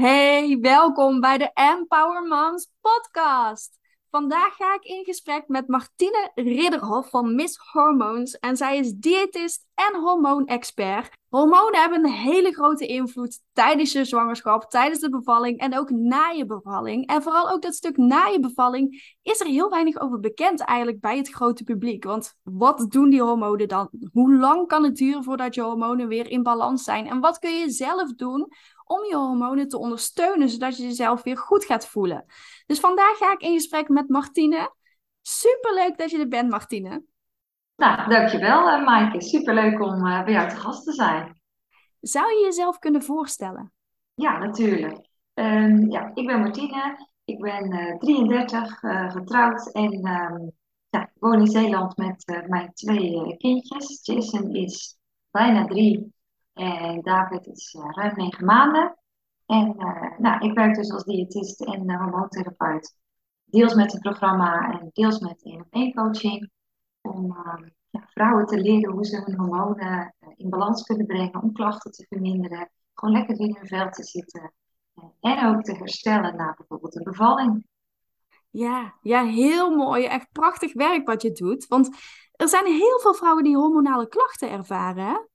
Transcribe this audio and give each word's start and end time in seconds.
Hey, 0.00 0.58
welkom 0.60 1.20
bij 1.20 1.38
de 1.38 1.50
Empower 1.54 2.22
Moms 2.22 2.70
podcast. 2.80 3.78
Vandaag 4.10 4.54
ga 4.56 4.74
ik 4.74 4.82
in 4.82 5.04
gesprek 5.04 5.48
met 5.48 5.68
Martine 5.68 6.30
Ridderhof 6.34 7.10
van 7.10 7.34
Miss 7.34 7.58
Hormones 7.72 8.38
en 8.38 8.56
zij 8.56 8.78
is 8.78 8.92
diëtist 8.92 9.66
en 9.74 10.00
hormoonexpert. 10.00 11.10
Hormonen 11.28 11.80
hebben 11.80 12.04
een 12.04 12.12
hele 12.12 12.52
grote 12.52 12.86
invloed 12.86 13.40
tijdens 13.52 13.92
je 13.92 14.04
zwangerschap, 14.04 14.70
tijdens 14.70 15.00
de 15.00 15.10
bevalling 15.10 15.58
en 15.58 15.78
ook 15.78 15.90
na 15.90 16.28
je 16.28 16.46
bevalling. 16.46 17.06
En 17.06 17.22
vooral 17.22 17.50
ook 17.50 17.62
dat 17.62 17.74
stuk 17.74 17.96
na 17.96 18.26
je 18.26 18.40
bevalling 18.40 19.16
is 19.22 19.40
er 19.40 19.46
heel 19.46 19.70
weinig 19.70 20.00
over 20.00 20.20
bekend 20.20 20.60
eigenlijk 20.60 21.00
bij 21.00 21.16
het 21.16 21.28
grote 21.28 21.64
publiek. 21.64 22.04
Want 22.04 22.34
wat 22.42 22.90
doen 22.90 23.10
die 23.10 23.22
hormonen 23.22 23.68
dan? 23.68 23.90
Hoe 24.12 24.34
lang 24.34 24.66
kan 24.66 24.84
het 24.84 24.96
duren 24.96 25.24
voordat 25.24 25.54
je 25.54 25.62
hormonen 25.62 26.08
weer 26.08 26.30
in 26.30 26.42
balans 26.42 26.84
zijn? 26.84 27.06
En 27.06 27.20
wat 27.20 27.38
kun 27.38 27.58
je 27.58 27.70
zelf 27.70 28.14
doen 28.14 28.48
om 28.90 29.04
je 29.04 29.16
hormonen 29.16 29.68
te 29.68 29.78
ondersteunen, 29.78 30.48
zodat 30.48 30.76
je 30.76 30.82
jezelf 30.82 31.22
weer 31.22 31.38
goed 31.38 31.64
gaat 31.64 31.86
voelen. 31.86 32.24
Dus 32.66 32.80
vandaag 32.80 33.16
ga 33.16 33.32
ik 33.32 33.40
in 33.40 33.52
gesprek 33.52 33.88
met 33.88 34.08
Martine. 34.08 34.74
Superleuk 35.22 35.98
dat 35.98 36.10
je 36.10 36.18
er 36.18 36.28
bent, 36.28 36.50
Martine. 36.50 37.04
Nou, 37.76 38.08
dankjewel 38.08 38.68
uh, 38.68 38.84
Maaike. 38.84 39.22
Superleuk 39.22 39.80
om 39.80 40.06
uh, 40.06 40.24
bij 40.24 40.32
jou 40.32 40.48
te 40.48 40.56
gast 40.56 40.84
te 40.84 40.92
zijn. 40.92 41.40
Zou 42.00 42.32
je 42.32 42.44
jezelf 42.44 42.78
kunnen 42.78 43.02
voorstellen? 43.02 43.72
Ja, 44.14 44.38
natuurlijk. 44.38 45.08
Um, 45.34 45.90
ja, 45.90 46.10
ik 46.14 46.26
ben 46.26 46.40
Martine. 46.40 47.08
Ik 47.24 47.40
ben 47.40 47.72
uh, 47.72 47.96
33, 47.96 48.78
getrouwd 49.12 49.72
en 49.72 50.06
um, 50.06 50.52
ja, 50.88 51.10
woon 51.14 51.40
in 51.40 51.46
Zeeland 51.46 51.96
met 51.96 52.44
mijn 52.48 52.72
twee 52.72 53.36
kindjes. 53.36 54.00
Jason 54.02 54.54
is 54.54 54.98
bijna 55.30 55.66
drie 55.66 56.12
en 56.52 57.00
David 57.02 57.46
is 57.46 57.74
uh, 57.74 57.90
ruim 57.90 58.16
negen 58.16 58.44
maanden. 58.44 58.96
En 59.46 59.74
uh, 59.78 60.18
nou, 60.18 60.48
ik 60.48 60.54
werk 60.54 60.74
dus 60.74 60.92
als 60.92 61.04
diëtist 61.04 61.60
en 61.60 61.90
uh, 61.90 62.00
hormoontherapeut. 62.00 62.96
Deels 63.44 63.74
met 63.74 63.94
een 63.94 64.00
programma 64.00 64.80
en 64.80 64.90
deels 64.92 65.18
met 65.18 65.42
één 65.42 65.60
op 65.60 65.66
één 65.70 65.94
coaching. 65.94 66.50
Om 67.00 67.36
ja, 67.90 68.06
vrouwen 68.06 68.46
te 68.46 68.60
leren 68.60 68.92
hoe 68.92 69.04
ze 69.04 69.22
hun 69.24 69.38
hormonen 69.38 70.14
in 70.36 70.50
balans 70.50 70.82
kunnen 70.82 71.06
brengen. 71.06 71.42
Om 71.42 71.52
klachten 71.52 71.90
te 71.90 72.06
verminderen. 72.08 72.70
Gewoon 72.94 73.14
lekker 73.14 73.40
in 73.40 73.56
hun 73.56 73.66
vel 73.66 73.90
te 73.90 74.02
zitten. 74.02 74.52
en 75.20 75.46
ook 75.46 75.62
te 75.62 75.74
herstellen 75.74 76.36
na 76.36 76.54
bijvoorbeeld 76.56 76.96
een 76.96 77.04
bevalling. 77.04 77.66
Ja, 78.50 78.94
ja, 79.02 79.24
heel 79.24 79.76
mooi. 79.76 80.04
Echt 80.04 80.32
prachtig 80.32 80.72
werk 80.72 81.06
wat 81.06 81.22
je 81.22 81.32
doet. 81.32 81.66
Want 81.66 81.88
er 82.32 82.48
zijn 82.48 82.66
heel 82.66 82.98
veel 82.98 83.14
vrouwen 83.14 83.44
die 83.44 83.56
hormonale 83.56 84.08
klachten 84.08 84.50
ervaren. 84.50 85.29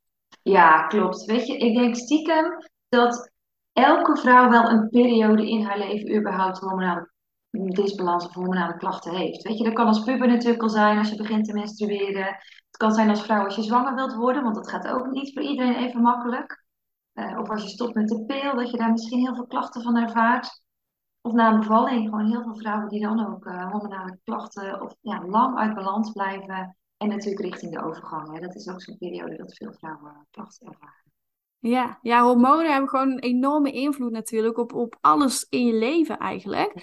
Ja, 0.45 0.87
klopt. 0.87 1.25
Weet 1.25 1.47
je, 1.47 1.57
ik 1.57 1.75
denk 1.75 1.95
stiekem 1.95 2.57
dat 2.89 3.31
elke 3.73 4.17
vrouw 4.17 4.49
wel 4.49 4.69
een 4.69 4.89
periode 4.89 5.49
in 5.49 5.61
haar 5.61 5.77
leven 5.77 6.15
überhaupt 6.15 6.59
hormonale 6.59 7.11
disbalans 7.49 8.25
of 8.25 8.33
hormonale 8.33 8.77
klachten 8.77 9.15
heeft. 9.15 9.43
Weet 9.43 9.57
je, 9.57 9.63
dat 9.63 9.73
kan 9.73 9.87
als 9.87 10.03
puber 10.03 10.27
natuurlijk 10.27 10.61
al 10.61 10.69
zijn 10.69 10.97
als 10.97 11.09
je 11.09 11.15
begint 11.15 11.45
te 11.45 11.53
menstrueren. 11.53 12.25
Het 12.25 12.77
kan 12.77 12.91
zijn 12.91 13.09
als 13.09 13.23
vrouw 13.23 13.43
als 13.43 13.55
je 13.55 13.61
zwanger 13.61 13.95
wilt 13.95 14.13
worden, 14.15 14.43
want 14.43 14.55
dat 14.55 14.69
gaat 14.69 14.87
ook 14.87 15.11
niet 15.11 15.33
voor 15.33 15.41
iedereen 15.43 15.75
even 15.75 16.01
makkelijk. 16.01 16.63
Uh, 17.13 17.39
of 17.39 17.49
als 17.49 17.63
je 17.63 17.69
stopt 17.69 17.95
met 17.95 18.07
de 18.07 18.25
pil, 18.25 18.55
dat 18.55 18.71
je 18.71 18.77
daar 18.77 18.91
misschien 18.91 19.19
heel 19.19 19.35
veel 19.35 19.47
klachten 19.47 19.81
van 19.81 19.97
ervaart. 19.97 20.63
Of 21.21 21.31
na 21.31 21.51
een 21.51 21.59
bevalling, 21.59 22.09
gewoon 22.09 22.27
heel 22.27 22.41
veel 22.41 22.55
vrouwen 22.55 22.89
die 22.89 23.01
dan 23.01 23.27
ook 23.27 23.45
uh, 23.45 23.71
hormonale 23.71 24.19
klachten 24.23 24.81
of 24.81 24.95
ja, 25.01 25.25
lang 25.25 25.57
uit 25.57 25.75
balans 25.75 26.11
blijven. 26.11 26.77
En 27.05 27.15
natuurlijk 27.15 27.41
richting 27.41 27.71
de 27.71 27.83
overgang. 27.83 28.33
Hè. 28.33 28.39
Dat 28.39 28.55
is 28.55 28.69
ook 28.69 28.81
zo'n 28.81 28.97
periode 28.97 29.37
dat 29.37 29.55
veel 29.55 29.73
vrouwen 29.73 30.27
klachten 30.31 30.67
ervaren. 30.67 31.03
Ja, 31.59 31.99
ja, 32.01 32.23
hormonen 32.23 32.71
hebben 32.71 32.89
gewoon 32.89 33.11
een 33.11 33.19
enorme 33.19 33.71
invloed 33.71 34.11
natuurlijk 34.11 34.57
op, 34.57 34.73
op 34.73 34.97
alles 35.01 35.45
in 35.49 35.65
je 35.65 35.73
leven 35.73 36.17
eigenlijk. 36.17 36.73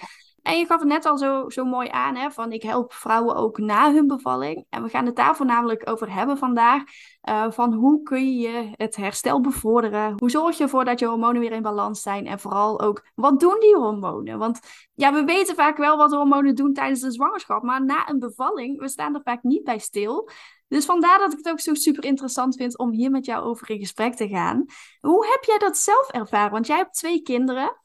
En 0.43 0.57
je 0.57 0.65
gaf 0.65 0.79
het 0.79 0.87
net 0.87 1.05
al 1.05 1.17
zo, 1.17 1.49
zo 1.49 1.65
mooi 1.65 1.89
aan, 1.89 2.15
hè, 2.15 2.31
van 2.31 2.51
ik 2.51 2.63
help 2.63 2.93
vrouwen 2.93 3.35
ook 3.35 3.57
na 3.57 3.93
hun 3.93 4.07
bevalling. 4.07 4.65
En 4.69 4.83
we 4.83 4.89
gaan 4.89 5.05
het 5.05 5.15
daar 5.15 5.35
voornamelijk 5.35 5.89
over 5.89 6.13
hebben 6.13 6.37
vandaag. 6.37 6.83
Uh, 7.29 7.51
van 7.51 7.73
hoe 7.73 8.01
kun 8.03 8.37
je 8.37 8.69
het 8.71 8.95
herstel 8.95 9.41
bevorderen? 9.41 10.15
Hoe 10.19 10.29
zorg 10.29 10.57
je 10.57 10.63
ervoor 10.63 10.85
dat 10.85 10.99
je 10.99 11.05
hormonen 11.05 11.41
weer 11.41 11.51
in 11.51 11.61
balans 11.61 12.01
zijn? 12.01 12.27
En 12.27 12.39
vooral 12.39 12.81
ook, 12.81 13.07
wat 13.15 13.39
doen 13.39 13.59
die 13.59 13.75
hormonen? 13.75 14.37
Want 14.37 14.59
ja, 14.93 15.13
we 15.13 15.23
weten 15.23 15.55
vaak 15.55 15.77
wel 15.77 15.97
wat 15.97 16.11
hormonen 16.11 16.55
doen 16.55 16.73
tijdens 16.73 17.01
de 17.01 17.11
zwangerschap. 17.11 17.63
Maar 17.63 17.85
na 17.85 18.09
een 18.09 18.19
bevalling, 18.19 18.79
we 18.79 18.87
staan 18.87 19.15
er 19.15 19.21
vaak 19.23 19.43
niet 19.43 19.63
bij 19.63 19.79
stil. 19.79 20.29
Dus 20.67 20.85
vandaar 20.85 21.19
dat 21.19 21.31
ik 21.31 21.37
het 21.37 21.49
ook 21.49 21.59
zo 21.59 21.73
super 21.73 22.03
interessant 22.03 22.55
vind 22.55 22.77
om 22.77 22.91
hier 22.91 23.11
met 23.11 23.25
jou 23.25 23.43
over 23.43 23.69
in 23.69 23.79
gesprek 23.79 24.15
te 24.15 24.27
gaan. 24.27 24.65
Hoe 24.99 25.25
heb 25.27 25.43
jij 25.43 25.57
dat 25.57 25.77
zelf 25.77 26.09
ervaren? 26.09 26.51
Want 26.51 26.67
jij 26.67 26.77
hebt 26.77 26.93
twee 26.93 27.21
kinderen. 27.21 27.77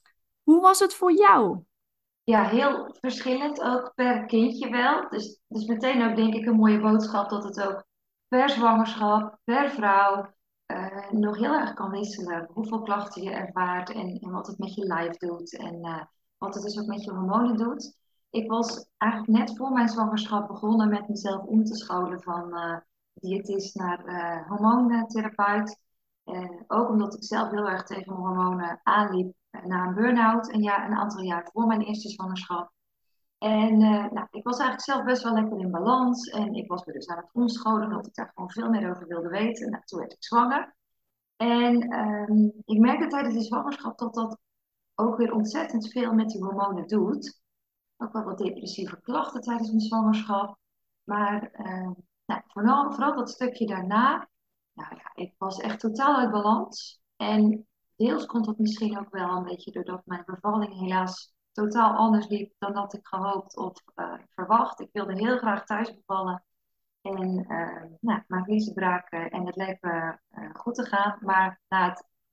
Hoe 0.43 0.61
was 0.61 0.79
het 0.79 0.95
voor 0.95 1.13
jou? 1.13 1.67
Ja, 2.29 2.45
heel 2.45 2.95
verschillend 3.01 3.61
ook 3.61 3.93
per 3.95 4.27
kindje 4.27 4.71
wel. 4.71 5.09
Dus, 5.09 5.41
dus 5.47 5.67
meteen 5.67 6.11
ook 6.11 6.17
denk 6.17 6.35
ik 6.35 6.47
een 6.47 6.57
mooie 6.57 6.81
boodschap 6.81 7.31
dat 7.31 7.45
het 7.45 7.63
ook 7.63 7.85
per 8.29 8.51
zwangerschap, 8.51 9.39
per 9.45 9.71
vrouw 9.71 10.35
uh, 10.73 11.11
nog 11.11 11.37
heel 11.37 11.53
erg 11.53 11.75
kan 11.75 11.91
wisselen. 11.91 12.49
Hoeveel 12.53 12.83
klachten 12.83 13.23
je 13.23 13.31
ervaart 13.31 13.91
en, 13.91 14.19
en 14.21 14.31
wat 14.31 14.47
het 14.47 14.59
met 14.59 14.75
je 14.75 14.85
lijf 14.85 15.17
doet 15.17 15.57
en 15.57 15.75
uh, 15.75 16.03
wat 16.39 16.55
het 16.55 16.63
dus 16.63 16.79
ook 16.81 16.87
met 16.87 17.05
je 17.05 17.11
hormonen 17.11 17.57
doet. 17.57 17.97
Ik 18.31 18.51
was 18.51 18.89
eigenlijk 18.97 19.33
net 19.33 19.57
voor 19.57 19.71
mijn 19.71 19.89
zwangerschap 19.89 20.49
begonnen 20.49 20.89
met 20.89 21.09
mezelf 21.09 21.45
om 21.45 21.65
te 21.65 21.77
scholen 21.77 22.23
van 22.23 22.57
uh, 22.57 22.77
diëtist 23.13 23.75
naar 23.75 24.45
hormoontherapeut. 24.49 25.81
Ook 26.67 26.89
omdat 26.89 27.15
ik 27.15 27.25
zelf 27.25 27.51
heel 27.51 27.69
erg 27.69 27.83
tegen 27.83 28.13
mijn 28.13 28.27
hormonen 28.27 28.81
aanliep 28.83 29.35
na 29.51 29.87
een 29.87 29.95
burn-out, 29.95 30.53
een, 30.53 30.63
een 30.63 30.97
aantal 30.97 31.23
jaar 31.23 31.49
voor 31.53 31.67
mijn 31.67 31.81
eerste 31.81 32.09
zwangerschap. 32.09 32.71
En 33.39 33.81
uh, 33.81 34.11
nou, 34.11 34.27
ik 34.31 34.45
was 34.45 34.59
eigenlijk 34.59 34.81
zelf 34.81 35.05
best 35.05 35.23
wel 35.23 35.33
lekker 35.33 35.59
in 35.59 35.71
balans. 35.71 36.29
En 36.29 36.55
ik 36.55 36.69
was 36.69 36.85
me 36.85 36.93
dus 36.93 37.09
aan 37.09 37.17
het 37.17 37.31
omscholen, 37.33 37.85
omdat 37.87 38.07
ik 38.07 38.15
daar 38.15 38.31
gewoon 38.35 38.51
veel 38.51 38.71
meer 38.71 38.91
over 38.91 39.07
wilde 39.07 39.29
weten. 39.29 39.71
Nou, 39.71 39.83
toen 39.85 39.99
werd 39.99 40.13
ik 40.13 40.25
zwanger. 40.25 40.77
En 41.37 41.93
um, 41.99 42.53
ik 42.65 42.79
merkte 42.79 43.07
tijdens 43.07 43.35
de 43.35 43.43
zwangerschap 43.43 43.99
dat 43.99 44.15
dat 44.15 44.39
ook 44.95 45.17
weer 45.17 45.33
ontzettend 45.33 45.91
veel 45.91 46.13
met 46.13 46.29
die 46.29 46.45
hormonen 46.45 46.87
doet. 46.87 47.41
Ook 47.97 48.13
wel 48.13 48.25
wat 48.25 48.39
depressieve 48.39 49.01
klachten 49.01 49.41
tijdens 49.41 49.69
mijn 49.69 49.81
zwangerschap. 49.81 50.59
Maar 51.05 51.51
uh, 51.53 51.91
nou, 52.25 52.43
vooral, 52.47 52.93
vooral 52.93 53.17
dat 53.17 53.31
stukje 53.31 53.67
daarna, 53.67 54.29
nou 54.79 54.97
ja, 54.97 55.11
ik 55.15 55.35
was 55.39 55.61
echt 55.61 55.81
totaal 55.81 56.17
uit 56.17 56.31
balans. 56.31 57.03
En 57.17 57.67
deels 57.97 58.27
komt 58.27 58.45
dat 58.45 58.59
misschien 58.59 58.99
ook 58.99 59.11
wel 59.11 59.37
een 59.37 59.45
beetje 59.45 59.71
doordat 59.73 60.03
mijn 60.05 60.23
bevalling 60.27 60.79
helaas 60.79 61.35
totaal 61.53 61.97
anders 61.97 62.29
liep 62.29 62.55
dan 62.59 62.73
dat 62.73 62.95
ik 62.95 63.07
gehoopt 63.07 63.57
of 63.57 63.83
uh, 63.95 64.15
verwacht. 64.35 64.81
Ik 64.81 64.89
wilde 64.93 65.15
heel 65.15 65.39
graag 65.39 65.65
thuis 65.65 65.95
bevallen. 65.95 66.45
En 67.01 67.45
uh, 67.49 67.85
nou, 68.01 68.23
mijn 68.27 68.45
vliezen 68.45 68.75
braken 68.75 69.31
en 69.31 69.47
het 69.47 69.57
leek 69.57 69.85
uh, 69.85 70.13
goed 70.53 70.75
te 70.75 70.85
gaan. 70.85 71.19
Maar 71.21 71.61
na 71.69 71.89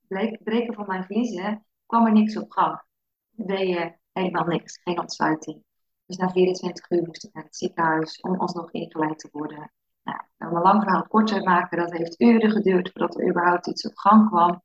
het 0.08 0.44
breken 0.44 0.74
van 0.74 0.88
mijn 0.88 1.04
vliezen 1.04 1.66
kwam 1.86 2.06
er 2.06 2.12
niks 2.12 2.38
op 2.38 2.52
gang. 2.52 2.84
Deed 3.30 3.68
je 3.68 3.98
helemaal 4.12 4.46
niks, 4.46 4.78
geen 4.84 5.00
ontsluiting. 5.00 5.64
Dus 6.06 6.18
na 6.18 6.30
24 6.30 6.90
uur 6.90 7.04
moest 7.06 7.24
ik 7.24 7.34
naar 7.34 7.44
het 7.44 7.56
ziekenhuis 7.56 8.22
om 8.22 8.36
alsnog 8.36 8.72
ingeleid 8.72 9.20
te 9.20 9.30
worden. 9.32 9.72
Nou, 10.06 10.20
om 10.38 10.58
een 10.58 10.64
lang 10.64 10.84
verhaal 10.84 11.08
kort 11.08 11.28
te 11.28 11.44
maken, 11.44 11.78
dat 11.78 11.92
heeft 11.92 12.22
uren 12.22 12.52
geduurd 12.52 12.92
voordat 12.92 13.20
er 13.20 13.30
überhaupt 13.30 13.68
iets 13.68 13.88
op 13.88 13.98
gang 13.98 14.28
kwam 14.28 14.62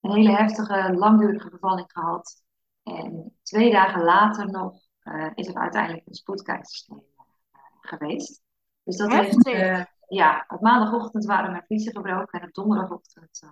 een 0.00 0.12
hele 0.12 0.36
heftige, 0.36 0.94
langdurige 0.94 1.50
bevalling 1.50 1.92
gehad. 1.92 2.42
En 2.82 3.36
twee 3.42 3.70
dagen 3.70 4.02
later 4.02 4.50
nog 4.50 4.74
uh, 5.04 5.30
is 5.34 5.48
er 5.48 5.54
uiteindelijk 5.54 6.06
een 6.06 6.14
spoedkeizersnee 6.14 6.98
uh, 6.98 7.60
geweest. 7.80 8.42
Dus 8.82 8.96
dat 8.96 9.12
heeft, 9.12 9.46
uh, 9.46 9.84
ja, 10.08 10.44
op 10.48 10.60
maandagochtend 10.60 11.24
waren 11.24 11.50
mijn 11.50 11.64
vliezen 11.66 11.92
gebroken 11.92 12.40
en 12.40 12.46
op 12.46 12.54
donderdagochtend 12.54 13.42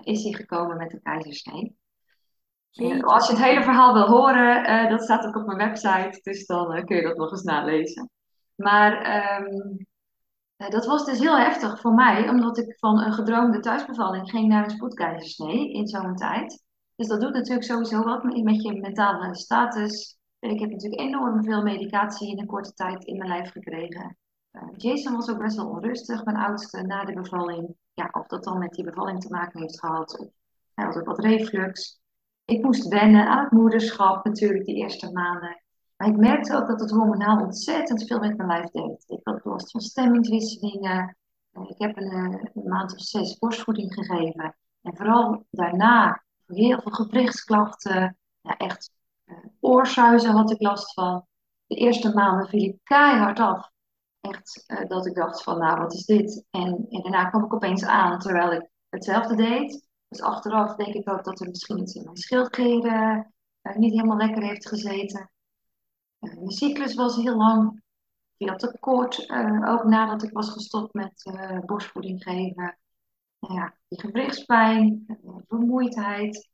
is 0.00 0.22
hij 0.22 0.32
gekomen 0.32 0.76
met 0.76 0.92
een 0.92 1.02
keizersnee. 1.02 1.76
als 3.00 3.26
je 3.26 3.32
het 3.32 3.42
hele 3.42 3.62
verhaal 3.62 3.94
wil 3.94 4.06
horen, 4.06 4.88
dat 4.88 5.02
staat 5.02 5.26
ook 5.26 5.36
op 5.36 5.46
mijn 5.46 5.68
website, 5.68 6.20
dus 6.22 6.46
dan 6.46 6.84
kun 6.84 6.96
je 6.96 7.02
dat 7.02 7.16
nog 7.16 7.30
eens 7.30 7.42
nalezen. 7.42 8.10
Maar 8.60 8.92
um, 8.92 9.46
eh, 9.46 9.86
dat 10.68 10.86
was 10.86 11.04
dus 11.04 11.18
heel 11.18 11.38
heftig 11.38 11.80
voor 11.80 11.94
mij, 11.94 12.28
omdat 12.28 12.58
ik 12.58 12.76
van 12.78 13.02
een 13.02 13.12
gedroomde 13.12 13.60
thuisbevalling 13.60 14.30
ging 14.30 14.48
naar 14.48 14.64
een 14.64 14.70
spoedkeizersnee 14.70 15.72
in 15.72 15.88
zo'n 15.88 16.16
tijd. 16.16 16.64
Dus 16.96 17.08
dat 17.08 17.20
doet 17.20 17.32
natuurlijk 17.32 17.66
sowieso 17.66 18.02
wat 18.02 18.22
met 18.22 18.62
je 18.62 18.80
mentale 18.80 19.36
status. 19.36 20.18
Ik 20.38 20.60
heb 20.60 20.70
natuurlijk 20.70 21.00
enorm 21.00 21.44
veel 21.44 21.62
medicatie 21.62 22.30
in 22.30 22.38
een 22.38 22.46
korte 22.46 22.72
tijd 22.72 23.04
in 23.04 23.16
mijn 23.16 23.30
lijf 23.30 23.50
gekregen. 23.50 24.16
Uh, 24.52 24.62
Jason 24.76 25.16
was 25.16 25.30
ook 25.30 25.38
best 25.38 25.56
wel 25.56 25.68
onrustig, 25.68 26.24
mijn 26.24 26.36
oudste, 26.36 26.82
na 26.82 27.04
de 27.04 27.12
bevalling. 27.12 27.76
Ja, 27.94 28.08
of 28.12 28.26
dat 28.26 28.44
dan 28.44 28.58
met 28.58 28.72
die 28.72 28.84
bevalling 28.84 29.20
te 29.20 29.30
maken 29.30 29.60
heeft 29.60 29.78
gehad. 29.78 30.18
Of, 30.18 30.28
hij 30.74 30.84
had 30.84 30.96
ook 30.96 31.06
wat 31.06 31.18
reflux. 31.18 32.00
Ik 32.44 32.62
moest 32.62 32.88
wennen 32.88 33.26
aan 33.26 33.42
het 33.42 33.50
moederschap 33.50 34.24
natuurlijk 34.24 34.64
die 34.64 34.76
eerste 34.76 35.12
maanden. 35.12 35.62
Maar 36.00 36.08
ik 36.08 36.16
merkte 36.16 36.56
ook 36.56 36.68
dat 36.68 36.80
het 36.80 36.90
hormonaal 36.90 37.40
ontzettend 37.40 38.06
veel 38.06 38.18
met 38.18 38.36
mijn 38.36 38.48
lijf 38.48 38.70
deed. 38.70 39.04
Ik 39.06 39.20
had 39.22 39.44
last 39.44 39.70
van 39.70 39.80
stemmingswisselingen. 39.80 41.16
Ik 41.52 41.78
heb 41.78 41.96
een, 41.96 42.12
een 42.54 42.68
maand 42.68 42.92
of 42.92 43.00
zes 43.00 43.38
borstvoeding 43.38 43.94
gegeven. 43.94 44.56
En 44.82 44.96
vooral 44.96 45.46
daarna 45.50 46.24
heel 46.46 46.80
veel 46.80 46.92
gewrichtsklachten. 46.92 48.18
Echt 48.42 48.90
uh, 49.26 50.34
had 50.34 50.50
ik 50.50 50.60
last 50.60 50.92
van. 50.92 51.26
De 51.66 51.74
eerste 51.74 52.14
maanden 52.14 52.48
viel 52.48 52.62
ik 52.62 52.78
keihard 52.82 53.40
af. 53.40 53.70
Echt 54.20 54.64
uh, 54.66 54.88
dat 54.88 55.06
ik 55.06 55.14
dacht 55.14 55.42
van, 55.42 55.58
nou, 55.58 55.80
wat 55.80 55.94
is 55.94 56.04
dit? 56.04 56.44
En, 56.50 56.86
en 56.88 57.02
daarna 57.02 57.24
kwam 57.24 57.44
ik 57.44 57.54
opeens 57.54 57.84
aan, 57.84 58.18
terwijl 58.18 58.52
ik 58.52 58.68
hetzelfde 58.88 59.36
deed. 59.36 59.88
Dus 60.08 60.22
achteraf 60.22 60.74
denk 60.74 60.94
ik 60.94 61.10
ook 61.10 61.24
dat 61.24 61.40
er 61.40 61.48
misschien 61.48 61.78
iets 61.78 61.94
in 61.94 62.04
mijn 62.04 62.16
schildkleren 62.16 63.34
niet 63.62 63.92
helemaal 63.92 64.16
lekker 64.16 64.42
heeft 64.42 64.68
gezeten. 64.68 65.29
Mijn 66.20 66.50
cyclus 66.50 66.94
was 66.94 67.16
heel 67.16 67.36
lang. 67.36 67.82
Veel 68.38 68.56
te 68.56 68.76
kort, 68.80 69.30
ook 69.68 69.84
nadat 69.84 70.22
ik 70.22 70.32
was 70.32 70.50
gestopt 70.50 70.94
met 70.94 71.32
borstvoeding 71.66 72.22
geven 72.22 72.78
nou 73.40 73.54
ja, 73.54 73.74
die 73.88 74.00
gewrichtspijn, 74.00 75.06
vermoeidheid. 75.48 76.48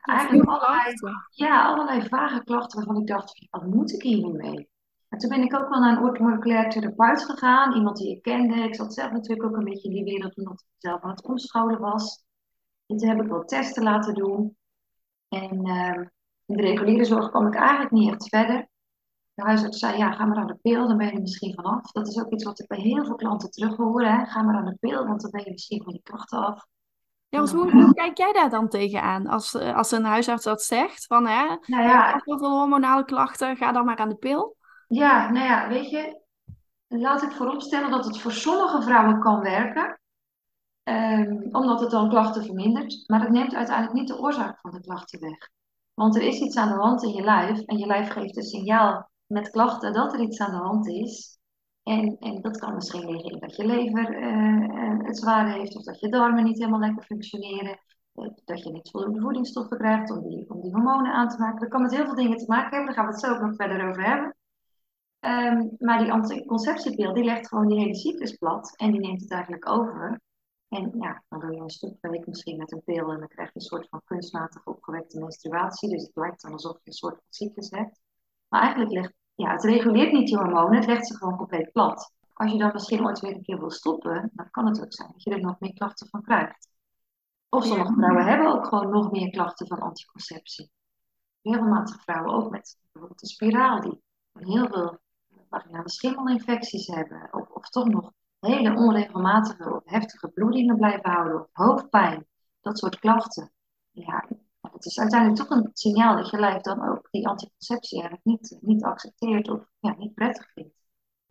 Eigenlijk 0.00 0.48
allerlei, 0.48 0.94
ja, 1.30 1.66
allerlei 1.66 2.08
vage 2.08 2.44
klachten 2.44 2.78
waarvan 2.78 3.00
ik 3.00 3.06
dacht, 3.06 3.46
wat 3.50 3.66
moet 3.66 3.92
ik 3.92 4.02
hier 4.02 4.26
nu 4.26 4.32
mee? 4.32 4.70
En 5.08 5.18
toen 5.18 5.28
ben 5.28 5.42
ik 5.42 5.54
ook 5.54 5.68
wel 5.68 5.80
naar 5.80 5.96
een 5.96 6.02
orthomoleculair 6.02 6.70
therapeut 6.70 7.24
gegaan. 7.24 7.74
Iemand 7.74 7.96
die 7.96 8.16
ik 8.16 8.22
kende. 8.22 8.54
Ik 8.54 8.74
zat 8.74 8.94
zelf 8.94 9.10
natuurlijk 9.10 9.44
ook 9.48 9.56
een 9.56 9.64
beetje 9.64 9.88
in 9.88 9.94
die 9.94 10.04
wereld 10.04 10.36
omdat 10.36 10.60
ik 10.60 10.66
zelf 10.78 11.02
aan 11.02 11.10
het 11.10 11.24
omscholen 11.24 11.80
was. 11.80 12.24
En 12.86 12.96
toen 12.96 13.08
heb 13.08 13.20
ik 13.20 13.28
wel 13.28 13.44
testen 13.44 13.82
laten 13.82 14.14
doen. 14.14 14.56
En 15.28 15.66
uh, 15.66 16.06
in 16.46 16.56
de 16.56 16.62
reguliere 16.62 17.04
zorg 17.04 17.30
kwam 17.30 17.46
ik 17.46 17.54
eigenlijk 17.54 17.90
niet 17.90 18.12
echt 18.12 18.28
verder. 18.28 18.68
De 19.34 19.42
huisarts 19.42 19.78
zei, 19.78 19.98
ja, 19.98 20.12
ga 20.12 20.24
maar 20.24 20.36
aan 20.36 20.46
de 20.46 20.58
pil, 20.62 20.88
dan 20.88 20.96
ben 20.96 21.06
je 21.06 21.12
er 21.12 21.20
misschien 21.20 21.54
vanaf. 21.54 21.92
Dat 21.92 22.08
is 22.08 22.20
ook 22.20 22.32
iets 22.32 22.44
wat 22.44 22.60
ik 22.60 22.66
bij 22.66 22.78
heel 22.78 23.04
veel 23.04 23.14
klanten 23.14 23.50
terug 23.50 23.76
hoor. 23.76 24.04
Hè? 24.04 24.24
Ga 24.26 24.42
maar 24.42 24.54
aan 24.54 24.64
de 24.64 24.76
pil, 24.80 25.06
want 25.06 25.20
dan 25.20 25.30
ben 25.30 25.44
je 25.44 25.50
misschien 25.50 25.82
van 25.82 25.92
je 25.92 26.02
krachten 26.02 26.38
af. 26.38 26.66
Ja, 27.28 27.38
want 27.38 27.52
hoe, 27.52 27.70
hoe, 27.70 27.94
kijk 27.94 28.18
jij 28.18 28.32
daar 28.32 28.50
dan 28.50 28.68
tegenaan 28.68 29.26
als, 29.26 29.54
als 29.54 29.90
een 29.90 30.04
huisarts 30.04 30.44
dat 30.44 30.62
zegt? 30.62 31.06
Van, 31.06 31.26
hè, 31.26 31.44
nou 31.66 31.82
ja, 31.82 32.20
heel 32.24 32.38
veel 32.38 32.58
hormonale 32.58 33.04
klachten, 33.04 33.56
ga 33.56 33.72
dan 33.72 33.84
maar 33.84 33.96
aan 33.96 34.08
de 34.08 34.14
pil. 34.14 34.56
Ja, 34.88 35.30
nou 35.30 35.46
ja, 35.46 35.68
weet 35.68 35.90
je, 35.90 36.20
laat 36.88 37.22
ik 37.22 37.32
vooropstellen 37.32 37.90
dat 37.90 38.04
het 38.04 38.18
voor 38.18 38.32
sommige 38.32 38.82
vrouwen 38.82 39.20
kan 39.20 39.40
werken. 39.40 40.00
Um, 40.84 41.48
omdat 41.52 41.80
het 41.80 41.90
dan 41.90 42.08
klachten 42.08 42.44
vermindert. 42.44 43.04
Maar 43.06 43.20
het 43.20 43.30
neemt 43.30 43.54
uiteindelijk 43.54 43.96
niet 43.96 44.08
de 44.08 44.18
oorzaak 44.18 44.60
van 44.60 44.70
de 44.70 44.80
klachten 44.80 45.20
weg. 45.20 45.50
Want 45.94 46.16
er 46.16 46.22
is 46.22 46.40
iets 46.40 46.56
aan 46.56 46.68
de 46.68 46.82
hand 46.82 47.02
in 47.02 47.12
je 47.12 47.22
lijf 47.22 47.60
en 47.60 47.78
je 47.78 47.86
lijf 47.86 48.08
geeft 48.08 48.36
een 48.36 48.42
signaal 48.42 49.10
met 49.32 49.50
klachten 49.50 49.92
dat 49.92 50.12
er 50.12 50.20
iets 50.20 50.40
aan 50.40 50.50
de 50.50 50.66
hand 50.66 50.88
is. 50.88 51.38
En, 51.82 52.16
en 52.18 52.40
dat 52.40 52.58
kan 52.58 52.74
misschien 52.74 53.10
liggen 53.10 53.30
in 53.30 53.38
dat 53.38 53.56
je 53.56 53.66
lever 53.66 54.22
uh, 54.22 55.06
het 55.06 55.18
zwaar 55.18 55.52
heeft, 55.52 55.76
of 55.76 55.82
dat 55.82 56.00
je 56.00 56.08
darmen 56.08 56.44
niet 56.44 56.58
helemaal 56.58 56.80
lekker 56.80 57.04
functioneren, 57.04 57.78
uh, 58.14 58.28
dat 58.44 58.62
je 58.62 58.72
niet 58.72 58.90
voldoende 58.90 59.20
voedingsstoffen 59.20 59.78
krijgt 59.78 60.10
om 60.10 60.28
die, 60.28 60.50
om 60.50 60.60
die 60.60 60.72
hormonen 60.72 61.12
aan 61.12 61.28
te 61.28 61.38
maken. 61.38 61.60
Dat 61.60 61.68
kan 61.68 61.82
met 61.82 61.94
heel 61.94 62.04
veel 62.04 62.14
dingen 62.14 62.36
te 62.36 62.44
maken 62.46 62.70
hebben, 62.70 62.86
daar 62.86 62.94
gaan 62.94 63.06
we 63.06 63.12
het 63.12 63.20
zo 63.20 63.32
ook 63.32 63.40
nog 63.40 63.54
verder 63.54 63.88
over 63.88 64.04
hebben. 64.04 64.36
Um, 65.24 65.76
maar 65.78 65.98
die 65.98 66.12
anticonceptiepil 66.12 67.12
die 67.12 67.24
legt 67.24 67.48
gewoon 67.48 67.68
die 67.68 67.78
hele 67.78 67.94
cyclus 67.94 68.36
plat 68.36 68.76
en 68.76 68.90
die 68.90 69.00
neemt 69.00 69.20
het 69.20 69.30
eigenlijk 69.30 69.68
over. 69.68 70.20
En 70.68 70.90
ja, 70.98 71.22
dan 71.28 71.40
doe 71.40 71.52
je 71.52 71.60
een 71.60 71.70
stuk 71.70 71.96
week 72.00 72.26
misschien 72.26 72.56
met 72.56 72.72
een 72.72 72.82
pil 72.84 73.10
en 73.12 73.18
dan 73.18 73.28
krijg 73.28 73.48
je 73.48 73.54
een 73.54 73.66
soort 73.66 73.88
van 73.88 74.02
kunstmatig 74.04 74.66
opgewekte 74.66 75.18
menstruatie. 75.18 75.88
Dus 75.88 76.02
het 76.02 76.16
lijkt 76.16 76.42
dan 76.42 76.52
alsof 76.52 76.72
je 76.72 76.80
een 76.84 76.92
soort 76.92 77.14
van 77.14 77.24
cyclus 77.28 77.70
hebt. 77.70 78.00
Maar 78.48 78.60
eigenlijk 78.60 78.92
legt 78.92 79.14
ja, 79.34 79.52
het 79.52 79.64
reguleert 79.64 80.12
niet 80.12 80.28
je 80.28 80.36
hormonen, 80.36 80.76
het 80.76 80.86
legt 80.86 81.06
ze 81.06 81.16
gewoon 81.16 81.36
compleet 81.36 81.72
plat. 81.72 82.12
Als 82.32 82.52
je 82.52 82.58
dan 82.58 82.70
misschien 82.72 83.06
ooit 83.06 83.20
weer 83.20 83.34
een 83.34 83.42
keer 83.42 83.58
wil 83.58 83.70
stoppen, 83.70 84.30
dan 84.32 84.50
kan 84.50 84.66
het 84.66 84.82
ook 84.82 84.92
zijn 84.92 85.08
dat 85.12 85.22
je 85.22 85.30
er 85.30 85.40
nog 85.40 85.60
meer 85.60 85.74
klachten 85.74 86.08
van 86.08 86.22
krijgt. 86.22 86.70
Of 87.48 87.64
sommige 87.64 87.92
vrouwen 87.92 88.24
hebben 88.24 88.52
ook 88.52 88.66
gewoon 88.66 88.90
nog 88.90 89.10
meer 89.10 89.30
klachten 89.30 89.66
van 89.66 89.80
anticonceptie. 89.80 90.70
Regelmatig 91.42 92.02
vrouwen 92.02 92.34
ook 92.34 92.50
met 92.50 92.78
bijvoorbeeld 92.82 93.22
een 93.22 93.28
spiraal 93.28 93.80
die 93.80 94.02
heel 94.32 94.68
veel 94.68 94.98
vaginale 95.50 95.90
schimmelinfecties 95.90 96.86
hebben. 96.86 97.28
Of, 97.30 97.48
of 97.48 97.68
toch 97.68 97.88
nog 97.88 98.12
hele 98.40 98.76
onregelmatige 98.76 99.74
of 99.74 99.82
heftige 99.84 100.28
bloedingen 100.28 100.76
blijven 100.76 101.10
houden. 101.10 101.40
Of 101.40 101.48
hoofdpijn. 101.52 102.26
Dat 102.60 102.78
soort 102.78 102.98
klachten. 102.98 103.52
Ja, 103.90 104.28
het 104.70 104.84
is 104.86 104.98
uiteindelijk 104.98 105.40
toch 105.40 105.58
een 105.58 105.70
signaal 105.72 106.16
dat 106.16 106.30
je 106.30 106.38
lijf 106.38 106.60
dan 106.60 106.88
ook 106.88 107.08
die 107.10 107.28
anticonceptie 107.28 108.00
eigenlijk 108.00 108.24
niet, 108.24 108.58
niet 108.60 108.84
accepteert 108.84 109.48
of 109.48 109.64
ja, 109.80 109.94
niet 109.98 110.14
prettig 110.14 110.52
vindt. 110.52 110.74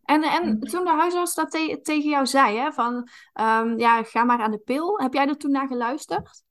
En, 0.04 0.24
en 0.24 0.60
toen 0.60 0.86
de 0.86 0.92
huisarts 0.92 1.36
dat 1.36 1.52
tegen 1.82 2.10
jou 2.10 2.26
zei, 2.26 2.58
hè, 2.58 2.72
van 2.72 2.94
um, 3.42 3.80
ja, 3.80 4.04
ga 4.04 4.24
maar 4.24 4.42
aan 4.42 4.52
de 4.52 4.58
pil, 4.58 5.00
heb 5.00 5.14
jij 5.14 5.28
er 5.28 5.38
toen 5.38 5.52
naar 5.52 5.68
geluisterd? 5.68 6.44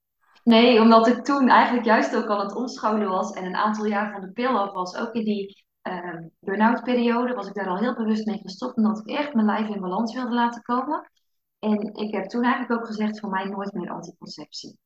Nee, 0.44 0.81
omdat 0.81 1.06
ik 1.06 1.25
toen 1.25 1.49
eigenlijk 1.49 1.87
juist 1.87 2.17
ook 2.17 2.27
al 2.27 2.38
aan 2.38 2.47
het 2.47 2.56
omscholen 2.56 3.09
was 3.09 3.33
en 3.33 3.44
een 3.44 3.56
aantal 3.56 3.85
jaar 3.85 4.12
van 4.12 4.21
de 4.21 4.33
pil 4.33 4.59
af 4.59 4.73
was. 4.73 4.97
Ook 4.97 5.12
in 5.12 5.25
die 5.25 5.65
um, 5.83 6.31
burn-out 6.41 6.83
periode 6.83 7.35
was 7.35 7.47
ik 7.47 7.55
daar 7.55 7.69
al 7.69 7.79
heel 7.79 7.94
bewust 7.94 8.26
mee 8.26 8.38
gestopt, 8.38 8.76
omdat 8.76 8.99
ik 8.99 9.06
echt 9.17 9.35
mijn 9.35 9.47
lijf 9.47 9.69
in 9.69 9.81
balans 9.81 10.15
wilde 10.15 10.35
laten 10.35 10.62
komen. 10.62 11.11
En 11.59 11.94
ik 11.94 12.15
heb 12.15 12.25
toen 12.25 12.43
eigenlijk 12.43 12.81
ook 12.81 12.87
gezegd, 12.87 13.21
voor 13.21 13.31
mij 13.31 13.44
nooit 13.44 13.73
meer 13.73 13.91
anticonceptie. 13.91 14.79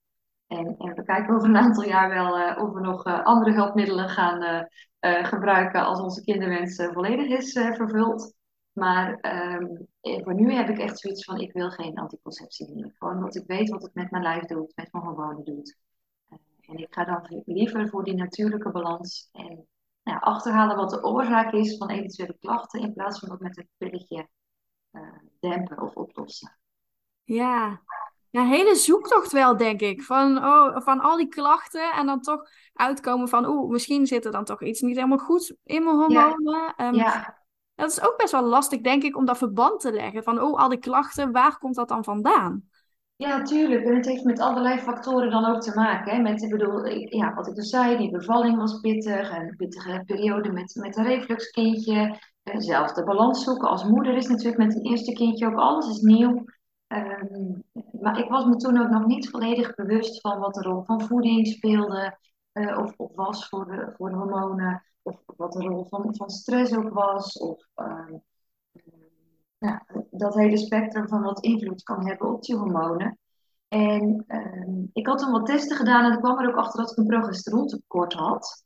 En, 0.58 0.76
en, 0.78 0.94
we 0.94 1.04
kijken 1.04 1.34
over 1.34 1.48
een 1.48 1.56
aantal 1.56 1.84
jaar 1.84 2.08
wel 2.08 2.38
uh, 2.38 2.62
of 2.62 2.72
we 2.72 2.80
nog 2.80 3.06
uh, 3.06 3.24
andere 3.24 3.52
hulpmiddelen 3.52 4.08
gaan 4.08 4.42
uh, 4.42 5.24
gebruiken 5.24 5.84
als 5.84 6.00
onze 6.00 6.24
kinderwens 6.24 6.84
volledig 6.92 7.38
is 7.38 7.52
vervuld. 7.52 8.34
Maar 8.72 9.18
um, 9.60 9.88
voor 9.96 10.34
nu 10.34 10.52
heb 10.52 10.68
ik 10.68 10.78
echt 10.78 10.98
zoiets 10.98 11.24
van, 11.24 11.40
ik 11.40 11.52
wil 11.52 11.70
geen 11.70 11.94
anticonceptie 11.94 12.74
meer. 12.74 12.94
Gewoon 12.98 13.16
omdat 13.16 13.36
ik 13.36 13.46
weet 13.46 13.70
wat 13.70 13.82
het 13.82 13.94
met 13.94 14.10
mijn 14.10 14.22
lijf 14.22 14.44
doet, 14.44 14.72
met 14.74 14.92
mijn 14.92 15.04
hormonen 15.04 15.44
doet. 15.44 15.76
en 16.60 16.76
ik 16.76 16.94
ga 16.94 17.04
dan 17.04 17.42
liever 17.46 17.88
voor 17.88 18.04
die 18.04 18.14
natuurlijke 18.14 18.70
balans 18.70 19.28
en 19.32 19.66
nou, 20.02 20.20
achterhalen 20.20 20.76
wat 20.76 20.90
de 20.90 21.04
oorzaak 21.04 21.52
is 21.52 21.76
van 21.76 21.90
eventuele 21.90 22.36
klachten, 22.38 22.80
in 22.80 22.92
plaats 22.92 23.18
van 23.18 23.28
dat 23.28 23.40
met 23.40 23.58
een 23.58 23.68
pilletje 23.76 24.28
dempen 25.40 25.82
of 25.82 25.94
oplossen. 25.94 26.58
Ja, 27.24 27.82
ja, 28.34 28.44
hele 28.44 28.74
zoektocht 28.74 29.32
wel, 29.32 29.56
denk 29.56 29.80
ik. 29.80 30.02
Van, 30.02 30.44
oh, 30.44 30.80
van 30.80 31.00
al 31.00 31.16
die 31.16 31.28
klachten 31.28 31.92
en 31.92 32.06
dan 32.06 32.20
toch 32.20 32.42
uitkomen 32.72 33.28
van, 33.28 33.46
oeh, 33.46 33.70
misschien 33.70 34.06
zit 34.06 34.24
er 34.24 34.32
dan 34.32 34.44
toch 34.44 34.62
iets 34.62 34.80
niet 34.80 34.96
helemaal 34.96 35.18
goed 35.18 35.56
in 35.64 35.84
mijn 35.84 35.96
hormonen. 35.96 36.60
Ja. 36.60 36.74
Ehm, 36.76 36.94
ja. 36.94 37.38
Dat 37.74 37.90
is 37.90 38.02
ook 38.02 38.16
best 38.16 38.32
wel 38.32 38.44
lastig, 38.44 38.80
denk 38.80 39.02
ik, 39.02 39.16
om 39.16 39.24
dat 39.24 39.38
verband 39.38 39.80
te 39.80 39.92
leggen. 39.92 40.22
Van, 40.22 40.42
oh, 40.42 40.60
al 40.60 40.68
die 40.68 40.78
klachten, 40.78 41.32
waar 41.32 41.58
komt 41.58 41.74
dat 41.74 41.88
dan 41.88 42.04
vandaan? 42.04 42.68
Ja, 43.16 43.42
tuurlijk. 43.42 43.84
En 43.84 43.94
het 43.94 44.06
heeft 44.06 44.24
met 44.24 44.40
allerlei 44.40 44.78
factoren 44.78 45.30
dan 45.30 45.44
ook 45.44 45.60
te 45.60 45.74
maken. 45.74 46.12
Hè? 46.12 46.22
Met, 46.22 46.42
ik 46.42 46.50
bedoel, 46.50 46.86
ja, 46.88 47.34
wat 47.34 47.46
ik 47.46 47.54
dus 47.54 47.68
zei, 47.68 47.96
die 47.96 48.10
bevalling 48.10 48.56
was 48.56 48.80
pittig. 48.80 49.30
En 49.30 49.42
een 49.42 49.56
pittige 49.56 50.02
periode 50.06 50.52
met, 50.52 50.74
met 50.74 50.96
een 50.96 51.04
refluxkindje. 51.04 52.18
Zelf 52.42 52.92
de 52.92 53.04
balans 53.04 53.44
zoeken 53.44 53.68
als 53.68 53.84
moeder 53.84 54.16
is 54.16 54.26
natuurlijk 54.26 54.58
met 54.58 54.74
een 54.74 54.86
eerste 54.86 55.12
kindje 55.12 55.46
ook 55.46 55.58
alles 55.58 55.88
is 55.88 56.00
nieuw. 56.00 56.44
Um, 56.88 57.64
maar 58.00 58.18
ik 58.18 58.28
was 58.28 58.44
me 58.44 58.56
toen 58.56 58.78
ook 58.78 58.90
nog 58.90 59.06
niet 59.06 59.30
volledig 59.30 59.74
bewust 59.74 60.20
van 60.20 60.38
wat 60.38 60.54
de 60.54 60.62
rol 60.62 60.84
van 60.84 61.00
voeding 61.00 61.46
speelde, 61.46 62.18
uh, 62.52 62.78
of, 62.78 62.94
of, 62.96 63.14
was 63.14 63.48
voor 63.48 63.66
de, 63.66 63.92
voor 63.96 64.10
de 64.10 64.16
hormonen, 64.16 64.84
of 65.02 65.22
wat 65.36 65.52
de 65.52 65.60
rol 65.60 65.84
van, 65.84 66.16
van 66.16 66.30
stress 66.30 66.76
ook 66.76 66.88
was, 66.88 67.38
of 67.38 67.66
uh, 67.76 68.18
ja, 69.58 69.86
dat 70.10 70.34
hele 70.34 70.56
spectrum 70.56 71.08
van 71.08 71.22
wat 71.22 71.44
invloed 71.44 71.82
kan 71.82 72.06
hebben 72.06 72.32
op 72.32 72.42
die 72.42 72.56
hormonen. 72.56 73.18
En 73.68 74.24
uh, 74.28 74.84
ik 74.92 75.06
had 75.06 75.18
toen 75.18 75.32
wat 75.32 75.46
testen 75.46 75.76
gedaan 75.76 76.04
en 76.04 76.12
ik 76.12 76.18
kwam 76.18 76.38
er 76.38 76.48
ook 76.48 76.56
achter 76.56 76.80
dat 76.80 76.90
ik 76.90 76.96
een 76.96 77.06
progesterontekort 77.06 78.12
had. 78.12 78.64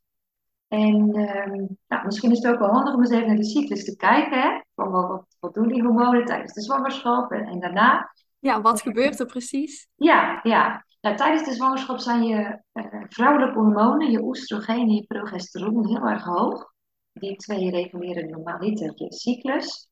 En 0.69 1.13
ehm, 1.13 1.65
nou, 1.87 2.05
misschien 2.05 2.31
is 2.31 2.37
het 2.41 2.53
ook 2.53 2.59
wel 2.59 2.69
handig 2.69 2.93
om 2.93 2.99
eens 2.99 3.09
even 3.09 3.27
naar 3.27 3.35
de 3.35 3.45
cyclus 3.45 3.85
te 3.85 3.95
kijken. 3.95 4.41
Hè? 4.41 4.61
Van 4.75 4.91
wat, 4.91 5.25
wat, 5.39 5.53
doen 5.53 5.67
die 5.67 5.83
hormonen 5.83 6.25
tijdens 6.25 6.53
de 6.53 6.61
zwangerschap 6.61 7.31
en, 7.31 7.45
en 7.45 7.59
daarna. 7.59 8.13
Ja, 8.39 8.61
wat 8.61 8.81
gebeurt 8.81 9.19
er 9.19 9.25
precies? 9.25 9.87
Ja, 9.95 10.39
ja. 10.43 10.85
Nou, 11.01 11.15
tijdens 11.15 11.43
de 11.43 11.53
zwangerschap 11.53 11.99
zijn 11.99 12.23
je 12.23 12.61
uh, 12.73 12.85
vrouwelijke 13.07 13.59
hormonen, 13.59 14.11
je 14.11 14.23
oestrogeen 14.23 14.87
en 14.87 14.93
je 14.93 15.05
progesteron, 15.05 15.87
heel 15.87 16.07
erg 16.07 16.23
hoog. 16.23 16.73
Die 17.13 17.35
twee 17.35 17.69
reguleren 17.69 18.29
normaliter 18.29 18.91
je 18.95 19.13
cyclus. 19.13 19.89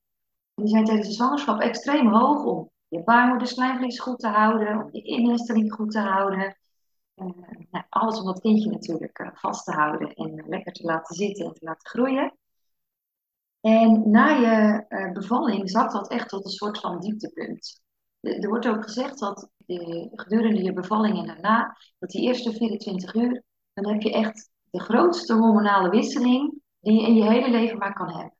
die 0.53 0.67
zijn 0.67 0.85
tijdens 0.85 1.07
de 1.07 1.13
zwangerschap 1.13 1.59
extreem 1.59 2.07
hoog 2.07 2.43
om 2.43 2.69
je 2.87 3.03
baarmoederslijmvlies 3.03 3.99
goed 3.99 4.19
te 4.19 4.27
houden, 4.27 4.83
om 4.83 4.89
je 4.91 5.01
innesteling 5.01 5.73
goed 5.73 5.91
te 5.91 5.99
houden. 5.99 6.57
Nou, 7.71 7.85
alles 7.89 8.19
om 8.19 8.25
dat 8.25 8.41
kindje 8.41 8.69
natuurlijk 8.69 9.19
uh, 9.19 9.29
vast 9.33 9.65
te 9.65 9.71
houden 9.71 10.13
en 10.13 10.43
lekker 10.47 10.73
te 10.73 10.83
laten 10.83 11.15
zitten 11.15 11.45
en 11.45 11.53
te 11.53 11.65
laten 11.65 11.89
groeien. 11.89 12.37
En 13.61 14.09
na 14.09 14.27
je 14.27 14.85
bevalling 15.13 15.69
zakt 15.69 15.93
dat 15.93 16.09
echt 16.09 16.29
tot 16.29 16.45
een 16.45 16.51
soort 16.51 16.79
van 16.79 16.99
dieptepunt 16.99 17.81
er 18.35 18.49
wordt 18.49 18.67
ook 18.67 18.83
gezegd 18.83 19.19
dat 19.19 19.49
gedurende 20.11 20.63
je 20.63 20.73
bevalling 20.73 21.17
en 21.17 21.25
daarna, 21.25 21.77
dat 21.99 22.09
die 22.09 22.21
eerste 22.21 22.51
24 22.51 23.13
uur, 23.13 23.43
dan 23.73 23.93
heb 23.93 24.01
je 24.01 24.13
echt 24.13 24.49
de 24.69 24.79
grootste 24.79 25.33
hormonale 25.33 25.89
wisseling 25.89 26.61
die 26.79 27.01
je 27.01 27.07
in 27.07 27.15
je 27.15 27.29
hele 27.29 27.49
leven 27.49 27.77
maar 27.77 27.93
kan 27.93 28.11
hebben. 28.11 28.35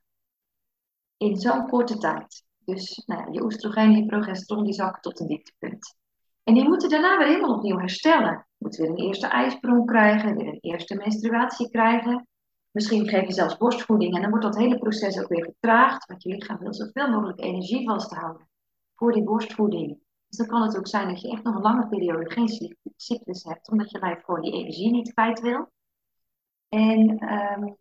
In 1.17 1.37
zo'n 1.37 1.67
korte 1.67 1.97
tijd. 1.97 2.45
Dus 2.57 3.03
nou, 3.05 3.31
je 3.31 3.43
oestrogeen 3.43 3.93
en 3.93 3.97
je 3.97 4.05
progesteron 4.05 4.63
die 4.63 4.73
zakken 4.73 5.01
tot 5.01 5.19
een 5.19 5.27
dieptepunt. 5.27 5.95
En 6.43 6.53
die 6.53 6.67
moeten 6.67 6.89
daarna 6.89 7.17
weer 7.17 7.27
helemaal 7.27 7.55
opnieuw 7.55 7.77
herstellen. 7.77 8.46
Moet 8.57 8.75
weer 8.75 8.89
een 8.89 8.97
eerste 8.97 9.27
ijsprong 9.27 9.85
krijgen, 9.85 10.35
weer 10.35 10.47
een 10.47 10.59
eerste 10.61 10.95
menstruatie 10.95 11.69
krijgen. 11.69 12.27
Misschien 12.71 13.07
geef 13.07 13.25
je 13.25 13.33
zelfs 13.33 13.57
borstvoeding 13.57 14.15
en 14.15 14.21
dan 14.21 14.29
wordt 14.29 14.45
dat 14.45 14.57
hele 14.57 14.77
proces 14.77 15.19
ook 15.19 15.27
weer 15.27 15.43
vertraagd, 15.43 16.05
want 16.05 16.23
je 16.23 16.29
lichaam 16.29 16.57
wil 16.57 16.73
zoveel 16.73 17.09
mogelijk 17.09 17.39
energie 17.39 17.87
vasthouden 17.89 18.49
voor 18.95 19.13
die 19.13 19.23
borstvoeding. 19.23 19.99
Dus 20.27 20.37
dan 20.37 20.47
kan 20.47 20.61
het 20.61 20.77
ook 20.77 20.87
zijn 20.87 21.07
dat 21.07 21.21
je 21.21 21.31
echt 21.31 21.43
nog 21.43 21.55
een 21.55 21.61
lange 21.61 21.87
periode 21.87 22.31
geen 22.31 22.75
cyclus 22.95 23.43
hebt, 23.43 23.71
omdat 23.71 23.91
je 23.91 23.99
lijf 23.99 24.23
gewoon 24.23 24.41
die 24.41 24.53
energie 24.53 24.91
niet 24.91 25.13
kwijt 25.13 25.39
wil. 25.39 25.71
En 26.69 27.33
um, 27.33 27.77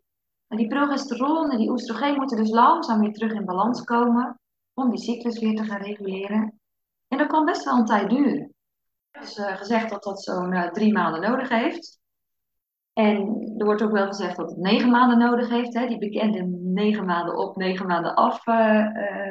die 0.49 0.69
progesteron 0.69 1.51
en 1.51 1.59
die 1.59 1.71
oestrogeen 1.71 2.17
moeten 2.17 2.37
dus 2.37 2.51
langzaam 2.51 3.01
weer 3.01 3.13
terug 3.13 3.33
in 3.33 3.45
balans 3.45 3.85
komen 3.85 4.41
om 4.75 4.91
die 4.91 4.99
cyclus 4.99 5.39
weer 5.39 5.57
te 5.57 5.65
gaan 5.65 5.81
reguleren. 5.81 6.61
En 7.09 7.19
dat 7.19 7.27
kan 7.27 7.45
best 7.45 7.65
wel 7.65 7.79
een 7.79 7.85
tijd 7.85 8.11
duren. 8.11 8.55
Is 9.23 9.39
uh, 9.39 9.57
gezegd 9.57 9.91
dat 9.91 10.03
dat 10.03 10.23
zo'n 10.23 10.53
uh, 10.53 10.71
drie 10.71 10.93
maanden 10.93 11.21
nodig 11.21 11.49
heeft. 11.49 12.01
En 12.93 13.17
er 13.59 13.65
wordt 13.65 13.83
ook 13.83 13.93
wel 13.93 14.07
gezegd 14.07 14.37
dat 14.37 14.51
het 14.51 14.59
negen 14.59 14.91
maanden 14.91 15.19
nodig 15.19 15.49
heeft. 15.49 15.75
Hè? 15.75 15.87
Die 15.87 15.99
bekende 15.99 16.43
negen 16.63 17.05
maanden 17.05 17.37
op, 17.37 17.57
negen 17.57 17.87
maanden 17.87 18.15
af, 18.15 18.47
uh, 18.47 18.87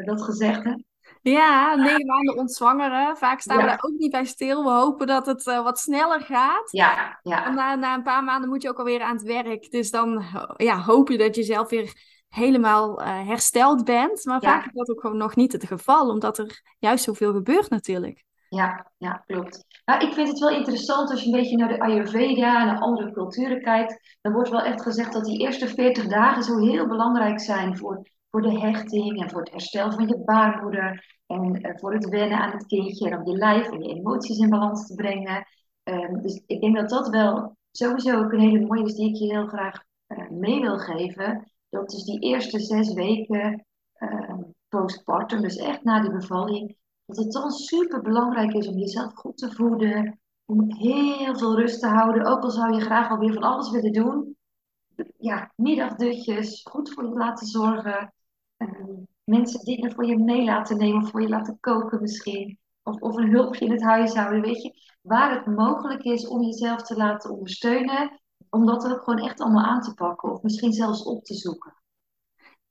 dat 0.06 0.22
gezegde. 0.22 0.84
Ja, 1.22 1.76
negen 1.76 2.06
maanden 2.06 2.38
ontzwangeren. 2.38 3.18
Vaak 3.18 3.40
staan 3.40 3.58
we 3.58 3.64
daar 3.64 3.84
ook 3.84 3.98
niet 3.98 4.12
bij 4.12 4.26
stil. 4.26 4.64
We 4.64 4.70
hopen 4.70 5.08
dat 5.08 5.26
het 5.26 5.44
wat 5.44 5.80
sneller 5.80 6.22
gaat. 6.22 6.72
Ja, 6.72 7.20
ja. 7.22 7.50
Na, 7.50 7.76
na 7.76 7.94
een 7.94 8.04
paar 8.04 8.24
maanden 8.24 8.50
moet 8.50 8.62
je 8.62 8.70
ook 8.70 8.80
alweer 8.80 9.02
aan 9.02 9.16
het 9.16 9.26
werk. 9.26 9.72
Dus 9.72 9.92
dan 9.92 10.24
ja, 10.58 10.80
hoop 10.80 11.10
je 11.10 11.18
dat 11.18 11.36
je 11.36 11.44
zelf 11.44 11.70
weer 11.70 11.94
helemaal 12.28 13.02
hersteld 13.04 13.84
bent. 13.84 14.26
Maar 14.26 14.42
vaak 14.42 14.66
is 14.66 14.74
dat 14.74 14.90
ook 14.90 15.02
gewoon 15.02 15.18
nog 15.18 15.36
niet 15.36 15.52
het 15.52 15.66
geval. 15.66 16.10
Omdat 16.10 16.38
er 16.38 16.62
juist 16.80 17.04
zoveel 17.04 17.34
gebeurt 17.34 17.70
natuurlijk. 17.70 18.24
Ja, 18.50 18.92
ja, 18.98 19.24
klopt. 19.28 19.66
Nou, 19.86 20.06
ik 20.08 20.14
vind 20.14 20.28
het 20.28 20.40
wel 20.40 20.50
interessant 20.50 21.10
als 21.10 21.24
je 21.24 21.26
een 21.26 21.40
beetje 21.40 21.58
naar 21.58 21.68
de 21.68 21.80
Ayurveda 21.80 22.70
en 22.70 22.78
andere 22.78 23.12
culturen 23.12 23.62
kijkt. 23.62 24.18
Dan 24.22 24.34
wordt 24.34 24.50
wel 24.50 24.62
echt 24.62 24.82
gezegd 24.82 25.14
dat 25.14 25.26
die 25.26 25.40
eerste 25.40 25.68
40 25.68 26.08
dagen 26.08 26.44
zo 26.44 26.58
heel 26.58 26.88
belangrijk 26.88 27.40
zijn 27.40 27.78
voor, 27.78 28.10
voor 28.30 28.42
de 28.42 28.60
hechting 28.60 29.22
en 29.22 29.30
voor 29.30 29.40
het 29.40 29.52
herstel 29.52 29.92
van 29.92 30.08
je 30.08 30.24
baarmoeder. 30.24 31.16
En 31.28 31.66
uh, 31.66 31.78
voor 31.78 31.94
het 31.94 32.10
wennen 32.10 32.38
aan 32.38 32.52
het 32.52 32.66
kindje 32.66 33.10
en 33.10 33.20
om 33.20 33.32
je 33.32 33.38
lijf 33.38 33.72
en 33.72 33.84
je 33.84 33.96
emoties 33.96 34.38
in 34.38 34.50
balans 34.50 34.88
te 34.88 34.96
brengen. 34.96 35.46
Um, 35.84 36.22
dus 36.22 36.44
ik 36.46 36.62
denk 36.62 36.76
dat 36.76 36.90
dat 36.90 37.10
wel 37.10 37.58
sowieso 37.72 38.24
ook 38.24 38.32
een 38.32 38.40
hele 38.40 38.66
mooie 38.66 38.86
is 38.86 38.96
die 38.96 39.10
ik 39.10 39.16
je 39.16 39.34
heel 39.34 39.48
graag 39.48 39.84
uh, 40.08 40.30
mee 40.30 40.62
wil 40.62 40.78
geven. 40.78 41.52
Dat 41.70 41.90
dus 41.90 42.04
die 42.04 42.20
eerste 42.20 42.60
zes 42.60 42.94
weken 42.94 43.66
uh, 43.98 44.34
postpartum, 44.70 45.42
dus 45.42 45.56
echt 45.56 45.84
na 45.84 46.02
die 46.02 46.12
bevalling, 46.12 46.78
dat 47.06 47.18
het 47.18 47.32
dan 47.32 47.52
super 47.52 48.02
belangrijk 48.02 48.54
is 48.54 48.68
om 48.68 48.78
jezelf 48.78 49.14
goed 49.14 49.38
te 49.38 49.52
voeden. 49.52 50.20
Om 50.46 50.74
heel 50.74 51.38
veel 51.38 51.56
rust 51.56 51.80
te 51.80 51.88
houden, 51.88 52.26
ook 52.26 52.44
al 52.44 52.52
zou 52.52 52.74
je 52.74 52.82
graag 52.82 53.10
alweer 53.10 53.34
van 53.34 53.44
alles 53.44 53.72
willen 53.72 53.92
doen. 53.92 54.38
Ja, 55.18 55.52
middagdutjes, 55.56 56.62
goed 56.64 56.94
voor 56.94 57.04
je 57.04 57.10
laten 57.10 57.48
zorgen. 57.48 58.14
Um, 58.58 59.08
mensen 59.24 59.66
dingen 59.66 59.92
voor 59.92 60.06
je 60.06 60.18
mee 60.18 60.44
laten 60.44 60.78
nemen, 60.78 61.08
voor 61.08 61.22
je 61.22 61.30
laten 61.30 61.58
koken 61.60 62.02
misschien. 62.02 62.60
Of, 62.84 63.02
of 63.02 63.16
een 63.16 63.30
hulpje 63.30 63.66
in 63.66 63.72
het 63.72 63.84
huishouden, 63.84 64.42
weet 64.42 64.62
je. 64.62 64.74
Waar 65.02 65.36
het 65.36 65.56
mogelijk 65.56 66.04
is 66.04 66.28
om 66.28 66.42
jezelf 66.42 66.82
te 66.82 66.96
laten 66.96 67.32
ondersteunen, 67.32 68.22
om 68.50 68.66
dat 68.66 68.92
ook 68.92 69.04
gewoon 69.04 69.28
echt 69.28 69.42
allemaal 69.42 69.66
aan 69.66 69.82
te 69.82 69.94
pakken. 69.94 70.32
Of 70.32 70.42
misschien 70.42 70.74
zelfs 70.74 71.04
op 71.04 71.24
te 71.24 71.34
zoeken. 71.34 71.74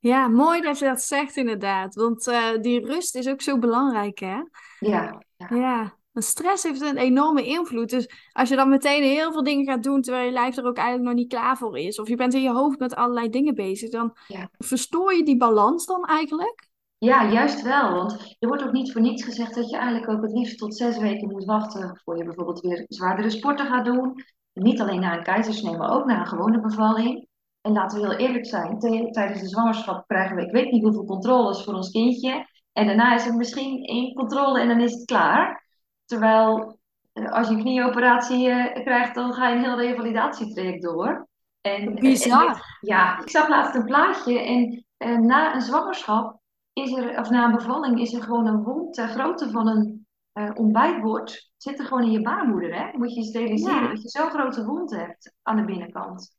Ja, 0.05 0.27
mooi 0.27 0.61
dat 0.61 0.79
je 0.79 0.85
dat 0.85 1.01
zegt 1.01 1.35
inderdaad. 1.35 1.95
Want 1.95 2.27
uh, 2.27 2.61
die 2.61 2.85
rust 2.85 3.15
is 3.15 3.27
ook 3.27 3.41
zo 3.41 3.59
belangrijk, 3.59 4.19
hè? 4.19 4.37
Ja. 4.79 5.21
Ja. 5.37 5.47
ja. 5.49 5.97
stress 6.13 6.63
heeft 6.63 6.81
een 6.81 6.97
enorme 6.97 7.45
invloed. 7.45 7.89
Dus 7.89 8.09
als 8.31 8.49
je 8.49 8.55
dan 8.55 8.69
meteen 8.69 9.03
heel 9.03 9.31
veel 9.31 9.43
dingen 9.43 9.65
gaat 9.65 9.83
doen 9.83 10.01
terwijl 10.01 10.25
je 10.25 10.31
lijf 10.31 10.57
er 10.57 10.65
ook 10.65 10.77
eigenlijk 10.77 11.07
nog 11.07 11.15
niet 11.15 11.33
klaar 11.33 11.57
voor 11.57 11.77
is, 11.77 11.99
of 11.99 12.07
je 12.07 12.15
bent 12.15 12.33
in 12.33 12.41
je 12.41 12.51
hoofd 12.51 12.79
met 12.79 12.95
allerlei 12.95 13.29
dingen 13.29 13.55
bezig, 13.55 13.89
dan 13.89 14.17
ja. 14.27 14.49
verstoor 14.57 15.13
je 15.13 15.23
die 15.23 15.37
balans 15.37 15.85
dan 15.85 16.05
eigenlijk? 16.05 16.67
Ja, 16.97 17.31
juist 17.31 17.61
wel. 17.61 17.93
Want 17.93 18.35
er 18.39 18.47
wordt 18.47 18.63
ook 18.63 18.71
niet 18.71 18.91
voor 18.91 19.01
niets 19.01 19.23
gezegd 19.23 19.55
dat 19.55 19.69
je 19.69 19.77
eigenlijk 19.77 20.09
ook 20.11 20.21
het 20.21 20.31
liefst 20.31 20.57
tot 20.57 20.75
zes 20.75 20.97
weken 20.97 21.31
moet 21.31 21.45
wachten 21.45 22.01
voor 22.03 22.17
je 22.17 22.23
bijvoorbeeld 22.23 22.59
weer 22.59 22.85
zwaardere 22.87 23.29
sporten 23.29 23.65
gaat 23.65 23.85
doen. 23.85 24.23
niet 24.53 24.81
alleen 24.81 24.99
na 24.99 25.17
een 25.17 25.23
keizersnee, 25.23 25.77
maar 25.77 25.91
ook 25.91 26.05
na 26.05 26.19
een 26.19 26.27
gewone 26.27 26.61
bevalling. 26.61 27.27
En 27.65 27.71
laten 27.71 28.01
we 28.01 28.07
heel 28.07 28.17
eerlijk 28.17 28.45
zijn, 28.45 28.79
tijdens 29.11 29.39
de 29.39 29.47
zwangerschap 29.47 30.07
krijgen 30.07 30.35
we 30.35 30.41
ik 30.41 30.51
weet 30.51 30.71
niet 30.71 30.83
hoeveel 30.83 31.05
controles 31.05 31.63
voor 31.63 31.73
ons 31.73 31.91
kindje. 31.91 32.47
En 32.73 32.85
daarna 32.85 33.15
is 33.15 33.25
er 33.25 33.35
misschien 33.35 33.83
één 33.83 34.13
controle 34.13 34.59
en 34.59 34.67
dan 34.67 34.79
is 34.79 34.91
het 34.91 35.05
klaar. 35.05 35.65
Terwijl 36.05 36.79
eh, 37.13 37.31
als 37.31 37.47
je 37.47 37.53
een 37.53 37.59
knieoperatie 37.59 38.47
uh, 38.47 38.73
krijgt, 38.73 39.15
dan 39.15 39.33
ga 39.33 39.47
je 39.47 39.55
een 39.55 39.63
heel 39.63 39.79
revalidatietraject 39.79 40.81
door. 40.81 41.27
En, 41.61 41.95
Bizar. 41.95 42.47
En, 42.47 42.61
ja, 42.79 43.19
ik 43.19 43.29
zag 43.29 43.47
laatst 43.47 43.75
een 43.75 43.85
plaatje 43.85 44.39
en 44.39 44.85
uh, 44.97 45.17
na 45.17 45.55
een 45.55 45.61
zwangerschap 45.61 46.39
is 46.73 46.91
er, 46.91 47.19
of 47.19 47.29
na 47.29 47.45
een 47.45 47.55
bevalling, 47.55 47.99
is 47.99 48.13
er 48.13 48.23
gewoon 48.23 48.47
een 48.47 48.63
wond 48.63 48.93
ter 48.93 49.07
grootte 49.07 49.49
van 49.49 49.67
een 49.67 50.07
uh, 50.33 50.51
ontbijtbord. 50.53 51.51
Zit 51.57 51.79
er 51.79 51.85
gewoon 51.85 52.03
in 52.03 52.11
je 52.11 52.21
baarmoeder, 52.21 52.75
hè? 52.75 52.97
Moet 52.97 53.15
je 53.15 53.23
steriliseren 53.23 53.81
ja. 53.81 53.87
dat 53.87 54.01
je 54.01 54.09
zo'n 54.09 54.29
grote 54.29 54.65
wond 54.65 54.91
hebt 54.91 55.33
aan 55.41 55.55
de 55.55 55.65
binnenkant. 55.65 56.35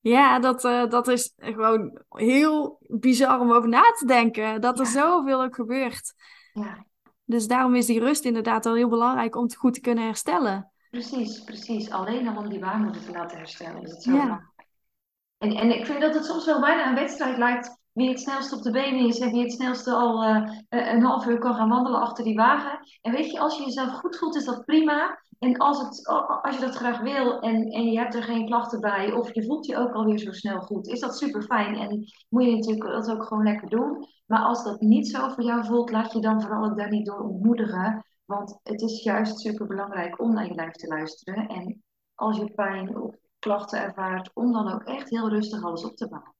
Ja, 0.00 0.38
dat, 0.38 0.64
uh, 0.64 0.88
dat 0.88 1.08
is 1.08 1.32
gewoon 1.36 2.00
heel 2.08 2.78
bizar 2.80 3.40
om 3.40 3.52
over 3.52 3.68
na 3.68 3.82
te 3.82 4.06
denken. 4.06 4.60
Dat 4.60 4.78
er 4.78 4.86
zoveel 4.86 5.42
ook 5.42 5.54
gebeurt. 5.54 6.14
Ja. 6.52 6.86
Dus 7.24 7.46
daarom 7.46 7.74
is 7.74 7.86
die 7.86 8.00
rust 8.00 8.24
inderdaad 8.24 8.66
al 8.66 8.74
heel 8.74 8.88
belangrijk 8.88 9.36
om 9.36 9.42
het 9.42 9.56
goed 9.56 9.74
te 9.74 9.80
kunnen 9.80 10.04
herstellen. 10.04 10.72
Precies, 10.90 11.44
precies. 11.44 11.90
Alleen 11.90 12.38
om 12.38 12.48
die 12.48 12.58
baarmoeder 12.58 13.04
te 13.04 13.10
laten 13.10 13.38
herstellen 13.38 13.82
is 13.82 13.90
het 13.90 14.02
zo 14.02 14.14
ja. 14.14 14.52
En, 15.38 15.52
en 15.52 15.78
ik 15.78 15.86
vind 15.86 16.00
dat 16.00 16.14
het 16.14 16.24
soms 16.24 16.44
wel 16.44 16.60
bijna 16.60 16.88
een 16.88 16.94
wedstrijd 16.94 17.38
lijkt 17.38 17.77
wie 17.98 18.08
het 18.08 18.20
snelst 18.20 18.52
op 18.52 18.62
de 18.62 18.70
benen 18.70 19.06
is 19.06 19.18
en 19.18 19.32
wie 19.32 19.42
het 19.42 19.52
snelste 19.52 19.92
al 19.92 20.24
uh, 20.24 20.50
een 20.68 21.02
half 21.02 21.26
uur 21.26 21.38
kan 21.38 21.54
gaan 21.54 21.68
wandelen 21.68 22.00
achter 22.00 22.24
die 22.24 22.34
wagen. 22.34 22.78
En 23.00 23.12
weet 23.12 23.30
je, 23.30 23.38
als 23.38 23.56
je 23.56 23.64
jezelf 23.64 23.90
goed 23.90 24.16
voelt, 24.16 24.36
is 24.36 24.44
dat 24.44 24.64
prima. 24.64 25.18
En 25.38 25.56
als, 25.56 25.82
het, 25.82 26.06
als 26.42 26.54
je 26.54 26.60
dat 26.60 26.74
graag 26.74 27.00
wil 27.00 27.40
en, 27.40 27.70
en 27.70 27.84
je 27.90 27.98
hebt 27.98 28.14
er 28.14 28.22
geen 28.22 28.46
klachten 28.46 28.80
bij, 28.80 29.12
of 29.12 29.34
je 29.34 29.44
voelt 29.44 29.66
je 29.66 29.76
ook 29.76 29.92
alweer 29.92 30.18
zo 30.18 30.32
snel 30.32 30.60
goed, 30.60 30.86
is 30.86 31.00
dat 31.00 31.16
super 31.16 31.42
fijn. 31.42 31.76
En 31.76 32.04
moet 32.28 32.44
je 32.44 32.54
natuurlijk 32.54 32.90
dat 32.90 33.10
ook 33.10 33.24
gewoon 33.24 33.44
lekker 33.44 33.68
doen. 33.68 34.06
Maar 34.26 34.42
als 34.42 34.64
dat 34.64 34.80
niet 34.80 35.08
zo 35.08 35.28
voor 35.28 35.44
jou 35.44 35.64
voelt, 35.64 35.90
laat 35.90 36.12
je 36.12 36.20
dan 36.20 36.42
vooral 36.42 36.64
ook 36.64 36.76
daar 36.76 36.90
niet 36.90 37.06
door 37.06 37.20
ontmoedigen. 37.20 38.04
Want 38.24 38.58
het 38.62 38.80
is 38.80 39.02
juist 39.02 39.38
super 39.38 39.66
belangrijk 39.66 40.20
om 40.20 40.32
naar 40.32 40.46
je 40.46 40.54
lijf 40.54 40.72
te 40.72 40.86
luisteren. 40.86 41.46
En 41.46 41.82
als 42.14 42.36
je 42.36 42.52
pijn 42.54 42.98
of 42.98 43.14
klachten 43.38 43.82
ervaart, 43.82 44.30
om 44.34 44.52
dan 44.52 44.72
ook 44.72 44.82
echt 44.82 45.10
heel 45.10 45.28
rustig 45.28 45.64
alles 45.64 45.84
op 45.84 45.96
te 45.96 46.08
bouwen. 46.08 46.36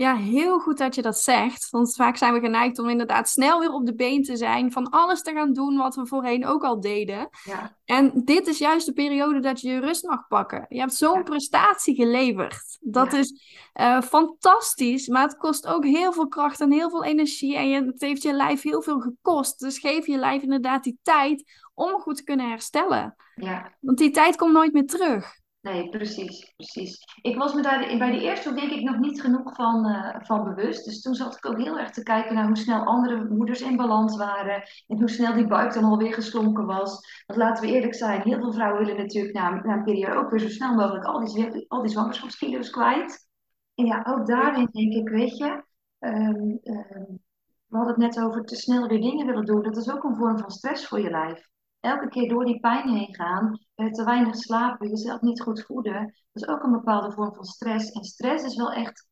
Ja, 0.00 0.16
heel 0.16 0.58
goed 0.58 0.78
dat 0.78 0.94
je 0.94 1.02
dat 1.02 1.18
zegt. 1.18 1.70
Want 1.70 1.94
vaak 1.94 2.16
zijn 2.16 2.32
we 2.32 2.40
geneigd 2.40 2.78
om 2.78 2.88
inderdaad 2.88 3.28
snel 3.28 3.60
weer 3.60 3.72
op 3.72 3.86
de 3.86 3.94
been 3.94 4.22
te 4.22 4.36
zijn. 4.36 4.72
Van 4.72 4.90
alles 4.90 5.22
te 5.22 5.32
gaan 5.32 5.52
doen 5.52 5.76
wat 5.76 5.94
we 5.94 6.06
voorheen 6.06 6.46
ook 6.46 6.64
al 6.64 6.80
deden. 6.80 7.28
Ja. 7.44 7.76
En 7.84 8.12
dit 8.24 8.46
is 8.46 8.58
juist 8.58 8.86
de 8.86 8.92
periode 8.92 9.40
dat 9.40 9.60
je 9.60 9.68
je 9.68 9.80
rust 9.80 10.04
mag 10.04 10.26
pakken. 10.28 10.66
Je 10.68 10.78
hebt 10.78 10.94
zo'n 10.94 11.22
prestatie 11.22 11.94
geleverd. 11.94 12.78
Dat 12.80 13.12
is 13.12 13.32
uh, 13.80 14.00
fantastisch. 14.00 15.08
Maar 15.08 15.22
het 15.22 15.36
kost 15.36 15.66
ook 15.66 15.84
heel 15.84 16.12
veel 16.12 16.28
kracht 16.28 16.60
en 16.60 16.72
heel 16.72 16.90
veel 16.90 17.04
energie. 17.04 17.56
En 17.56 17.68
je, 17.68 17.84
het 17.84 18.00
heeft 18.00 18.22
je 18.22 18.32
lijf 18.32 18.62
heel 18.62 18.82
veel 18.82 19.00
gekost. 19.00 19.58
Dus 19.58 19.78
geef 19.78 20.06
je 20.06 20.18
lijf 20.18 20.42
inderdaad 20.42 20.84
die 20.84 20.98
tijd 21.02 21.44
om 21.74 22.00
goed 22.00 22.16
te 22.16 22.24
kunnen 22.24 22.48
herstellen. 22.48 23.16
Ja. 23.34 23.74
Want 23.80 23.98
die 23.98 24.10
tijd 24.10 24.36
komt 24.36 24.52
nooit 24.52 24.72
meer 24.72 24.86
terug. 24.86 25.39
Nee, 25.60 25.88
precies, 25.88 26.52
precies. 26.56 26.98
Ik 27.22 27.36
was 27.36 27.54
me 27.54 27.62
daar 27.62 27.98
bij 27.98 28.10
de 28.10 28.20
eerste 28.20 28.54
denk 28.54 28.70
ik 28.70 28.82
nog 28.82 28.98
niet 28.98 29.20
genoeg 29.20 29.54
van, 29.54 29.86
uh, 29.86 30.16
van 30.20 30.44
bewust. 30.44 30.84
Dus 30.84 31.00
toen 31.02 31.14
zat 31.14 31.36
ik 31.36 31.46
ook 31.46 31.58
heel 31.58 31.78
erg 31.78 31.90
te 31.90 32.02
kijken 32.02 32.34
naar 32.34 32.46
hoe 32.46 32.56
snel 32.56 32.84
andere 32.84 33.28
moeders 33.28 33.60
in 33.60 33.76
balans 33.76 34.16
waren. 34.16 34.62
En 34.86 34.98
hoe 34.98 35.08
snel 35.08 35.34
die 35.34 35.46
buik 35.46 35.72
dan 35.72 35.84
alweer 35.84 36.14
geslonken 36.14 36.66
was. 36.66 37.22
Want 37.26 37.38
laten 37.38 37.64
we 37.64 37.72
eerlijk 37.72 37.94
zijn, 37.94 38.22
heel 38.22 38.38
veel 38.38 38.52
vrouwen 38.52 38.84
willen 38.84 39.02
natuurlijk 39.02 39.34
na, 39.34 39.64
een 39.64 39.84
periode 39.84 40.16
ook 40.16 40.30
weer 40.30 40.40
zo 40.40 40.48
snel 40.48 40.74
mogelijk 40.74 41.04
al 41.04 41.24
die, 41.24 41.64
al 41.68 41.82
die 41.82 41.90
zwangerschapskilo's 41.90 42.70
kwijt. 42.70 43.28
En 43.74 43.86
ja, 43.86 44.04
ook 44.08 44.26
daarin 44.26 44.68
denk 44.72 44.92
ik, 44.92 45.08
weet 45.08 45.36
je, 45.36 45.64
um, 45.98 46.58
um, 46.62 47.20
we 47.66 47.76
hadden 47.76 48.00
het 48.00 48.14
net 48.14 48.24
over 48.24 48.44
te 48.44 48.56
snel 48.56 48.88
weer 48.88 49.00
dingen 49.00 49.26
willen 49.26 49.44
doen. 49.44 49.62
Dat 49.62 49.76
is 49.76 49.90
ook 49.90 50.04
een 50.04 50.16
vorm 50.16 50.38
van 50.38 50.50
stress 50.50 50.86
voor 50.86 51.00
je 51.00 51.10
lijf 51.10 51.49
elke 51.80 52.08
keer 52.08 52.28
door 52.28 52.44
die 52.44 52.60
pijn 52.60 52.88
heen 52.88 53.14
gaan, 53.14 53.58
eh, 53.74 53.86
te 53.86 54.04
weinig 54.04 54.36
slapen, 54.36 54.88
jezelf 54.88 55.20
niet 55.20 55.42
goed 55.42 55.64
voeden, 55.64 56.14
dat 56.32 56.42
is 56.42 56.48
ook 56.48 56.62
een 56.62 56.72
bepaalde 56.72 57.12
vorm 57.12 57.34
van 57.34 57.44
stress. 57.44 57.90
En 57.90 58.04
stress 58.04 58.44
is 58.44 58.56
wel 58.56 58.72
echt 58.72 59.08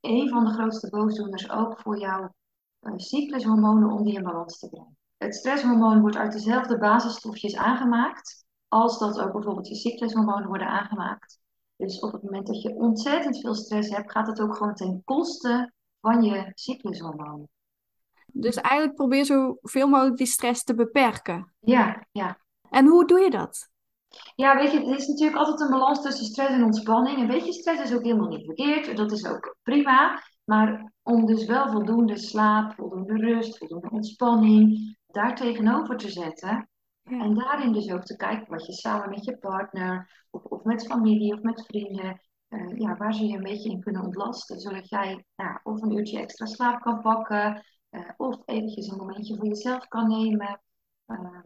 een 0.00 0.28
van 0.28 0.44
de 0.44 0.50
grootste 0.50 0.90
boosdoeners 0.90 1.50
ook 1.50 1.80
voor 1.80 1.98
jouw 1.98 2.34
uh, 2.80 2.92
cyclushormonen 2.96 3.90
om 3.90 4.04
die 4.04 4.14
in 4.14 4.22
balans 4.22 4.58
te 4.58 4.68
brengen. 4.68 4.96
Het 5.16 5.34
stresshormoon 5.34 6.00
wordt 6.00 6.16
uit 6.16 6.32
dezelfde 6.32 6.78
basisstofjes 6.78 7.56
aangemaakt 7.56 8.44
als 8.68 8.98
dat 8.98 9.20
ook 9.20 9.32
bijvoorbeeld 9.32 9.68
je 9.68 9.74
cyclushormonen 9.74 10.48
worden 10.48 10.68
aangemaakt. 10.68 11.40
Dus 11.76 12.00
op 12.00 12.12
het 12.12 12.22
moment 12.22 12.46
dat 12.46 12.62
je 12.62 12.74
ontzettend 12.74 13.40
veel 13.40 13.54
stress 13.54 13.90
hebt, 13.90 14.10
gaat 14.10 14.26
het 14.26 14.40
ook 14.40 14.56
gewoon 14.56 14.74
ten 14.74 15.02
koste 15.04 15.72
van 16.00 16.22
je 16.22 16.50
cyclushormonen. 16.54 17.48
Dus 18.36 18.56
eigenlijk 18.56 18.96
probeer 18.96 19.24
zoveel 19.24 19.88
mogelijk 19.88 20.16
die 20.16 20.26
stress 20.26 20.64
te 20.64 20.74
beperken. 20.74 21.54
Ja, 21.60 22.06
ja. 22.12 22.38
En 22.70 22.86
hoe 22.86 23.06
doe 23.06 23.20
je 23.20 23.30
dat? 23.30 23.68
Ja, 24.34 24.56
weet 24.56 24.72
je, 24.72 24.78
het 24.78 24.98
is 24.98 25.06
natuurlijk 25.06 25.38
altijd 25.38 25.60
een 25.60 25.70
balans 25.70 26.02
tussen 26.02 26.24
stress 26.24 26.50
en 26.50 26.64
ontspanning. 26.64 27.18
Een 27.18 27.26
beetje 27.26 27.52
stress 27.52 27.82
is 27.82 27.94
ook 27.94 28.02
helemaal 28.02 28.28
niet 28.28 28.44
verkeerd, 28.44 28.96
dat 28.96 29.12
is 29.12 29.26
ook 29.26 29.56
prima. 29.62 30.22
Maar 30.44 30.92
om 31.02 31.26
dus 31.26 31.46
wel 31.46 31.68
voldoende 31.68 32.18
slaap, 32.18 32.74
voldoende 32.74 33.16
rust, 33.16 33.58
voldoende 33.58 33.90
ontspanning 33.90 34.96
daar 35.06 35.34
tegenover 35.34 35.96
te 35.96 36.10
zetten. 36.10 36.68
En 37.02 37.34
daarin 37.34 37.72
dus 37.72 37.90
ook 37.90 38.04
te 38.04 38.16
kijken 38.16 38.50
wat 38.50 38.66
je 38.66 38.72
samen 38.72 39.10
met 39.10 39.24
je 39.24 39.38
partner 39.38 40.26
of, 40.30 40.44
of 40.44 40.62
met 40.62 40.86
familie 40.86 41.34
of 41.34 41.40
met 41.40 41.64
vrienden, 41.66 42.20
uh, 42.48 42.78
ja, 42.78 42.96
waar 42.96 43.14
ze 43.14 43.26
je 43.26 43.36
een 43.36 43.42
beetje 43.42 43.70
in 43.70 43.80
kunnen 43.80 44.02
ontlasten. 44.02 44.60
Zodat 44.60 44.88
jij 44.88 45.24
ja, 45.34 45.60
of 45.62 45.82
een 45.82 45.92
uurtje 45.92 46.18
extra 46.18 46.46
slaap 46.46 46.80
kan 46.80 47.00
pakken, 47.00 47.64
uh, 47.94 48.10
of 48.16 48.42
eventjes 48.44 48.88
een 48.88 48.96
momentje 48.96 49.36
voor 49.36 49.46
jezelf 49.46 49.88
kan 49.88 50.08
nemen. 50.08 50.60
Uh, 51.06 51.40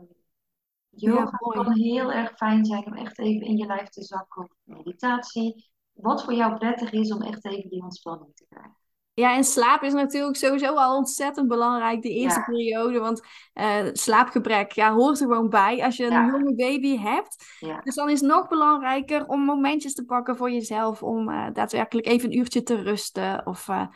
yoga 0.89 1.37
kan 1.37 1.73
heel 1.73 2.13
erg 2.13 2.37
fijn 2.37 2.65
zijn 2.65 2.87
om 2.87 2.95
echt 2.95 3.19
even 3.19 3.47
in 3.47 3.57
je 3.57 3.67
lijf 3.67 3.89
te 3.89 4.03
zakken. 4.03 4.43
Of 4.43 4.49
meditatie. 4.65 5.71
Wat 5.93 6.25
voor 6.25 6.35
jou 6.35 6.59
prettig 6.59 6.93
is 6.93 7.13
om 7.13 7.23
echt 7.23 7.45
even 7.45 7.71
die 7.71 7.83
ontspanning 7.83 8.35
te 8.35 8.47
krijgen. 8.49 8.77
Ja, 9.15 9.37
en 9.37 9.45
slaap 9.45 9.83
is 9.83 9.93
natuurlijk 9.93 10.37
sowieso 10.37 10.75
al 10.75 10.97
ontzettend 10.97 11.49
belangrijk, 11.49 12.03
de 12.03 12.13
eerste 12.13 12.43
periode. 12.47 12.99
Want 12.99 13.23
uh, 13.55 13.87
slaapgebrek 13.93 14.73
ja, 14.73 14.93
hoort 14.93 15.21
er 15.21 15.27
gewoon 15.27 15.49
bij 15.49 15.85
als 15.85 15.97
je 15.97 16.07
een 16.07 16.27
jonge 16.27 16.55
baby 16.55 16.97
hebt. 16.99 17.57
Ja. 17.61 17.81
Dus 17.81 17.95
dan 17.95 18.11
is 18.11 18.21
het 18.21 18.31
nog 18.31 18.49
belangrijker 18.49 19.27
om 19.27 19.41
momentjes 19.41 19.95
te 19.95 20.05
pakken 20.05 20.37
voor 20.37 20.51
jezelf. 20.51 21.03
Om 21.03 21.29
uh, 21.29 21.47
daadwerkelijk 21.53 22.07
even 22.07 22.31
een 22.31 22.39
uurtje 22.39 22.63
te 22.63 22.75
rusten 22.75 23.47
of 23.47 23.69
uh, 23.69 23.87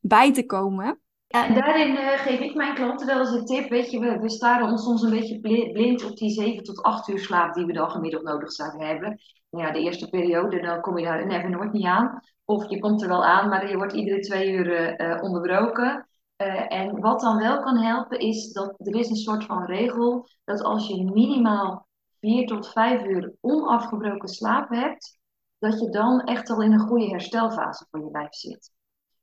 bij 0.00 0.32
te 0.32 0.46
komen. 0.46 1.00
En 1.32 1.54
daarin 1.54 1.96
geef 1.96 2.40
ik 2.40 2.54
mijn 2.54 2.74
klanten 2.74 3.06
wel 3.06 3.18
eens 3.18 3.30
een 3.30 3.44
tip. 3.44 3.68
Weet 3.68 3.90
je, 3.90 3.98
we, 3.98 4.18
we 4.18 4.30
staren 4.30 4.66
ons 4.66 4.82
soms 4.82 5.02
een 5.02 5.10
beetje 5.10 5.40
blind 5.72 6.04
op 6.04 6.16
die 6.16 6.30
7 6.30 6.64
tot 6.64 6.82
8 6.82 7.08
uur 7.08 7.18
slaap 7.18 7.54
die 7.54 7.66
we 7.66 7.72
dan 7.72 7.90
gemiddeld 7.90 8.22
nodig 8.22 8.52
zouden 8.52 8.86
hebben. 8.86 9.20
Ja, 9.50 9.70
de 9.70 9.80
eerste 9.80 10.08
periode, 10.08 10.60
dan 10.60 10.80
kom 10.80 10.98
je 10.98 11.04
daar 11.04 11.26
never 11.26 11.50
nooit 11.50 11.72
niet 11.72 11.86
aan. 11.86 12.20
Of 12.44 12.70
je 12.70 12.78
komt 12.78 13.02
er 13.02 13.08
wel 13.08 13.24
aan, 13.24 13.48
maar 13.48 13.68
je 13.68 13.76
wordt 13.76 13.92
iedere 13.92 14.20
twee 14.20 14.52
uur 14.52 15.00
uh, 15.00 15.22
onderbroken. 15.22 16.08
Uh, 16.36 16.72
en 16.72 17.00
wat 17.00 17.20
dan 17.20 17.38
wel 17.38 17.62
kan 17.62 17.76
helpen 17.76 18.18
is 18.18 18.52
dat 18.52 18.74
er 18.78 18.96
is 18.96 19.10
een 19.10 19.16
soort 19.16 19.44
van 19.44 19.64
regel 19.64 20.28
dat 20.44 20.62
als 20.62 20.88
je 20.88 21.10
minimaal 21.12 21.88
vier 22.20 22.46
tot 22.46 22.72
vijf 22.72 23.04
uur 23.04 23.34
onafgebroken 23.40 24.28
slaap 24.28 24.68
hebt, 24.68 25.18
dat 25.58 25.80
je 25.80 25.88
dan 25.88 26.20
echt 26.20 26.50
al 26.50 26.62
in 26.62 26.72
een 26.72 26.88
goede 26.88 27.08
herstelfase 27.08 27.86
voor 27.90 28.00
je 28.00 28.10
lijf 28.10 28.34
zit. 28.34 28.70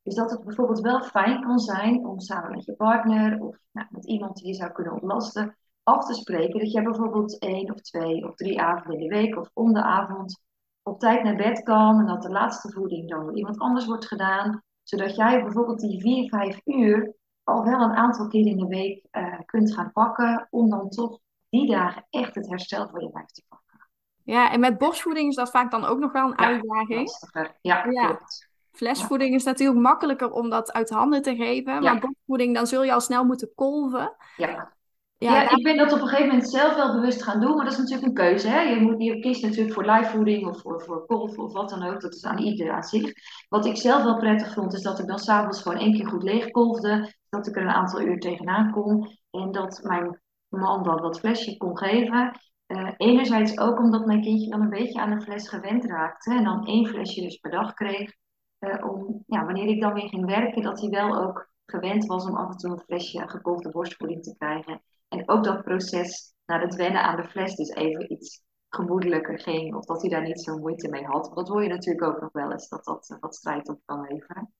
Dus 0.09 0.17
dat 0.17 0.31
het 0.31 0.43
bijvoorbeeld 0.43 0.79
wel 0.79 1.01
fijn 1.01 1.41
kan 1.41 1.59
zijn 1.59 2.05
om 2.05 2.19
samen 2.19 2.51
met 2.51 2.65
je 2.65 2.73
partner 2.73 3.39
of 3.41 3.57
nou, 3.71 3.87
met 3.89 4.05
iemand 4.05 4.35
die 4.37 4.47
je 4.47 4.53
zou 4.53 4.71
kunnen 4.71 4.93
ontlasten, 4.93 5.57
af 5.83 6.05
te 6.05 6.13
spreken 6.13 6.59
dat 6.59 6.71
je 6.71 6.81
bijvoorbeeld 6.81 7.39
één 7.39 7.73
of 7.73 7.81
twee 7.81 8.27
of 8.27 8.35
drie 8.35 8.61
avonden 8.61 8.99
in 8.99 9.07
de 9.07 9.15
week 9.15 9.37
of 9.37 9.49
om 9.53 9.73
de 9.73 9.81
avond 9.81 10.41
op 10.83 10.99
tijd 10.99 11.23
naar 11.23 11.35
bed 11.35 11.63
kan 11.63 11.99
en 11.99 12.05
dat 12.05 12.21
de 12.21 12.29
laatste 12.29 12.71
voeding 12.71 13.09
dan 13.09 13.25
door 13.25 13.35
iemand 13.35 13.59
anders 13.59 13.85
wordt 13.85 14.07
gedaan, 14.07 14.63
zodat 14.83 15.15
jij 15.15 15.43
bijvoorbeeld 15.43 15.79
die 15.79 16.01
vier, 16.01 16.29
vijf 16.29 16.61
uur 16.65 17.13
al 17.43 17.63
wel 17.63 17.81
een 17.81 17.95
aantal 17.95 18.27
keer 18.27 18.45
in 18.45 18.57
de 18.57 18.67
week 18.67 19.05
uh, 19.11 19.39
kunt 19.45 19.73
gaan 19.73 19.91
pakken, 19.91 20.47
om 20.49 20.69
dan 20.69 20.89
toch 20.89 21.19
die 21.49 21.71
dagen 21.71 22.07
echt 22.09 22.35
het 22.35 22.49
herstel 22.49 22.87
voor 22.87 23.01
je 23.01 23.09
lijf 23.13 23.31
te 23.31 23.43
pakken. 23.47 23.89
Ja, 24.23 24.51
en 24.51 24.59
met 24.59 24.77
borstvoeding 24.77 25.29
is 25.29 25.35
dat 25.35 25.51
vaak 25.51 25.71
dan 25.71 25.85
ook 25.85 25.99
nog 25.99 26.11
wel 26.11 26.25
een 26.25 26.33
ja, 26.37 26.45
uitdaging. 26.45 26.99
Lastiger. 26.99 27.57
Ja, 27.61 27.85
ja. 27.85 28.05
klopt. 28.05 28.48
Flesvoeding 28.79 29.35
is 29.35 29.43
natuurlijk 29.43 29.79
makkelijker 29.79 30.31
om 30.31 30.49
dat 30.49 30.71
uit 30.71 30.89
handen 30.89 31.21
te 31.21 31.35
geven. 31.35 31.83
Maar 31.83 31.99
borstvoeding, 31.99 32.55
dan 32.55 32.67
zul 32.67 32.83
je 32.83 32.93
al 32.93 33.01
snel 33.01 33.23
moeten 33.23 33.51
kolven. 33.55 34.15
Ja. 34.37 34.77
Ja, 35.17 35.49
ik 35.49 35.63
ben 35.63 35.77
dat 35.77 35.91
op 35.91 36.01
een 36.01 36.07
gegeven 36.07 36.27
moment 36.27 36.49
zelf 36.49 36.75
wel 36.75 36.93
bewust 36.93 37.23
gaan 37.23 37.39
doen, 37.39 37.55
maar 37.55 37.63
dat 37.63 37.73
is 37.73 37.79
natuurlijk 37.79 38.07
een 38.07 38.13
keuze. 38.13 38.47
Hè? 38.47 38.61
Je, 38.61 38.81
moet, 38.81 39.03
je 39.03 39.19
kiest 39.19 39.43
natuurlijk 39.43 39.73
voor 39.73 39.85
live 39.85 40.47
of 40.47 40.61
voor, 40.61 40.81
voor 40.81 41.03
golf 41.07 41.37
of 41.37 41.53
wat 41.53 41.69
dan 41.69 41.83
ook. 41.83 42.01
Dat 42.01 42.13
is 42.13 42.25
aan 42.25 42.37
ieder 42.37 42.71
aan 42.71 42.83
zich. 42.83 43.11
Wat 43.49 43.65
ik 43.65 43.77
zelf 43.77 44.03
wel 44.03 44.17
prettig 44.17 44.53
vond, 44.53 44.73
is 44.73 44.81
dat 44.81 44.99
ik 44.99 45.07
dan 45.07 45.19
s'avonds 45.19 45.61
gewoon 45.61 45.77
één 45.77 45.93
keer 45.93 46.07
goed 46.07 46.23
leegkolfde. 46.23 47.13
Dat 47.29 47.47
ik 47.47 47.55
er 47.55 47.61
een 47.61 47.69
aantal 47.69 48.01
uur 48.01 48.19
tegenaan 48.19 48.71
kon. 48.71 49.17
En 49.31 49.51
dat 49.51 49.79
mijn 49.83 50.21
man 50.47 50.83
dan 50.83 51.01
dat 51.01 51.19
flesje 51.19 51.57
kon 51.57 51.77
geven. 51.77 52.39
Uh, 52.67 52.91
enerzijds 52.97 53.57
ook 53.57 53.79
omdat 53.79 54.05
mijn 54.05 54.21
kindje 54.21 54.49
dan 54.49 54.61
een 54.61 54.69
beetje 54.69 54.99
aan 54.99 55.17
de 55.17 55.21
fles 55.21 55.49
gewend 55.49 55.85
raakte. 55.85 56.33
En 56.33 56.43
dan 56.43 56.65
één 56.65 56.87
flesje 56.87 57.21
dus 57.21 57.37
per 57.37 57.51
dag 57.51 57.73
kreeg. 57.73 58.13
Uh, 58.59 58.91
om, 58.91 59.23
ja, 59.27 59.45
wanneer 59.45 59.67
ik 59.67 59.81
dan 59.81 59.93
weer 59.93 60.07
ging 60.09 60.25
werken, 60.25 60.61
dat 60.61 60.79
hij 60.79 60.89
wel 60.89 61.17
ook 61.17 61.51
gewend 61.65 62.05
was 62.05 62.25
om 62.25 62.35
af 62.35 62.51
en 62.51 62.57
toe 62.57 62.71
een 62.71 62.79
flesje 62.79 63.29
gekolfde 63.29 63.69
borstvoeding 63.69 64.23
te 64.23 64.35
krijgen. 64.37 64.81
En 65.07 65.29
ook 65.29 65.43
dat 65.43 65.63
proces 65.63 66.33
naar 66.45 66.61
het 66.61 66.75
wennen 66.75 67.03
aan 67.03 67.15
de 67.15 67.27
fles 67.27 67.55
dus 67.55 67.69
even 67.69 68.11
iets 68.11 68.43
gemoedelijker 68.69 69.39
ging. 69.39 69.75
Of 69.75 69.85
dat 69.85 70.01
hij 70.01 70.09
daar 70.09 70.21
niet 70.21 70.41
zo 70.41 70.57
moeite 70.57 70.89
mee 70.89 71.05
had. 71.05 71.23
Want 71.25 71.35
dat 71.35 71.47
hoor 71.47 71.63
je 71.63 71.69
natuurlijk 71.69 72.05
ook 72.05 72.21
nog 72.21 72.31
wel 72.31 72.51
eens, 72.51 72.69
dat 72.69 72.83
dat 72.83 73.17
wat 73.19 73.35
strijd 73.35 73.69
op 73.69 73.79
kan 73.85 74.01
leveren. 74.01 74.53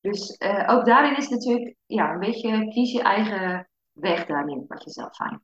Dus 0.00 0.36
uh, 0.38 0.68
ook 0.70 0.84
daarin 0.84 1.16
is 1.16 1.28
natuurlijk, 1.28 1.76
ja, 1.86 2.12
een 2.12 2.18
beetje 2.18 2.68
kies 2.68 2.92
je 2.92 3.02
eigen 3.02 3.68
weg 3.92 4.26
daarin, 4.26 4.64
wat 4.68 4.84
je 4.84 4.90
zelf 4.90 5.16
fijn 5.16 5.42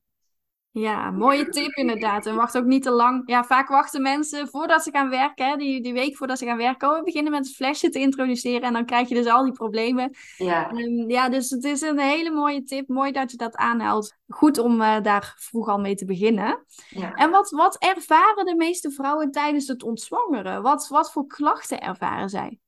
ja, 0.72 1.10
mooie 1.10 1.48
tip 1.48 1.74
inderdaad. 1.74 2.26
En 2.26 2.34
wacht 2.34 2.56
ook 2.56 2.64
niet 2.64 2.82
te 2.82 2.90
lang. 2.90 3.22
Ja, 3.24 3.44
vaak 3.44 3.68
wachten 3.68 4.02
mensen 4.02 4.48
voordat 4.48 4.82
ze 4.82 4.90
gaan 4.90 5.10
werken, 5.10 5.48
hè, 5.48 5.56
die, 5.56 5.82
die 5.82 5.92
week 5.92 6.16
voordat 6.16 6.38
ze 6.38 6.44
gaan 6.44 6.56
werken. 6.56 6.88
Oh, 6.88 6.96
we 6.96 7.04
beginnen 7.04 7.32
met 7.32 7.46
het 7.46 7.54
flesje 7.54 7.88
te 7.88 7.98
introduceren 7.98 8.60
en 8.60 8.72
dan 8.72 8.84
krijg 8.84 9.08
je 9.08 9.14
dus 9.14 9.26
al 9.26 9.44
die 9.44 9.52
problemen. 9.52 10.10
Ja. 10.36 10.70
Um, 10.70 11.10
ja, 11.10 11.28
dus 11.28 11.50
het 11.50 11.64
is 11.64 11.80
een 11.80 11.98
hele 11.98 12.30
mooie 12.30 12.62
tip. 12.62 12.88
Mooi 12.88 13.12
dat 13.12 13.30
je 13.30 13.36
dat 13.36 13.56
aanhaalt. 13.56 14.16
Goed 14.28 14.58
om 14.58 14.80
uh, 14.80 15.00
daar 15.02 15.34
vroeg 15.36 15.68
al 15.68 15.78
mee 15.78 15.94
te 15.94 16.04
beginnen. 16.04 16.64
Ja. 16.88 17.14
En 17.14 17.30
wat, 17.30 17.50
wat 17.50 17.76
ervaren 17.78 18.44
de 18.44 18.56
meeste 18.56 18.90
vrouwen 18.90 19.30
tijdens 19.30 19.66
het 19.66 19.82
ontzwangeren? 19.82 20.62
Wat, 20.62 20.88
wat 20.88 21.12
voor 21.12 21.26
klachten 21.26 21.80
ervaren 21.80 22.28
zij? 22.28 22.58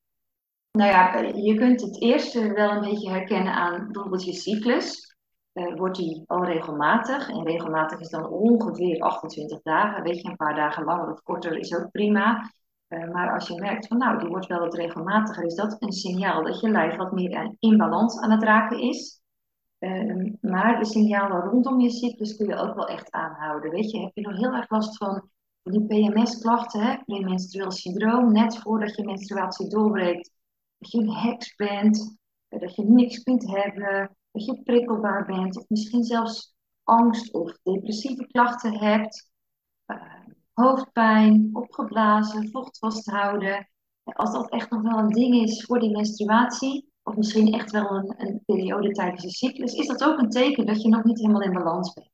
Nou 0.72 0.90
ja, 0.90 1.18
je 1.18 1.54
kunt 1.54 1.80
het 1.80 2.02
eerste 2.02 2.52
wel 2.52 2.70
een 2.70 2.90
beetje 2.90 3.10
herkennen 3.10 3.52
aan 3.52 3.88
bijvoorbeeld 3.92 4.24
je 4.24 4.32
cyclus 4.32 5.11
uh, 5.54 5.76
wordt 5.76 5.96
die 5.96 6.24
al 6.26 6.44
regelmatig. 6.44 7.28
En 7.28 7.44
regelmatig 7.44 8.00
is 8.00 8.08
dan 8.08 8.28
ongeveer 8.28 9.00
28 9.00 9.62
dagen. 9.62 10.02
Weet 10.02 10.20
je, 10.20 10.28
een 10.28 10.36
paar 10.36 10.54
dagen 10.54 10.84
langer 10.84 11.12
of 11.12 11.22
korter 11.22 11.58
is 11.58 11.76
ook 11.76 11.90
prima. 11.90 12.50
Uh, 12.88 13.10
maar 13.12 13.32
als 13.34 13.48
je 13.48 13.60
merkt 13.60 13.86
van 13.86 13.98
nou, 13.98 14.18
die 14.18 14.28
wordt 14.28 14.46
wel 14.46 14.58
wat 14.58 14.74
regelmatiger, 14.74 15.44
is 15.44 15.54
dat 15.54 15.76
een 15.78 15.92
signaal 15.92 16.44
dat 16.44 16.60
je 16.60 16.68
lijf 16.68 16.96
wat 16.96 17.12
meer 17.12 17.54
in 17.58 17.76
balans 17.76 18.20
aan 18.20 18.30
het 18.30 18.42
raken 18.42 18.78
is. 18.78 19.20
Uh, 19.78 20.32
maar 20.40 20.78
de 20.78 20.84
signalen 20.84 21.42
rondom 21.42 21.80
je 21.80 21.90
cyclus 21.90 22.36
kun 22.36 22.46
je 22.46 22.56
ook 22.56 22.74
wel 22.74 22.88
echt 22.88 23.10
aanhouden. 23.10 23.70
Weet 23.70 23.90
je, 23.90 24.00
heb 24.00 24.10
je 24.14 24.20
nog 24.20 24.36
heel 24.36 24.52
erg 24.52 24.70
last 24.70 24.96
van 24.96 25.30
die 25.62 25.86
PMS-klachten, 25.86 27.02
premenstrueel 27.04 27.70
syndroom, 27.70 28.32
net 28.32 28.58
voordat 28.58 28.96
je 28.96 29.04
menstruatie 29.04 29.68
doorbreekt, 29.68 30.30
dat 30.78 30.90
je 30.90 30.98
een 30.98 31.14
heks 31.14 31.54
bent, 31.54 32.16
dat 32.48 32.74
je 32.74 32.84
niks 32.84 33.22
kunt 33.22 33.50
hebben, 33.50 34.16
dat 34.32 34.44
je 34.44 34.62
prikkelbaar 34.62 35.26
bent, 35.26 35.56
of 35.56 35.64
misschien 35.68 36.04
zelfs 36.04 36.54
angst 36.84 37.32
of 37.32 37.58
depressieve 37.62 38.26
klachten 38.26 38.78
hebt, 38.78 39.30
uh, 39.86 40.02
hoofdpijn, 40.52 41.50
opgeblazen, 41.52 42.50
vocht 42.50 42.78
vasthouden. 42.78 43.68
Als 44.04 44.32
dat 44.32 44.50
echt 44.50 44.70
nog 44.70 44.82
wel 44.82 44.98
een 44.98 45.08
ding 45.08 45.34
is 45.34 45.64
voor 45.64 45.80
die 45.80 45.90
menstruatie, 45.90 46.92
of 47.02 47.16
misschien 47.16 47.52
echt 47.52 47.70
wel 47.70 47.90
een, 47.90 48.14
een 48.16 48.42
periode 48.46 48.90
tijdens 48.90 49.22
de 49.22 49.30
cyclus, 49.30 49.72
is 49.72 49.86
dat 49.86 50.04
ook 50.04 50.18
een 50.18 50.30
teken 50.30 50.66
dat 50.66 50.82
je 50.82 50.88
nog 50.88 51.04
niet 51.04 51.18
helemaal 51.18 51.42
in 51.42 51.52
balans 51.52 51.92
bent. 51.92 52.10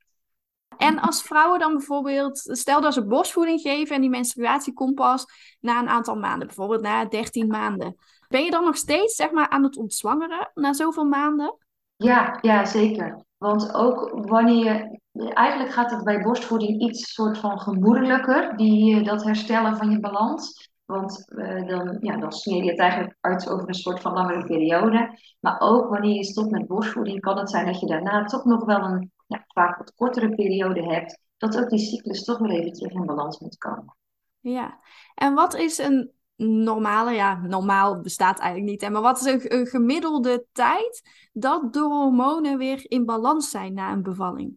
En 0.77 0.99
als 1.01 1.23
vrouwen 1.23 1.59
dan 1.59 1.73
bijvoorbeeld, 1.73 2.39
stel 2.39 2.81
dat 2.81 2.95
ze 2.95 3.07
borstvoeding 3.07 3.61
geven 3.61 3.95
en 3.95 4.01
die 4.01 4.11
menstruatie 4.11 4.73
komt 4.73 4.95
pas 4.95 5.27
na 5.61 5.81
een 5.81 5.89
aantal 5.89 6.17
maanden, 6.17 6.47
bijvoorbeeld 6.47 6.83
na 6.83 7.05
13 7.05 7.47
maanden. 7.47 7.97
Ben 8.29 8.45
je 8.45 8.51
dan 8.51 8.65
nog 8.65 8.77
steeds 8.77 9.15
zeg 9.15 9.31
maar, 9.31 9.49
aan 9.49 9.63
het 9.63 9.77
ontzwangeren 9.77 10.51
na 10.55 10.73
zoveel 10.73 11.05
maanden? 11.05 11.57
Ja, 11.99 12.39
ja, 12.41 12.65
zeker. 12.65 13.25
Want 13.37 13.75
ook 13.75 14.27
wanneer 14.29 14.65
je, 15.13 15.33
eigenlijk 15.33 15.73
gaat 15.73 15.91
het 15.91 16.05
bij 16.05 16.23
borstvoeding 16.23 16.81
iets 16.81 17.13
soort 17.13 17.39
van 17.39 17.61
gemoedelijker, 17.61 18.57
die, 18.57 19.03
dat 19.03 19.25
herstellen 19.25 19.77
van 19.77 19.91
je 19.91 20.01
balans. 20.01 20.71
Want 20.85 21.25
uh, 21.29 21.69
dan, 21.69 21.97
ja, 22.01 22.17
dan 22.17 22.33
smeer 22.33 22.65
je 22.65 22.71
het 22.71 22.79
eigenlijk 22.79 23.17
uit 23.21 23.49
over 23.49 23.69
een 23.69 23.75
soort 23.75 24.01
van 24.01 24.13
langere 24.13 24.47
periode. 24.47 25.19
Maar 25.41 25.61
ook 25.61 25.89
wanneer 25.89 26.15
je 26.15 26.25
stopt 26.25 26.51
met 26.51 26.67
borstvoeding, 26.67 27.21
kan 27.21 27.39
het 27.39 27.51
zijn 27.51 27.67
dat 27.67 27.81
je 27.81 27.87
daarna 27.87 28.25
toch 28.25 28.45
nog 28.45 28.65
wel 28.65 28.83
een 28.83 29.13
ja, 29.27 29.45
vaak 29.47 29.79
wat 29.79 29.95
kortere 29.95 30.35
periode 30.35 30.83
hebt. 30.83 31.19
Dat 31.37 31.59
ook 31.59 31.69
die 31.69 31.79
cyclus 31.79 32.25
toch 32.25 32.39
weer 32.39 32.51
even 32.51 32.73
terug 32.73 32.93
in 32.93 33.07
balans 33.07 33.39
moet 33.39 33.59
komen. 33.59 33.97
Ja, 34.41 34.79
en 35.15 35.35
wat 35.35 35.55
is 35.55 35.79
een 35.79 36.13
normale, 36.47 37.13
ja, 37.13 37.35
normaal 37.35 38.01
bestaat 38.01 38.39
eigenlijk 38.39 38.71
niet. 38.71 38.81
Hè, 38.81 38.91
maar 38.91 39.03
wat 39.03 39.27
is 39.27 39.45
een, 39.45 39.67
gemiddelde 39.67 40.47
tijd 40.53 41.03
dat 41.33 41.73
de 41.73 41.81
hormonen 41.81 42.59
weer 42.59 42.91
in 42.91 43.05
balans 43.05 43.51
zijn 43.51 43.75
na 43.75 43.93
een 43.93 44.03
bevalling? 44.03 44.55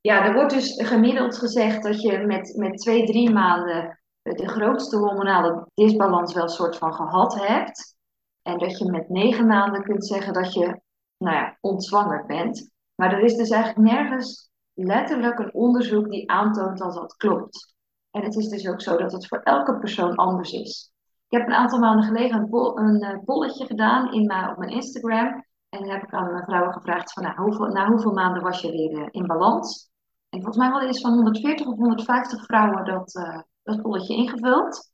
Ja, 0.00 0.26
er 0.26 0.34
wordt 0.34 0.52
dus 0.52 0.82
gemiddeld 0.82 1.38
gezegd 1.38 1.82
dat 1.82 2.02
je 2.02 2.18
met, 2.18 2.54
met 2.56 2.78
twee, 2.78 3.06
drie 3.06 3.30
maanden 3.30 3.98
de 4.22 4.48
grootste 4.48 4.96
hormonale 4.96 5.66
disbalans 5.74 6.34
wel 6.34 6.42
een 6.42 6.48
soort 6.48 6.76
van 6.76 6.94
gehad 6.94 7.46
hebt. 7.46 7.96
En 8.42 8.58
dat 8.58 8.78
je 8.78 8.90
met 8.90 9.08
negen 9.08 9.46
maanden 9.46 9.82
kunt 9.82 10.06
zeggen 10.06 10.32
dat 10.32 10.54
je, 10.54 10.80
nou 11.16 11.36
ja, 11.36 11.58
ontzwangerd 11.60 12.26
bent. 12.26 12.70
Maar 12.94 13.12
er 13.12 13.22
is 13.22 13.36
dus 13.36 13.50
eigenlijk 13.50 13.92
nergens 13.92 14.50
letterlijk 14.72 15.38
een 15.38 15.54
onderzoek 15.54 16.10
die 16.10 16.30
aantoont 16.30 16.78
dat 16.78 16.94
dat 16.94 17.16
klopt. 17.16 17.74
En 18.10 18.22
het 18.22 18.36
is 18.36 18.48
dus 18.48 18.68
ook 18.68 18.80
zo 18.80 18.96
dat 18.96 19.12
het 19.12 19.28
voor 19.28 19.40
elke 19.42 19.78
persoon 19.78 20.14
anders 20.14 20.52
is. 20.52 20.93
Ik 21.28 21.38
heb 21.38 21.46
een 21.46 21.54
aantal 21.54 21.78
maanden 21.78 22.04
geleden 22.04 22.36
een, 22.36 22.50
bo 22.50 22.76
een 22.76 23.02
uh, 23.02 23.18
bolletje 23.24 23.66
gedaan 23.66 24.12
in 24.12 24.26
mijn, 24.26 24.50
op 24.50 24.56
mijn 24.58 24.70
Instagram. 24.70 25.44
En 25.68 25.80
dan 25.80 25.88
heb 25.88 26.02
ik 26.02 26.12
aan 26.12 26.42
vrouwen 26.44 26.72
gevraagd 26.72 27.12
van 27.12 27.22
nou, 27.22 27.40
hoeveel, 27.40 27.66
na 27.66 27.88
hoeveel 27.88 28.12
maanden 28.12 28.42
was 28.42 28.60
je 28.60 28.70
weer 28.70 28.90
uh, 28.90 29.06
in 29.10 29.26
balans? 29.26 29.90
En 30.28 30.38
volgens 30.38 30.56
mij 30.56 30.68
hadden 30.68 30.88
eens 30.88 31.00
van 31.00 31.12
140 31.12 31.66
of 31.66 31.76
150 31.76 32.44
vrouwen 32.44 32.84
dat, 32.84 33.14
uh, 33.14 33.40
dat 33.62 33.82
bolletje 33.82 34.14
ingevuld. 34.16 34.92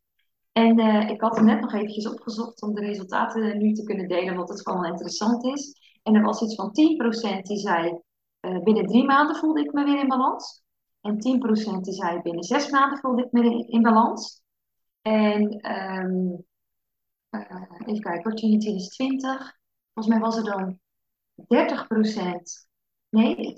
En 0.52 0.78
ik 1.08 1.20
had 1.20 1.36
hem 1.36 1.44
net 1.44 1.60
nog 1.60 1.72
eventjes 1.72 2.08
opgezocht 2.08 2.62
om 2.62 2.74
de 2.74 2.80
resultaten 2.80 3.58
nu 3.58 3.72
te 3.72 3.82
kunnen 3.82 4.08
delen, 4.08 4.36
wat 4.36 4.48
het 4.48 4.68
gewoon 4.68 4.84
interessant 4.84 5.44
is. 5.44 5.74
En 6.02 6.14
er 6.14 6.22
was 6.22 6.42
iets 6.42 6.54
van 6.54 6.68
10% 6.68 7.42
die 7.42 7.58
zei, 7.58 8.00
binnen 8.40 8.86
drie 8.86 9.04
maanden 9.04 9.36
voelde 9.36 9.60
ik 9.60 9.72
me 9.72 9.84
weer 9.84 9.98
in 9.98 10.08
balans. 10.08 10.62
En 11.00 11.14
10% 11.14 11.80
die 11.80 11.94
zei, 11.94 12.20
binnen 12.22 12.44
zes 12.44 12.70
maanden 12.70 12.98
voelde 12.98 13.22
ik 13.22 13.32
me 13.32 13.66
in 13.66 13.82
balans. 13.82 14.39
En 15.02 15.72
um, 15.72 16.44
uh, 17.30 17.62
even 17.86 18.00
kijken, 18.00 18.34
10 18.34 18.60
2020. 18.60 19.58
Volgens 19.92 20.14
mij 20.14 20.24
was 20.24 20.36
er 20.36 20.44
dan 20.44 20.78
30%, 21.40 21.44
nee, 23.08 23.54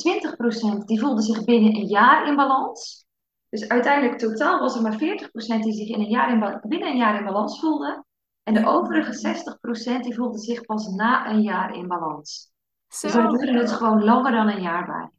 20% 0.83 0.85
die 0.85 1.01
voelde 1.01 1.23
zich 1.23 1.45
binnen 1.45 1.75
een 1.75 1.87
jaar 1.87 2.27
in 2.29 2.37
balans. 2.37 3.07
Dus 3.49 3.69
uiteindelijk 3.69 4.19
totaal 4.19 4.61
was 4.61 4.77
er 4.77 4.83
maar 4.83 4.95
40% 4.95 4.97
die 5.61 5.73
zich 5.73 5.89
in 5.89 6.01
een 6.01 6.11
jaar 6.11 6.33
in, 6.33 6.61
binnen 6.69 6.89
een 6.89 6.97
jaar 6.97 7.19
in 7.19 7.25
balans 7.25 7.61
voelde. 7.61 8.05
En 8.43 8.55
de 8.55 8.67
overige 8.67 9.37
60% 9.99 10.01
die 10.01 10.15
voelde 10.15 10.39
zich 10.39 10.65
pas 10.65 10.87
na 10.87 11.31
een 11.31 11.43
jaar 11.43 11.75
in 11.75 11.89
balans. 11.89 12.53
Zo. 12.89 13.07
Dus 13.07 13.41
duurde 13.41 13.59
het 13.59 13.73
gewoon 13.73 14.05
langer 14.05 14.33
dan 14.33 14.49
een 14.49 14.63
jaar 14.63 14.87
bij. 14.87 15.11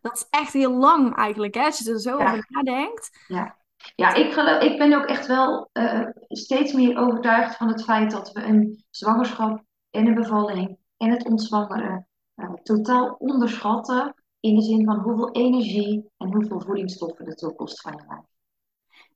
Dat 0.00 0.16
is 0.16 0.26
echt 0.30 0.52
heel 0.52 0.72
lang 0.72 1.16
eigenlijk, 1.16 1.54
hè? 1.54 1.64
Als 1.64 1.78
je 1.78 1.92
er 1.92 2.00
zo 2.00 2.18
ja. 2.18 2.26
over 2.26 2.46
nadenkt. 2.48 3.24
Ja, 3.26 3.57
ja 3.94 4.14
ik, 4.14 4.32
geloof, 4.32 4.62
ik 4.62 4.78
ben 4.78 4.94
ook 4.94 5.06
echt 5.06 5.26
wel 5.26 5.70
uh, 5.72 6.06
steeds 6.28 6.72
meer 6.72 6.98
overtuigd 6.98 7.56
van 7.56 7.68
het 7.68 7.84
feit 7.84 8.10
dat 8.10 8.32
we 8.32 8.42
een 8.42 8.84
zwangerschap 8.90 9.62
en 9.90 10.06
een 10.06 10.14
bevalling 10.14 10.78
en 10.96 11.10
het 11.10 11.24
ontzwangeren 11.24 12.08
uh, 12.36 12.52
totaal 12.62 13.16
onderschatten. 13.18 14.12
In 14.40 14.54
de 14.54 14.62
zin 14.62 14.84
van 14.84 14.98
hoeveel 14.98 15.32
energie 15.32 16.10
en 16.16 16.32
hoeveel 16.32 16.60
voedingsstoffen 16.60 17.26
het 17.26 17.44
ook 17.44 17.56
kost 17.56 17.80
van 17.80 17.92
je 17.92 18.04
lijf. 18.08 18.24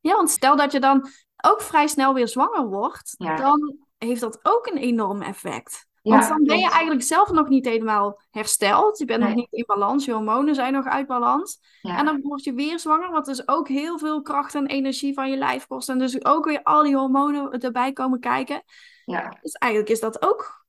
Ja, 0.00 0.16
want 0.16 0.30
stel 0.30 0.56
dat 0.56 0.72
je 0.72 0.80
dan 0.80 1.08
ook 1.44 1.60
vrij 1.60 1.86
snel 1.86 2.14
weer 2.14 2.28
zwanger 2.28 2.68
wordt, 2.68 3.14
ja. 3.18 3.36
dan 3.36 3.76
heeft 3.98 4.20
dat 4.20 4.38
ook 4.42 4.66
een 4.66 4.78
enorm 4.78 5.22
effect. 5.22 5.86
Want 6.02 6.28
dan 6.28 6.44
ben 6.44 6.58
je 6.58 6.70
eigenlijk 6.70 7.02
zelf 7.02 7.30
nog 7.30 7.48
niet 7.48 7.64
helemaal 7.64 8.20
hersteld. 8.30 8.98
Je 8.98 9.04
bent 9.04 9.22
nog 9.22 9.34
niet 9.34 9.52
in 9.52 9.64
balans. 9.66 10.04
Je 10.04 10.12
hormonen 10.12 10.54
zijn 10.54 10.72
nog 10.72 10.86
uit 10.86 11.06
balans. 11.06 11.60
En 11.82 12.04
dan 12.04 12.20
word 12.22 12.44
je 12.44 12.52
weer 12.52 12.78
zwanger, 12.78 13.10
wat 13.10 13.24
dus 13.24 13.48
ook 13.48 13.68
heel 13.68 13.98
veel 13.98 14.22
kracht 14.22 14.54
en 14.54 14.66
energie 14.66 15.14
van 15.14 15.30
je 15.30 15.36
lijf 15.36 15.66
kost. 15.66 15.88
En 15.88 15.98
dus 15.98 16.24
ook 16.24 16.44
weer 16.44 16.62
al 16.62 16.82
die 16.82 16.96
hormonen 16.96 17.50
erbij 17.50 17.92
komen 17.92 18.20
kijken. 18.20 18.62
Ja. 19.04 19.38
Dus 19.42 19.52
eigenlijk 19.52 19.92
is 19.92 20.00
dat 20.00 20.22
ook 20.22 20.64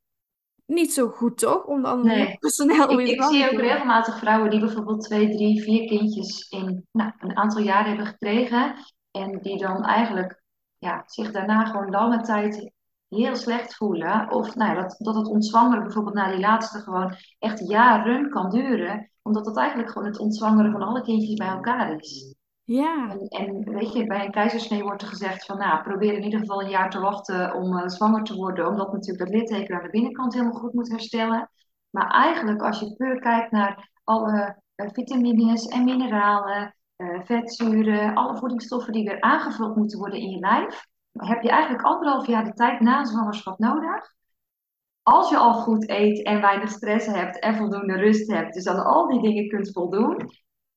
niet 0.65 0.93
zo 0.93 1.07
goed, 1.07 1.37
toch? 1.37 1.65
Om 1.65 1.81
dan 1.81 2.05
nee. 2.05 2.37
snel 2.39 2.95
weer 2.95 3.07
ik, 3.07 3.13
ik 3.13 3.23
zie 3.23 3.51
ook 3.51 3.59
regelmatig 3.59 4.17
vrouwen 4.17 4.49
die 4.49 4.59
bijvoorbeeld 4.59 5.01
twee, 5.01 5.29
drie, 5.29 5.61
vier 5.61 5.87
kindjes 5.87 6.49
in 6.49 6.87
nou, 6.91 7.11
een 7.19 7.37
aantal 7.37 7.61
jaren 7.61 7.87
hebben 7.87 8.05
gekregen. 8.05 8.75
En 9.11 9.39
die 9.41 9.57
dan 9.57 9.83
eigenlijk 9.83 10.43
ja, 10.77 11.03
zich 11.05 11.31
daarna 11.31 11.65
gewoon 11.65 11.89
lange 11.89 12.21
tijd 12.21 12.72
heel 13.13 13.35
slecht 13.35 13.75
voelen. 13.75 14.31
Of 14.31 14.55
nou 14.55 14.75
dat, 14.75 14.95
dat 14.97 15.15
het 15.15 15.27
ontzwangeren 15.27 15.83
bijvoorbeeld 15.83 16.15
na 16.15 16.31
die 16.31 16.39
laatste 16.39 16.79
gewoon 16.79 17.15
echt 17.39 17.69
jaren 17.69 18.29
kan 18.29 18.49
duren. 18.49 19.11
Omdat 19.21 19.45
het 19.45 19.57
eigenlijk 19.57 19.91
gewoon 19.91 20.07
het 20.07 20.19
ontzwangeren 20.19 20.71
van 20.71 20.81
alle 20.81 21.01
kindjes 21.01 21.33
bij 21.33 21.47
elkaar 21.47 21.95
is. 21.95 22.35
Ja. 22.63 23.09
En, 23.09 23.27
en 23.27 23.73
weet 23.73 23.93
je, 23.93 24.05
bij 24.05 24.25
een 24.25 24.31
keizersnee 24.31 24.83
wordt 24.83 25.01
er 25.01 25.07
gezegd 25.07 25.45
van 25.45 25.57
nou, 25.57 25.83
probeer 25.83 26.13
in 26.13 26.23
ieder 26.23 26.39
geval 26.39 26.61
een 26.61 26.69
jaar 26.69 26.89
te 26.89 26.99
wachten 26.99 27.53
om 27.53 27.77
uh, 27.77 27.87
zwanger 27.87 28.23
te 28.23 28.35
worden. 28.35 28.67
Omdat 28.67 28.91
natuurlijk 28.91 29.29
dat 29.29 29.39
litteken 29.39 29.75
aan 29.75 29.83
de 29.83 29.89
binnenkant 29.89 30.33
helemaal 30.33 30.59
goed 30.59 30.73
moet 30.73 30.89
herstellen. 30.89 31.49
Maar 31.89 32.07
eigenlijk 32.07 32.61
als 32.61 32.79
je 32.79 32.95
puur 32.95 33.19
kijkt 33.19 33.51
naar 33.51 33.89
alle 34.03 34.57
uh, 34.75 34.89
vitamines 34.91 35.67
en 35.67 35.83
mineralen, 35.83 36.75
uh, 36.97 37.21
vetzuren, 37.23 38.13
alle 38.13 38.37
voedingsstoffen 38.37 38.93
die 38.93 39.03
weer 39.03 39.21
aangevuld 39.21 39.75
moeten 39.75 39.99
worden 39.99 40.19
in 40.19 40.29
je 40.29 40.39
lijf 40.39 40.85
heb 41.13 41.41
je 41.41 41.49
eigenlijk 41.49 41.83
anderhalf 41.83 42.27
jaar 42.27 42.43
de 42.43 42.53
tijd 42.53 42.79
na 42.79 43.05
zwangerschap 43.05 43.59
nodig. 43.59 44.13
Als 45.01 45.29
je 45.29 45.37
al 45.37 45.53
goed 45.53 45.89
eet 45.89 46.23
en 46.23 46.41
weinig 46.41 46.69
stress 46.69 47.05
hebt 47.05 47.39
en 47.39 47.55
voldoende 47.55 47.95
rust 47.95 48.31
hebt, 48.31 48.53
dus 48.53 48.67
aan 48.67 48.85
al 48.85 49.07
die 49.07 49.21
dingen 49.21 49.49
kunt 49.49 49.71
voldoen, 49.71 50.31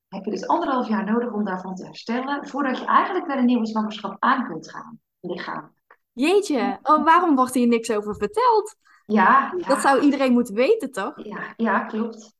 heb 0.09 0.25
je 0.25 0.31
dus 0.31 0.47
anderhalf 0.47 0.89
jaar 0.89 1.05
nodig 1.05 1.33
om 1.33 1.45
daarvan 1.45 1.75
te 1.75 1.85
herstellen, 1.85 2.49
voordat 2.49 2.79
je 2.79 2.85
eigenlijk 2.85 3.27
naar 3.27 3.39
een 3.39 3.45
nieuwe 3.45 3.67
zwangerschap 3.67 4.17
aan 4.19 4.47
kunt 4.47 4.71
gaan, 4.71 5.01
lichamelijk. 5.21 5.75
Jeetje, 6.13 6.79
oh, 6.83 7.05
waarom 7.05 7.37
wordt 7.37 7.55
hier 7.55 7.67
niks 7.67 7.91
over 7.91 8.17
verteld? 8.17 8.77
Ja, 9.07 9.53
ja, 9.57 9.69
Dat 9.69 9.81
zou 9.81 10.01
iedereen 10.01 10.33
moeten 10.33 10.55
weten, 10.55 10.93
toch? 10.93 11.25
Ja, 11.25 11.53
ja 11.57 11.81
klopt. 11.85 12.36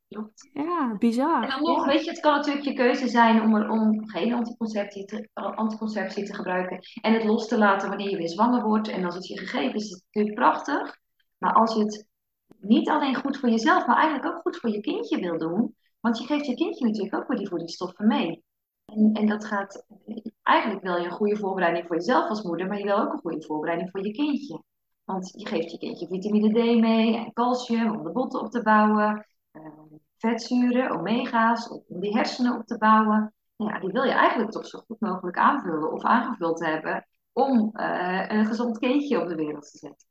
Ja, 0.53 0.95
bizar. 0.97 1.43
En 1.43 1.49
dan 1.49 1.61
nog, 1.61 1.85
weet 1.85 2.03
je, 2.03 2.09
het 2.09 2.19
kan 2.19 2.35
natuurlijk 2.35 2.65
je 2.65 2.73
keuze 2.73 3.07
zijn 3.07 3.41
om, 3.41 3.55
er, 3.55 3.69
om 3.69 4.09
geen 4.09 4.33
anticonceptie 4.33 5.05
te, 5.05 5.29
anticonceptie 5.33 6.25
te 6.25 6.33
gebruiken 6.35 6.79
en 7.01 7.13
het 7.13 7.23
los 7.23 7.47
te 7.47 7.57
laten 7.57 7.89
wanneer 7.89 8.09
je 8.09 8.17
weer 8.17 8.29
zwanger 8.29 8.63
wordt. 8.63 8.87
En 8.87 9.05
als 9.05 9.15
het 9.15 9.27
je 9.27 9.37
gegeven 9.37 9.73
is, 9.73 9.83
is 9.83 9.91
het 9.91 10.03
natuurlijk 10.05 10.35
prachtig. 10.35 10.97
Maar 11.37 11.53
als 11.53 11.73
je 11.73 11.79
het 11.79 12.07
niet 12.59 12.89
alleen 12.89 13.15
goed 13.15 13.37
voor 13.37 13.49
jezelf, 13.49 13.87
maar 13.87 13.97
eigenlijk 13.97 14.35
ook 14.35 14.41
goed 14.41 14.57
voor 14.57 14.69
je 14.69 14.81
kindje 14.81 15.19
wil 15.19 15.37
doen, 15.37 15.75
want 15.99 16.17
je 16.17 16.25
geeft 16.25 16.45
je 16.45 16.55
kindje 16.55 16.85
natuurlijk 16.85 17.15
ook 17.15 17.27
weer 17.27 17.37
die 17.37 17.47
voedingsstoffen 17.47 18.07
mee. 18.07 18.43
En, 18.85 19.13
en 19.13 19.27
dat 19.27 19.45
gaat, 19.45 19.85
eigenlijk 20.43 20.83
wil 20.83 20.97
je 20.97 21.05
een 21.05 21.11
goede 21.11 21.37
voorbereiding 21.37 21.87
voor 21.87 21.95
jezelf 21.95 22.29
als 22.29 22.41
moeder, 22.41 22.67
maar 22.67 22.77
je 22.77 22.83
wil 22.83 22.99
ook 22.99 23.13
een 23.13 23.19
goede 23.19 23.45
voorbereiding 23.45 23.89
voor 23.91 24.05
je 24.05 24.11
kindje. 24.11 24.63
Want 25.03 25.31
je 25.35 25.47
geeft 25.47 25.71
je 25.71 25.77
kindje 25.77 26.07
vitamine 26.07 26.49
D 26.49 26.79
mee 26.79 27.15
en 27.15 27.33
calcium 27.33 27.95
om 27.95 28.03
de 28.03 28.11
botten 28.11 28.39
op 28.39 28.51
te 28.51 28.61
bouwen. 28.61 29.25
Uh, 29.63 29.97
vetzuren, 30.17 30.89
omega's, 30.89 31.69
om 31.69 31.99
die 31.99 32.15
hersenen 32.17 32.55
op 32.55 32.65
te 32.65 32.77
bouwen. 32.77 33.33
Nou 33.57 33.71
ja, 33.71 33.79
die 33.79 33.91
wil 33.91 34.03
je 34.03 34.11
eigenlijk 34.11 34.51
toch 34.51 34.65
zo 34.65 34.79
goed 34.87 34.99
mogelijk 34.99 35.37
aanvullen 35.37 35.91
of 35.91 36.03
aangevuld 36.03 36.65
hebben 36.65 37.07
om 37.31 37.69
uh, 37.73 38.25
een 38.27 38.45
gezond 38.45 38.79
kindje 38.79 39.21
op 39.21 39.27
de 39.27 39.35
wereld 39.35 39.71
te 39.71 39.77
zetten. 39.77 40.07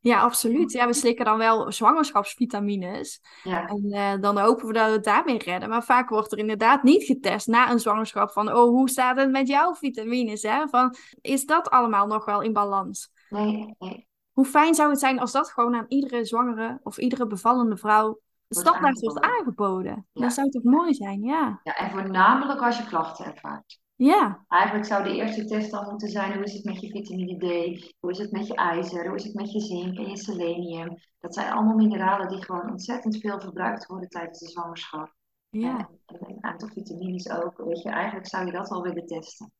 Ja, 0.00 0.20
absoluut. 0.20 0.72
Ja, 0.72 0.86
we 0.86 0.92
slikken 0.92 1.24
dan 1.24 1.38
wel 1.38 1.72
zwangerschapsvitamines. 1.72 3.20
Ja. 3.42 3.66
En 3.66 3.84
uh, 3.86 4.12
dan 4.20 4.38
hopen 4.38 4.66
we 4.66 4.72
dat 4.72 4.86
we 4.86 4.92
het 4.92 5.04
daarmee 5.04 5.38
redden. 5.38 5.68
Maar 5.68 5.84
vaak 5.84 6.08
wordt 6.08 6.32
er 6.32 6.38
inderdaad 6.38 6.82
niet 6.82 7.04
getest 7.04 7.46
na 7.46 7.70
een 7.70 7.80
zwangerschap 7.80 8.30
van... 8.30 8.48
oh, 8.48 8.68
hoe 8.68 8.88
staat 8.88 9.16
het 9.16 9.30
met 9.30 9.48
jouw 9.48 9.74
vitamines? 9.74 10.42
Hè? 10.42 10.68
Van, 10.68 10.94
is 11.20 11.44
dat 11.44 11.70
allemaal 11.70 12.06
nog 12.06 12.24
wel 12.24 12.40
in 12.40 12.52
balans? 12.52 13.10
Nee, 13.28 13.74
nee. 13.78 14.06
Hoe 14.32 14.44
fijn 14.46 14.74
zou 14.74 14.90
het 14.90 14.98
zijn 14.98 15.18
als 15.18 15.32
dat 15.32 15.50
gewoon 15.50 15.74
aan 15.74 15.86
iedere 15.88 16.24
zwangere 16.24 16.80
of 16.82 16.98
iedere 16.98 17.26
bevallende 17.26 17.76
vrouw 17.76 18.20
standaard 18.48 19.00
wordt 19.00 19.20
aangeboden. 19.20 20.06
Ja. 20.12 20.22
Dat 20.22 20.32
zou 20.32 20.50
toch 20.50 20.62
mooi 20.62 20.94
zijn, 20.94 21.22
ja. 21.22 21.60
Ja, 21.62 21.76
en 21.76 21.90
voornamelijk 21.90 22.60
als 22.60 22.78
je 22.78 22.86
klachten 22.86 23.24
ervaart. 23.24 23.80
Ja. 23.94 24.44
Eigenlijk 24.48 24.86
zou 24.86 25.04
de 25.04 25.14
eerste 25.14 25.44
test 25.44 25.70
dan 25.70 25.88
moeten 25.90 26.08
zijn: 26.08 26.34
hoe 26.34 26.44
is 26.44 26.52
het 26.52 26.64
met 26.64 26.80
je 26.80 26.90
vitamine 26.90 27.36
D? 27.36 27.94
Hoe 28.00 28.10
is 28.10 28.18
het 28.18 28.32
met 28.32 28.46
je 28.46 28.54
ijzer? 28.54 29.06
Hoe 29.06 29.16
is 29.16 29.24
het 29.24 29.34
met 29.34 29.52
je 29.52 29.60
zink 29.60 29.98
en 29.98 30.08
je 30.08 30.16
selenium? 30.16 30.96
Dat 31.18 31.34
zijn 31.34 31.52
allemaal 31.52 31.76
mineralen 31.76 32.28
die 32.28 32.44
gewoon 32.44 32.70
ontzettend 32.70 33.16
veel 33.20 33.40
verbruikt 33.40 33.86
worden 33.86 34.08
tijdens 34.08 34.38
de 34.38 34.48
zwangerschap. 34.48 35.14
Ja. 35.50 35.76
En, 35.76 35.88
en 36.06 36.28
een 36.28 36.44
aantal 36.44 36.68
vitamines 36.68 37.30
ook. 37.30 37.56
Weet 37.56 37.82
je, 37.82 37.88
eigenlijk 37.88 38.26
zou 38.26 38.46
je 38.46 38.52
dat 38.52 38.68
al 38.68 38.82
willen 38.82 39.06
testen. 39.06 39.52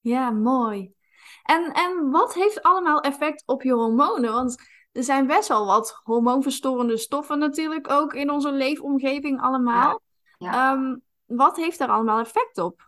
Ja, 0.00 0.30
mooi. 0.30 0.92
En, 1.42 1.72
en 1.72 2.10
wat 2.10 2.34
heeft 2.34 2.62
allemaal 2.62 3.00
effect 3.00 3.42
op 3.46 3.62
je 3.62 3.72
hormonen? 3.72 4.32
Want 4.32 4.56
er 4.98 5.04
zijn 5.04 5.26
best 5.26 5.48
wel 5.48 5.66
wat 5.66 6.00
hormoonverstorende 6.02 6.96
stoffen 6.96 7.38
natuurlijk 7.38 7.90
ook 7.90 8.14
in 8.14 8.30
onze 8.30 8.52
leefomgeving 8.52 9.40
allemaal. 9.40 10.00
Ja, 10.36 10.52
ja. 10.52 10.72
Um, 10.72 11.02
wat 11.26 11.56
heeft 11.56 11.78
daar 11.78 11.88
allemaal 11.88 12.20
effect 12.20 12.58
op? 12.58 12.86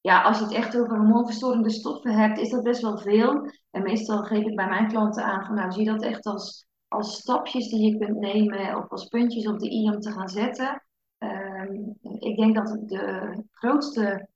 Ja, 0.00 0.22
als 0.22 0.38
je 0.38 0.44
het 0.44 0.52
echt 0.52 0.78
over 0.78 0.96
hormoonverstorende 0.96 1.70
stoffen 1.70 2.12
hebt, 2.12 2.38
is 2.38 2.50
dat 2.50 2.62
best 2.62 2.82
wel 2.82 2.98
veel. 2.98 3.50
En 3.70 3.82
meestal 3.82 4.22
geef 4.22 4.44
ik 4.44 4.56
bij 4.56 4.68
mijn 4.68 4.88
klanten 4.88 5.24
aan 5.24 5.44
van 5.44 5.54
nou 5.54 5.72
zie 5.72 5.84
dat 5.84 6.02
echt 6.02 6.26
als, 6.26 6.66
als 6.88 7.16
stapjes 7.16 7.68
die 7.68 7.92
je 7.92 7.98
kunt 7.98 8.18
nemen 8.18 8.76
of 8.76 8.88
als 8.88 9.06
puntjes 9.06 9.46
op 9.46 9.58
de 9.58 9.70
i 9.72 9.90
om 9.90 10.00
te 10.00 10.12
gaan 10.12 10.28
zetten. 10.28 10.82
Um, 11.18 11.98
ik 12.18 12.36
denk 12.36 12.54
dat 12.54 12.78
de 12.86 13.44
grootste 13.52 14.28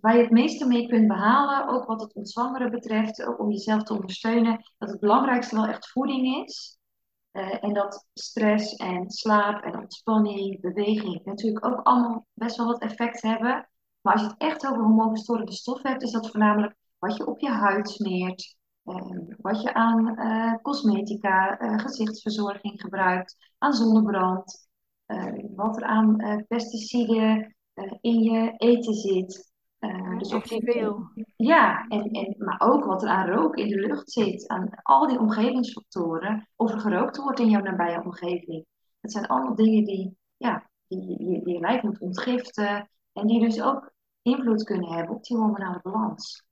waar 0.00 0.16
je 0.16 0.22
het 0.22 0.30
meeste 0.30 0.66
mee 0.66 0.88
kunt 0.88 1.08
behalen, 1.08 1.68
ook 1.68 1.84
wat 1.86 2.00
het 2.00 2.14
ontzwangeren 2.14 2.70
betreft, 2.70 3.24
ook 3.24 3.38
om 3.38 3.50
jezelf 3.50 3.82
te 3.82 3.94
ondersteunen, 3.94 4.64
dat 4.78 4.90
het 4.90 5.00
belangrijkste 5.00 5.54
wel 5.54 5.66
echt 5.66 5.90
voeding 5.90 6.44
is. 6.44 6.78
Uh, 7.32 7.64
en 7.64 7.72
dat 7.72 8.06
stress 8.12 8.74
en 8.74 9.10
slaap 9.10 9.62
en 9.62 9.78
ontspanning, 9.78 10.60
beweging 10.60 11.24
natuurlijk 11.24 11.66
ook 11.66 11.80
allemaal 11.82 12.26
best 12.34 12.56
wel 12.56 12.66
wat 12.66 12.80
effect 12.80 13.22
hebben. 13.22 13.68
Maar 14.00 14.12
als 14.12 14.22
je 14.22 14.28
het 14.28 14.38
echt 14.38 14.66
over 14.66 14.82
hormoonverstorende 14.82 15.52
stoffen 15.52 15.90
hebt, 15.90 16.02
is 16.02 16.10
dat 16.10 16.30
voornamelijk 16.30 16.76
wat 16.98 17.16
je 17.16 17.26
op 17.26 17.40
je 17.40 17.50
huid 17.50 17.88
smeert, 17.90 18.56
wat 19.36 19.62
je 19.62 19.74
aan 19.74 20.16
cosmetica, 20.62 21.56
gezichtsverzorging 21.76 22.80
gebruikt, 22.80 23.36
aan 23.58 23.72
zonnebrand, 23.72 24.68
wat 25.54 25.76
er 25.76 25.82
aan 25.82 26.44
pesticiden 26.48 27.56
in 28.00 28.22
je 28.22 28.54
eten 28.56 28.94
zit. 28.94 29.46
Uh, 29.80 30.18
dus 30.18 30.34
veel. 30.64 31.10
Ja, 31.36 31.86
en, 31.88 32.10
en, 32.10 32.34
maar 32.38 32.60
ook 32.60 32.84
wat 32.84 33.02
er 33.02 33.08
aan 33.08 33.28
rook 33.28 33.56
in 33.56 33.68
de 33.68 33.80
lucht 33.80 34.10
zit, 34.10 34.48
aan 34.48 34.70
al 34.82 35.06
die 35.06 35.18
omgevingsfactoren, 35.18 36.48
of 36.56 36.72
er 36.72 36.80
gerookt 36.80 37.16
wordt 37.16 37.40
in 37.40 37.48
jouw 37.48 37.62
nabije 37.62 38.02
omgeving. 38.04 38.66
Dat 39.00 39.12
zijn 39.12 39.26
allemaal 39.26 39.54
dingen 39.54 39.84
die, 39.84 40.16
ja, 40.36 40.70
die, 40.86 41.06
die, 41.06 41.44
die 41.44 41.54
je 41.54 41.60
lijf 41.60 41.82
moet 41.82 42.00
ontgiften 42.00 42.90
en 43.12 43.26
die 43.26 43.40
dus 43.40 43.62
ook 43.62 43.92
invloed 44.22 44.64
kunnen 44.64 44.88
hebben 44.88 45.16
op 45.16 45.24
die 45.24 45.36
hormonale 45.36 45.80
balans. 45.82 46.44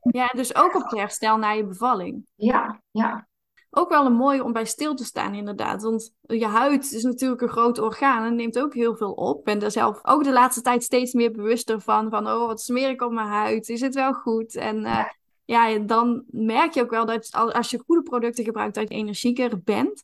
Ja, 0.00 0.26
dus 0.26 0.54
ook 0.54 0.74
op 0.74 0.82
het 0.82 0.98
herstel 0.98 1.36
na 1.36 1.50
je 1.50 1.66
bevalling. 1.66 2.26
Ja, 2.34 2.82
ja. 2.90 3.28
Ook 3.74 3.88
wel 3.88 4.06
een 4.06 4.12
mooie 4.12 4.44
om 4.44 4.52
bij 4.52 4.64
stil 4.64 4.94
te 4.94 5.04
staan, 5.04 5.34
inderdaad. 5.34 5.82
Want 5.82 6.14
je 6.20 6.46
huid 6.46 6.92
is 6.92 7.02
natuurlijk 7.02 7.40
een 7.40 7.48
groot 7.48 7.78
orgaan 7.78 8.24
en 8.24 8.34
neemt 8.34 8.58
ook 8.58 8.74
heel 8.74 8.96
veel 8.96 9.12
op. 9.12 9.38
Ik 9.38 9.44
ben 9.44 9.58
daar 9.58 9.70
zelf 9.70 9.98
ook 10.02 10.24
de 10.24 10.32
laatste 10.32 10.60
tijd 10.60 10.82
steeds 10.82 11.12
meer 11.12 11.30
bewuster 11.30 11.80
van. 11.80 12.10
Van, 12.10 12.26
oh, 12.26 12.46
wat 12.46 12.60
smeer 12.60 12.90
ik 12.90 13.02
op 13.02 13.12
mijn 13.12 13.26
huid? 13.26 13.68
Is 13.68 13.80
het 13.80 13.94
wel 13.94 14.12
goed? 14.12 14.56
En 14.56 14.84
uh, 14.84 15.04
ja, 15.44 15.78
dan 15.78 16.24
merk 16.26 16.74
je 16.74 16.82
ook 16.82 16.90
wel 16.90 17.06
dat 17.06 17.28
als 17.32 17.70
je 17.70 17.82
goede 17.86 18.02
producten 18.02 18.44
gebruikt, 18.44 18.74
dat 18.74 18.88
je 18.88 18.94
energieker 18.94 19.62
bent. 19.62 20.02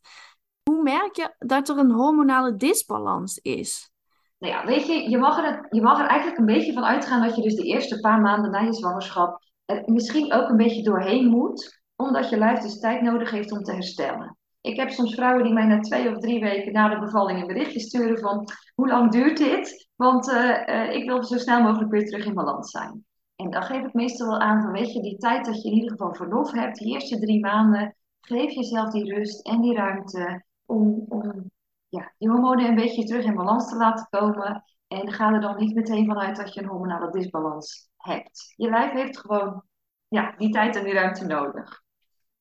Hoe 0.63 0.83
merk 0.83 1.17
je 1.17 1.35
dat 1.39 1.69
er 1.69 1.79
een 1.79 1.93
hormonale 1.93 2.57
disbalans 2.57 3.39
is? 3.39 3.91
Nou 4.39 4.53
ja, 4.53 4.67
weet 4.67 4.87
je, 4.87 5.11
je 5.11 5.19
mag, 5.19 5.45
er, 5.45 5.67
je 5.71 5.83
mag 5.83 6.01
er 6.01 6.07
eigenlijk 6.07 6.39
een 6.39 6.47
beetje 6.47 6.73
van 6.73 6.85
uitgaan 6.85 7.23
dat 7.23 7.37
je 7.37 7.43
dus 7.43 7.55
de 7.55 7.67
eerste 7.67 8.01
paar 8.01 8.21
maanden 8.21 8.51
na 8.51 8.61
je 8.61 8.73
zwangerschap 8.73 9.47
er 9.65 9.83
misschien 9.87 10.33
ook 10.33 10.49
een 10.49 10.57
beetje 10.57 10.83
doorheen 10.83 11.27
moet, 11.27 11.78
omdat 12.03 12.29
je 12.29 12.39
lijf 12.39 12.61
dus 12.61 12.79
tijd 12.79 13.03
nodig 13.03 13.31
heeft 13.31 13.53
om 13.53 13.63
te 13.63 13.73
herstellen. 13.73 14.37
Ik 14.61 14.77
heb 14.77 14.91
soms 14.91 15.15
vrouwen 15.15 15.45
die 15.45 15.53
mij 15.53 15.67
na 15.67 15.81
twee 15.81 16.15
of 16.15 16.19
drie 16.19 16.41
weken 16.41 16.73
na 16.73 16.89
de 16.89 16.99
bevalling 16.99 17.41
een 17.41 17.47
berichtje 17.47 17.81
sturen 17.81 18.19
van 18.19 18.45
hoe 18.75 18.89
lang 18.89 19.11
duurt 19.11 19.37
dit? 19.37 19.89
Want 19.97 20.29
uh, 20.29 20.67
uh, 20.67 20.93
ik 20.93 21.09
wil 21.09 21.25
zo 21.25 21.37
snel 21.37 21.63
mogelijk 21.63 21.91
weer 21.91 22.07
terug 22.07 22.25
in 22.25 22.35
balans 22.35 22.71
zijn. 22.71 23.07
En 23.37 23.51
dan 23.51 23.63
geef 23.63 23.85
ik 23.85 23.93
meestal 23.95 24.29
wel 24.29 24.39
aan 24.39 24.63
van 24.63 24.73
weet 24.73 24.93
je, 24.93 25.03
die 25.03 25.17
tijd 25.17 25.45
dat 25.45 25.63
je 25.63 25.69
in 25.69 25.75
ieder 25.75 25.91
geval 25.91 26.15
verlof 26.15 26.53
hebt, 26.53 26.79
die 26.79 26.93
eerste 26.93 27.19
drie 27.19 27.41
maanden, 27.41 27.97
geef 28.21 28.51
jezelf 28.51 28.91
die 28.91 29.15
rust 29.15 29.47
en 29.47 29.61
die 29.61 29.75
ruimte 29.75 30.45
om, 30.67 31.05
om 31.09 31.51
ja, 31.89 32.13
die 32.19 32.29
hormonen 32.29 32.69
een 32.69 32.75
beetje 32.75 33.05
terug 33.05 33.25
in 33.25 33.35
balans 33.35 33.69
te 33.69 33.77
laten 33.77 34.07
komen. 34.11 34.65
En 34.89 35.13
ga 35.13 35.33
er 35.33 35.41
dan 35.41 35.57
niet 35.57 35.75
meteen 35.75 36.07
vanuit 36.07 36.37
dat 36.37 36.55
je 36.55 36.63
een 36.63 36.69
hormonale 36.69 37.11
disbalans 37.11 37.91
hebt. 37.97 38.53
Je 38.57 38.71
lijf 38.71 38.93
heeft 38.93 39.19
gewoon 39.19 39.63
ja, 40.09 40.35
die 40.37 40.51
tijd 40.51 40.77
en 40.77 40.85
die 40.85 40.93
ruimte 40.93 41.27
nodig. 41.27 41.87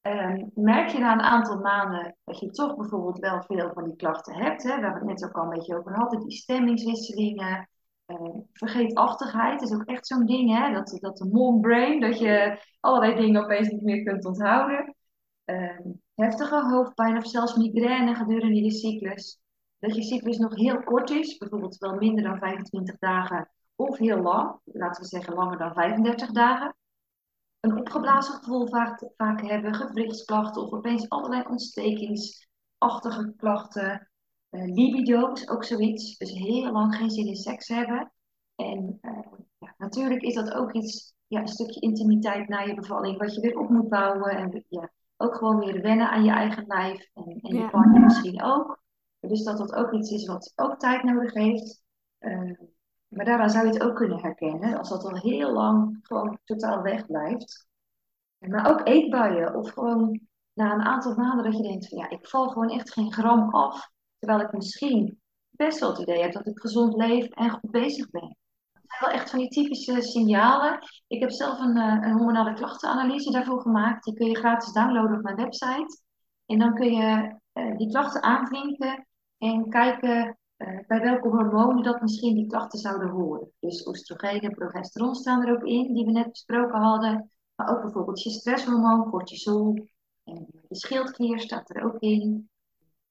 Um, 0.08 0.52
merk 0.56 0.90
je 0.90 0.98
na 0.98 1.14
een 1.14 1.22
aantal 1.22 1.60
maanden 1.60 2.16
dat 2.24 2.40
je 2.40 2.50
toch 2.50 2.76
bijvoorbeeld 2.76 3.20
wel 3.20 3.42
veel 3.42 3.72
van 3.74 3.84
die 3.84 3.96
klachten 3.96 4.34
hebt, 4.36 4.64
hè, 4.64 4.82
waar 4.82 4.94
we 4.94 5.00
het 5.00 5.08
net 5.08 5.26
ook 5.26 5.38
al 5.38 5.44
een 5.44 5.50
beetje 5.50 5.78
over 5.78 5.96
hadden, 5.96 6.20
die 6.20 6.38
stemmingswisselingen, 6.38 7.70
uh, 8.08 8.36
vergeetachtigheid 8.54 9.62
is 9.62 9.74
ook 9.74 9.86
echt 9.86 10.08
zo'n 10.08 10.26
ding, 10.26 10.58
hè, 10.58 10.74
dat, 10.74 10.98
dat 11.00 11.18
de 11.18 11.30
mom 11.32 11.62
brain, 11.62 12.00
dat 12.00 12.20
je 12.20 12.60
allerlei 12.80 13.16
dingen 13.16 13.44
opeens 13.44 13.68
niet 13.68 13.82
meer 13.82 14.04
kunt 14.04 14.26
onthouden. 14.26 14.96
Uh, 15.46 15.80
heftige 16.16 16.70
hoofdpijn 16.70 17.18
of 17.18 17.28
zelfs 17.28 17.56
migraine 17.56 18.16
gedurende 18.16 18.64
je 18.64 18.72
cyclus. 18.72 19.40
Dat 19.80 19.96
je 19.96 20.04
cyclus 20.04 20.38
nog 20.38 20.56
heel 20.56 20.84
kort 20.84 21.10
is, 21.10 21.38
bijvoorbeeld 21.38 21.78
wel 21.78 21.96
minder 21.96 22.24
dan 22.24 22.38
25 22.38 22.98
dagen 22.98 23.50
of 23.76 23.98
heel 23.98 24.22
lang, 24.22 24.60
laten 24.64 25.02
we 25.02 25.08
zeggen 25.08 25.34
langer 25.34 25.58
dan 25.58 25.74
35 25.74 26.32
dagen. 26.32 26.76
Een 27.60 27.80
opgeblazen 27.80 28.34
gevoel 28.34 28.68
vaak, 28.68 29.12
vaak 29.18 29.42
hebben, 29.42 29.76
gewrichtsklachten 29.76 30.62
of 30.62 30.72
opeens 30.72 31.10
allerlei 31.10 31.44
ontstekingsachtige 31.50 33.34
klachten. 33.38 34.10
Uh, 34.52 34.64
libido 34.64 35.32
is 35.32 35.50
ook 35.50 35.64
zoiets, 35.64 36.18
dus 36.18 36.32
heel 36.32 36.72
lang 36.72 36.96
geen 36.96 37.10
zin 37.10 37.28
in 37.28 37.36
seks 37.36 37.68
hebben. 37.68 38.12
En 38.56 39.00
uh, 39.02 39.32
ja, 39.58 39.74
natuurlijk 39.78 40.22
is 40.22 40.34
dat 40.34 40.54
ook 40.54 40.74
iets, 40.74 41.14
ja, 41.28 41.42
een 41.42 41.48
stukje 41.48 41.80
intimiteit 41.80 42.48
na 42.48 42.60
je 42.60 42.74
bevalling, 42.74 43.18
wat 43.18 43.36
je 43.36 43.42
weer 43.42 43.60
op 43.60 43.70
moet 43.70 43.90
bouwen. 43.90 44.30
En 44.30 44.66
ja, 44.70 44.92
ook 45.18 45.36
gewoon 45.36 45.60
weer 45.60 45.82
wennen 45.82 46.10
aan 46.10 46.24
je 46.24 46.32
eigen 46.32 46.64
lijf 46.68 47.10
en, 47.14 47.40
en 47.42 47.56
je 47.56 47.70
partner 47.70 48.02
misschien 48.02 48.44
ook. 48.44 48.86
Dus 49.20 49.44
dat 49.44 49.58
dat 49.58 49.76
ook 49.76 49.92
iets 49.94 50.12
is 50.12 50.26
wat 50.26 50.54
ook 50.56 50.80
tijd 50.80 51.04
nodig 51.04 51.34
heeft. 51.34 51.82
Uh, 52.20 52.60
maar 53.08 53.26
daaraan 53.26 53.50
zou 53.50 53.66
je 53.66 53.74
het 53.74 53.84
ook 53.84 53.96
kunnen 53.96 54.20
herkennen, 54.20 54.78
als 54.78 54.90
dat 54.90 55.04
al 55.04 55.16
heel 55.16 55.52
lang 55.52 56.00
gewoon 56.02 56.40
totaal 56.44 56.82
wegblijft. 56.82 57.68
Maar 58.38 58.70
ook 58.72 58.88
eetbuien, 58.88 59.56
of 59.56 59.70
gewoon 59.70 60.28
na 60.54 60.74
een 60.74 60.82
aantal 60.82 61.16
maanden 61.16 61.44
dat 61.44 61.58
je 61.58 61.64
denkt 61.64 61.88
van 61.88 61.98
ja, 61.98 62.10
ik 62.10 62.28
val 62.28 62.50
gewoon 62.50 62.70
echt 62.70 62.94
geen 62.94 63.14
gram 63.14 63.50
af. 63.50 63.90
Terwijl 64.20 64.42
ik 64.42 64.52
misschien 64.52 65.22
best 65.50 65.80
wel 65.80 65.90
het 65.90 66.00
idee 66.00 66.22
heb 66.22 66.32
dat 66.32 66.48
ik 66.48 66.60
gezond 66.60 66.96
leef 66.96 67.28
en 67.28 67.50
goed 67.50 67.72
bezig 67.72 68.10
ben. 68.10 68.38
Dat 68.72 68.84
zijn 68.88 69.12
wel 69.12 69.20
echt 69.20 69.30
van 69.30 69.40
die 69.40 69.50
typische 69.50 70.02
signalen. 70.02 70.80
Ik 71.08 71.20
heb 71.20 71.32
zelf 71.32 71.60
een, 71.60 71.78
eh, 71.78 71.98
een 72.02 72.18
hormonale 72.18 72.54
klachtenanalyse 72.54 73.32
daarvoor 73.32 73.62
gemaakt. 73.62 74.04
Die 74.04 74.14
kun 74.14 74.28
je 74.28 74.36
gratis 74.36 74.74
downloaden 74.74 75.18
op 75.18 75.24
mijn 75.24 75.36
website. 75.36 76.02
En 76.46 76.60
dan 76.60 76.74
kun 76.74 76.94
je 76.94 77.38
uh, 77.54 77.78
die 77.78 77.90
klachten 77.90 78.24
aanvinken 78.24 79.08
en 79.38 79.70
kijken 79.70 80.38
uh, 80.58 80.80
bij 80.88 81.02
welke 81.02 81.28
hormonen 81.28 81.84
dat 81.84 82.02
misschien 82.02 82.36
die 82.36 82.48
klachten 82.48 82.80
zouden 82.80 83.10
horen. 83.10 83.52
Dus 83.60 83.88
oestrogeen 83.88 84.40
en 84.40 84.52
progesteron 84.52 85.16
staan 85.16 85.46
er 85.46 85.54
ook 85.54 85.64
in, 85.64 85.94
die 85.94 86.06
we 86.06 86.12
net 86.12 86.30
besproken 86.30 86.80
hadden. 86.80 87.32
Maar 87.56 87.70
ook 87.70 87.82
bijvoorbeeld 87.82 88.24
je 88.24 88.30
stresshormoon, 88.30 89.10
cortisol. 89.10 89.88
En 90.24 90.48
de 90.68 90.76
schildklier 90.76 91.40
staat 91.40 91.70
er 91.70 91.84
ook 91.84 92.00
in. 92.00 92.50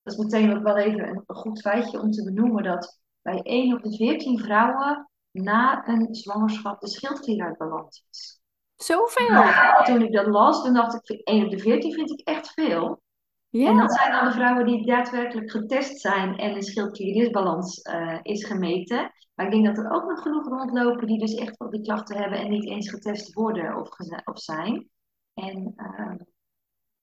Dat 0.02 0.12
is 0.12 0.24
meteen 0.24 0.56
ook 0.56 0.62
wel 0.62 0.76
even 0.76 1.08
een, 1.08 1.22
goed 1.26 1.60
feitje 1.60 2.00
om 2.00 2.10
te 2.10 2.24
benoemen 2.24 2.62
dat 2.62 3.00
bij 3.22 3.40
1 3.42 3.74
op 3.74 3.82
de 3.82 3.96
14 3.96 4.38
vrouwen 4.38 5.10
na 5.30 5.88
een 5.88 6.14
zwangerschap 6.14 6.80
de 6.80 6.88
schildklier 6.88 7.44
uit 7.44 7.58
balans 7.58 8.04
is. 8.10 8.40
Zoveel? 8.76 9.30
Nou, 9.30 9.84
toen 9.84 10.02
ik 10.02 10.12
dat 10.12 10.26
las, 10.26 10.62
dan 10.62 10.74
dacht 10.74 11.10
ik, 11.10 11.20
1 11.20 11.44
op 11.44 11.50
de 11.50 11.58
14 11.58 11.92
vind 11.92 12.10
ik 12.10 12.20
echt 12.20 12.52
veel. 12.52 13.02
Ja. 13.48 13.68
En 13.68 13.76
dat 13.76 13.92
zijn 13.92 14.12
dan 14.12 14.24
de 14.24 14.32
vrouwen 14.32 14.66
die 14.66 14.86
daadwerkelijk 14.86 15.50
getest 15.50 16.00
zijn 16.00 16.36
en 16.36 16.54
een 16.54 16.62
schildklierdisbalans 16.62 17.78
uh, 17.84 18.18
is 18.22 18.44
gemeten. 18.44 19.12
Maar 19.34 19.46
ik 19.46 19.52
denk 19.52 19.66
dat 19.66 19.78
er 19.78 19.90
ook 19.90 20.08
nog 20.08 20.22
genoeg 20.22 20.48
rondlopen 20.48 21.06
die 21.06 21.18
dus 21.18 21.34
echt 21.34 21.56
wel 21.56 21.70
die 21.70 21.82
klachten 21.82 22.16
hebben 22.16 22.38
en 22.38 22.50
niet 22.50 22.66
eens 22.66 22.90
getest 22.90 23.32
worden 23.32 23.76
of, 23.76 23.88
of 24.24 24.38
zijn. 24.38 24.88
En 25.34 25.74
uh, 25.76 26.14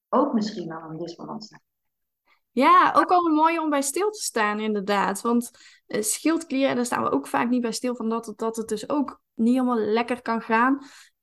ook 0.10 0.34
misschien 0.34 0.68
wel 0.68 0.82
een 0.90 0.98
disbalans 0.98 1.48
zijn. 1.48 1.62
Ja, 2.52 2.94
ook 2.96 3.12
al 3.12 3.30
mooi 3.30 3.60
om 3.60 3.70
bij 3.70 3.82
stil 3.82 4.10
te 4.10 4.22
staan, 4.22 4.60
inderdaad. 4.60 5.22
Want 5.22 5.52
uh, 5.88 6.02
schildklieren, 6.02 6.76
daar 6.76 6.86
staan 6.86 7.04
we 7.04 7.12
ook 7.12 7.28
vaak 7.28 7.50
niet 7.50 7.62
bij 7.62 7.72
stil 7.72 7.96
van 7.96 8.10
dat 8.10 8.26
het, 8.26 8.38
dat 8.38 8.56
het 8.56 8.68
dus 8.68 8.90
ook 8.90 9.22
niet 9.34 9.54
helemaal 9.54 9.80
lekker 9.80 10.22
kan 10.22 10.42
gaan. 10.42 10.80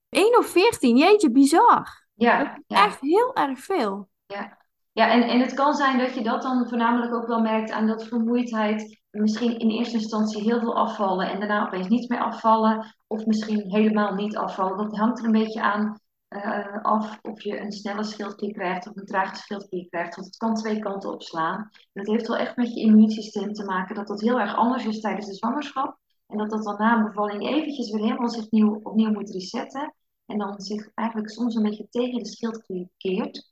1 0.09 0.39
of 0.39 0.47
14, 0.47 0.97
jeetje, 0.97 1.31
bizar. 1.31 2.07
Ja, 2.15 2.63
ja. 2.67 2.85
Echt 2.85 3.01
heel 3.01 3.35
erg 3.35 3.61
veel. 3.61 4.09
Ja. 4.27 4.60
Ja, 4.93 5.11
en, 5.11 5.23
en 5.23 5.41
het 5.41 5.55
kan 5.55 5.75
zijn 5.75 5.99
dat 5.99 6.15
je 6.15 6.23
dat 6.23 6.43
dan 6.43 6.69
voornamelijk 6.69 7.15
ook 7.15 7.27
wel 7.27 7.41
merkt 7.41 7.71
aan 7.71 7.87
dat 7.87 8.07
vermoeidheid. 8.07 9.01
Misschien 9.11 9.59
in 9.59 9.71
eerste 9.71 9.97
instantie 9.97 10.43
heel 10.43 10.61
veel 10.61 10.77
afvallen 10.77 11.31
en 11.31 11.39
daarna 11.39 11.67
opeens 11.67 11.89
niet 11.89 12.09
meer 12.09 12.21
afvallen. 12.21 12.95
Of 13.07 13.27
misschien 13.27 13.71
helemaal 13.71 14.15
niet 14.15 14.37
afvallen. 14.37 14.77
Dat 14.77 14.97
hangt 14.97 15.19
er 15.19 15.25
een 15.25 15.33
beetje 15.33 15.61
aan 15.61 16.01
uh, 16.29 16.83
af 16.83 17.19
of 17.23 17.43
je 17.43 17.61
een 17.61 17.73
snelle 17.73 18.05
schildklier 18.05 18.53
krijgt 18.53 18.89
of 18.89 18.97
een 18.97 19.07
trage 19.07 19.37
schildklier 19.37 19.89
krijgt. 19.89 20.15
Want 20.15 20.27
het 20.27 20.37
kan 20.37 20.55
twee 20.55 20.79
kanten 20.79 21.13
opslaan. 21.13 21.71
Dat 21.93 22.07
heeft 22.07 22.27
wel 22.27 22.37
echt 22.37 22.57
met 22.57 22.75
je 22.75 22.81
immuunsysteem 22.81 23.53
te 23.53 23.65
maken. 23.65 23.95
Dat 23.95 24.07
dat 24.07 24.21
heel 24.21 24.41
erg 24.41 24.55
anders 24.55 24.85
is 24.85 25.01
tijdens 25.01 25.27
de 25.27 25.35
zwangerschap. 25.35 25.99
En 26.27 26.39
dat 26.39 26.51
dat 26.51 26.65
dan 26.65 26.77
na 26.79 26.97
een 26.97 27.05
bevalling 27.05 27.49
eventjes 27.49 27.91
weer 27.91 28.03
helemaal 28.03 28.29
zich 28.29 28.51
nieuw, 28.51 28.81
opnieuw 28.83 29.11
moet 29.11 29.31
resetten. 29.31 29.95
En 30.27 30.39
dan 30.39 30.61
zich 30.61 30.91
eigenlijk 30.95 31.31
soms 31.31 31.55
een 31.55 31.63
beetje 31.63 31.89
tegen 31.91 32.19
de 32.19 32.29
schildklier 32.29 32.89
keert 32.97 33.50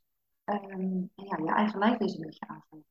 um, 0.49 1.11
ja, 1.15 1.37
je 1.37 1.53
eigen 1.55 1.79
lijf 1.79 1.99
is 1.99 2.15
een 2.15 2.21
beetje 2.21 2.49
aanvoelt. 2.49 2.85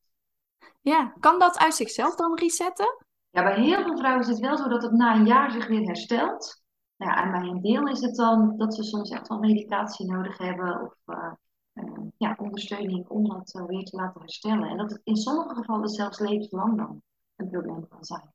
Ja, 0.82 1.14
kan 1.20 1.40
dat 1.40 1.58
uit 1.58 1.76
zichzelf 1.76 2.16
dan 2.16 2.38
resetten? 2.38 3.06
Ja, 3.30 3.44
bij 3.44 3.62
heel 3.62 3.84
veel 3.84 3.98
vrouwen 3.98 4.22
is 4.22 4.28
het 4.28 4.40
wel 4.40 4.58
zo 4.58 4.68
dat 4.68 4.84
het 4.84 4.92
na 4.92 5.16
een 5.16 5.26
jaar 5.26 5.52
zich 5.52 5.68
weer 5.68 5.86
herstelt. 5.86 6.64
Nou 6.98 7.12
ja, 7.12 7.24
en 7.24 7.32
bij 7.32 7.50
een 7.50 7.62
deel 7.62 7.88
is 7.88 8.02
het 8.02 8.16
dan 8.16 8.58
dat 8.58 8.76
ze 8.76 8.84
soms 8.84 9.10
echt 9.10 9.28
wel 9.28 9.40
medicatie 9.40 10.12
nodig 10.12 10.38
hebben 10.38 10.82
of 10.82 10.96
uh, 11.06 11.32
uh, 11.74 12.08
ja, 12.18 12.36
ondersteuning 12.40 13.08
om 13.08 13.28
dat 13.28 13.54
uh, 13.56 13.66
weer 13.66 13.84
te 13.84 13.96
laten 13.96 14.22
herstellen. 14.22 14.70
En 14.70 14.78
dat 14.78 14.92
het 14.92 15.02
in 15.04 15.16
sommige 15.16 15.56
gevallen 15.56 15.90
zelfs 15.90 16.20
levenslang 16.20 16.78
dan 16.78 17.02
een 17.36 17.50
probleem 17.50 17.88
kan 17.88 18.06
zijn. 18.06 18.34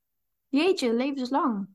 Jeetje, 0.49 0.95
levenslang. 0.95 1.69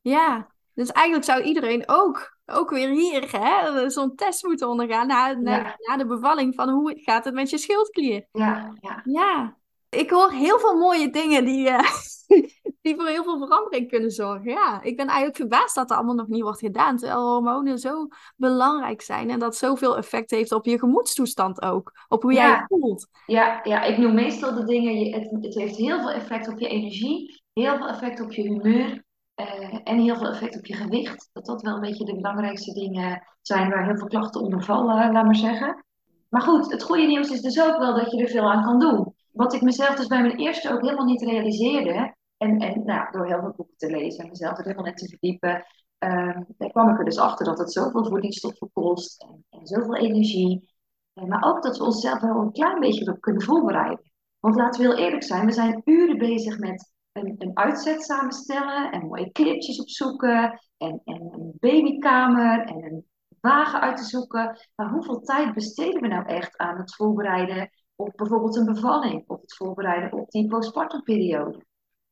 Ja, 0.00 0.53
dus 0.74 0.92
eigenlijk 0.92 1.26
zou 1.26 1.42
iedereen 1.42 1.82
ook, 1.86 2.36
ook 2.46 2.70
weer 2.70 2.88
hier 2.88 3.28
hè, 3.30 3.90
zo'n 3.90 4.14
test 4.14 4.44
moeten 4.44 4.68
ondergaan 4.68 5.06
na, 5.06 5.32
na, 5.32 5.76
na, 5.78 5.96
de 5.96 6.06
bevalling 6.06 6.54
van 6.54 6.68
hoe 6.68 7.00
gaat 7.00 7.24
het 7.24 7.34
met 7.34 7.50
je 7.50 7.58
schildklier. 7.58 8.26
Ja, 8.32 8.76
ja. 8.80 9.00
ja. 9.04 9.56
Ik 9.88 10.10
hoor 10.10 10.30
heel 10.30 10.58
veel 10.58 10.78
mooie 10.78 11.10
dingen 11.10 11.44
die, 11.44 11.68
uh, 11.68 11.90
die 12.82 12.94
voor 12.94 13.06
heel 13.06 13.22
veel 13.22 13.38
verandering 13.38 13.88
kunnen 13.88 14.10
zorgen. 14.10 14.50
Ja, 14.50 14.82
ik 14.82 14.96
ben 14.96 15.06
eigenlijk 15.06 15.36
verbaasd 15.36 15.74
dat 15.74 15.90
er 15.90 15.96
allemaal 15.96 16.14
nog 16.14 16.28
niet 16.28 16.42
wordt 16.42 16.58
gedaan. 16.58 16.96
Terwijl 16.96 17.28
hormonen 17.28 17.78
zo 17.78 18.08
belangrijk 18.36 19.02
zijn 19.02 19.30
en 19.30 19.38
dat 19.38 19.56
zoveel 19.56 19.96
effect 19.96 20.30
heeft 20.30 20.52
op 20.52 20.64
je 20.64 20.78
gemoedstoestand 20.78 21.62
ook. 21.62 21.92
Op 22.08 22.22
hoe 22.22 22.32
jij 22.32 22.48
je 22.48 22.64
voelt. 22.68 23.08
Ja, 23.26 23.60
ja, 23.62 23.82
ik 23.82 23.98
noem 23.98 24.14
meestal 24.14 24.54
de 24.54 24.64
dingen, 24.64 25.12
het, 25.12 25.44
het 25.44 25.54
heeft 25.54 25.76
heel 25.76 26.00
veel 26.00 26.10
effect 26.10 26.48
op 26.48 26.58
je 26.58 26.68
energie, 26.68 27.42
heel 27.52 27.76
veel 27.76 27.88
effect 27.88 28.20
op 28.20 28.32
je 28.32 28.42
humeur 28.42 29.03
Eh, 29.34 29.80
en 29.84 29.98
heel 29.98 30.16
veel 30.16 30.28
effect 30.28 30.56
op 30.56 30.66
je 30.66 30.74
gewicht. 30.74 31.30
Dat 31.32 31.46
dat 31.46 31.62
wel 31.62 31.74
een 31.74 31.80
beetje 31.80 32.04
de 32.04 32.14
belangrijkste 32.14 32.72
dingen 32.72 33.22
zijn 33.42 33.70
waar 33.70 33.84
heel 33.84 33.96
veel 33.96 34.06
klachten 34.06 34.40
onder 34.40 34.62
vallen, 34.62 35.12
laat 35.12 35.24
maar 35.24 35.36
zeggen. 35.36 35.84
Maar 36.28 36.42
goed, 36.42 36.70
het 36.72 36.82
goede 36.82 37.06
nieuws 37.06 37.30
is 37.30 37.40
dus 37.40 37.62
ook 37.62 37.78
wel 37.78 37.94
dat 37.94 38.10
je 38.10 38.22
er 38.22 38.28
veel 38.28 38.52
aan 38.52 38.64
kan 38.64 38.78
doen. 38.78 39.14
Wat 39.32 39.54
ik 39.54 39.62
mezelf 39.62 39.94
dus 39.96 40.06
bij 40.06 40.22
mijn 40.22 40.36
eerste 40.36 40.72
ook 40.72 40.80
helemaal 40.80 41.04
niet 41.04 41.22
realiseerde. 41.22 42.14
En, 42.36 42.58
en 42.58 42.84
nou, 42.84 43.10
door 43.10 43.26
heel 43.26 43.40
veel 43.40 43.52
boeken 43.56 43.76
te 43.76 43.90
lezen 43.90 44.24
en 44.24 44.30
mezelf 44.30 44.58
er 44.58 44.64
helemaal 44.64 44.84
net 44.84 44.96
te 44.96 45.08
verdiepen. 45.08 45.66
Uh, 45.98 46.36
daar 46.58 46.70
kwam 46.70 46.88
ik 46.88 46.98
er 46.98 47.04
dus 47.04 47.18
achter 47.18 47.46
dat 47.46 47.58
het 47.58 47.72
zoveel 47.72 48.04
voedingsstoffen 48.04 48.70
kost 48.72 49.22
en, 49.22 49.44
en 49.50 49.66
zoveel 49.66 49.96
energie. 49.96 50.70
Uh, 51.14 51.24
maar 51.24 51.44
ook 51.44 51.62
dat 51.62 51.78
we 51.78 51.84
onszelf 51.84 52.20
wel 52.20 52.40
een 52.40 52.52
klein 52.52 52.80
beetje 52.80 53.02
erop 53.02 53.20
kunnen 53.20 53.42
voorbereiden. 53.42 54.12
Want 54.40 54.56
laten 54.56 54.80
we 54.80 54.86
heel 54.86 55.04
eerlijk 55.04 55.22
zijn, 55.22 55.46
we 55.46 55.52
zijn 55.52 55.82
uren 55.84 56.18
bezig 56.18 56.58
met 56.58 56.93
een, 57.14 57.34
een 57.38 57.50
uitzet 57.56 58.02
samenstellen 58.02 58.92
en 58.92 59.06
mooie 59.06 59.32
clipjes 59.32 59.80
opzoeken 59.80 60.60
en, 60.76 61.00
en 61.04 61.28
een 61.32 61.52
babykamer 61.58 62.66
en 62.66 62.84
een 62.84 63.06
wagen 63.40 63.80
uit 63.80 63.96
te 63.96 64.04
zoeken. 64.04 64.58
Maar 64.74 64.90
hoeveel 64.90 65.20
tijd 65.20 65.54
besteden 65.54 66.00
we 66.00 66.08
nou 66.08 66.26
echt 66.26 66.56
aan 66.56 66.76
het 66.76 66.94
voorbereiden 66.94 67.70
op 67.94 68.12
bijvoorbeeld 68.16 68.56
een 68.56 68.72
bevalling 68.72 69.24
of 69.26 69.40
het 69.40 69.56
voorbereiden 69.56 70.12
op 70.12 70.30
die 70.30 70.48
postpartumperiode? 70.48 71.64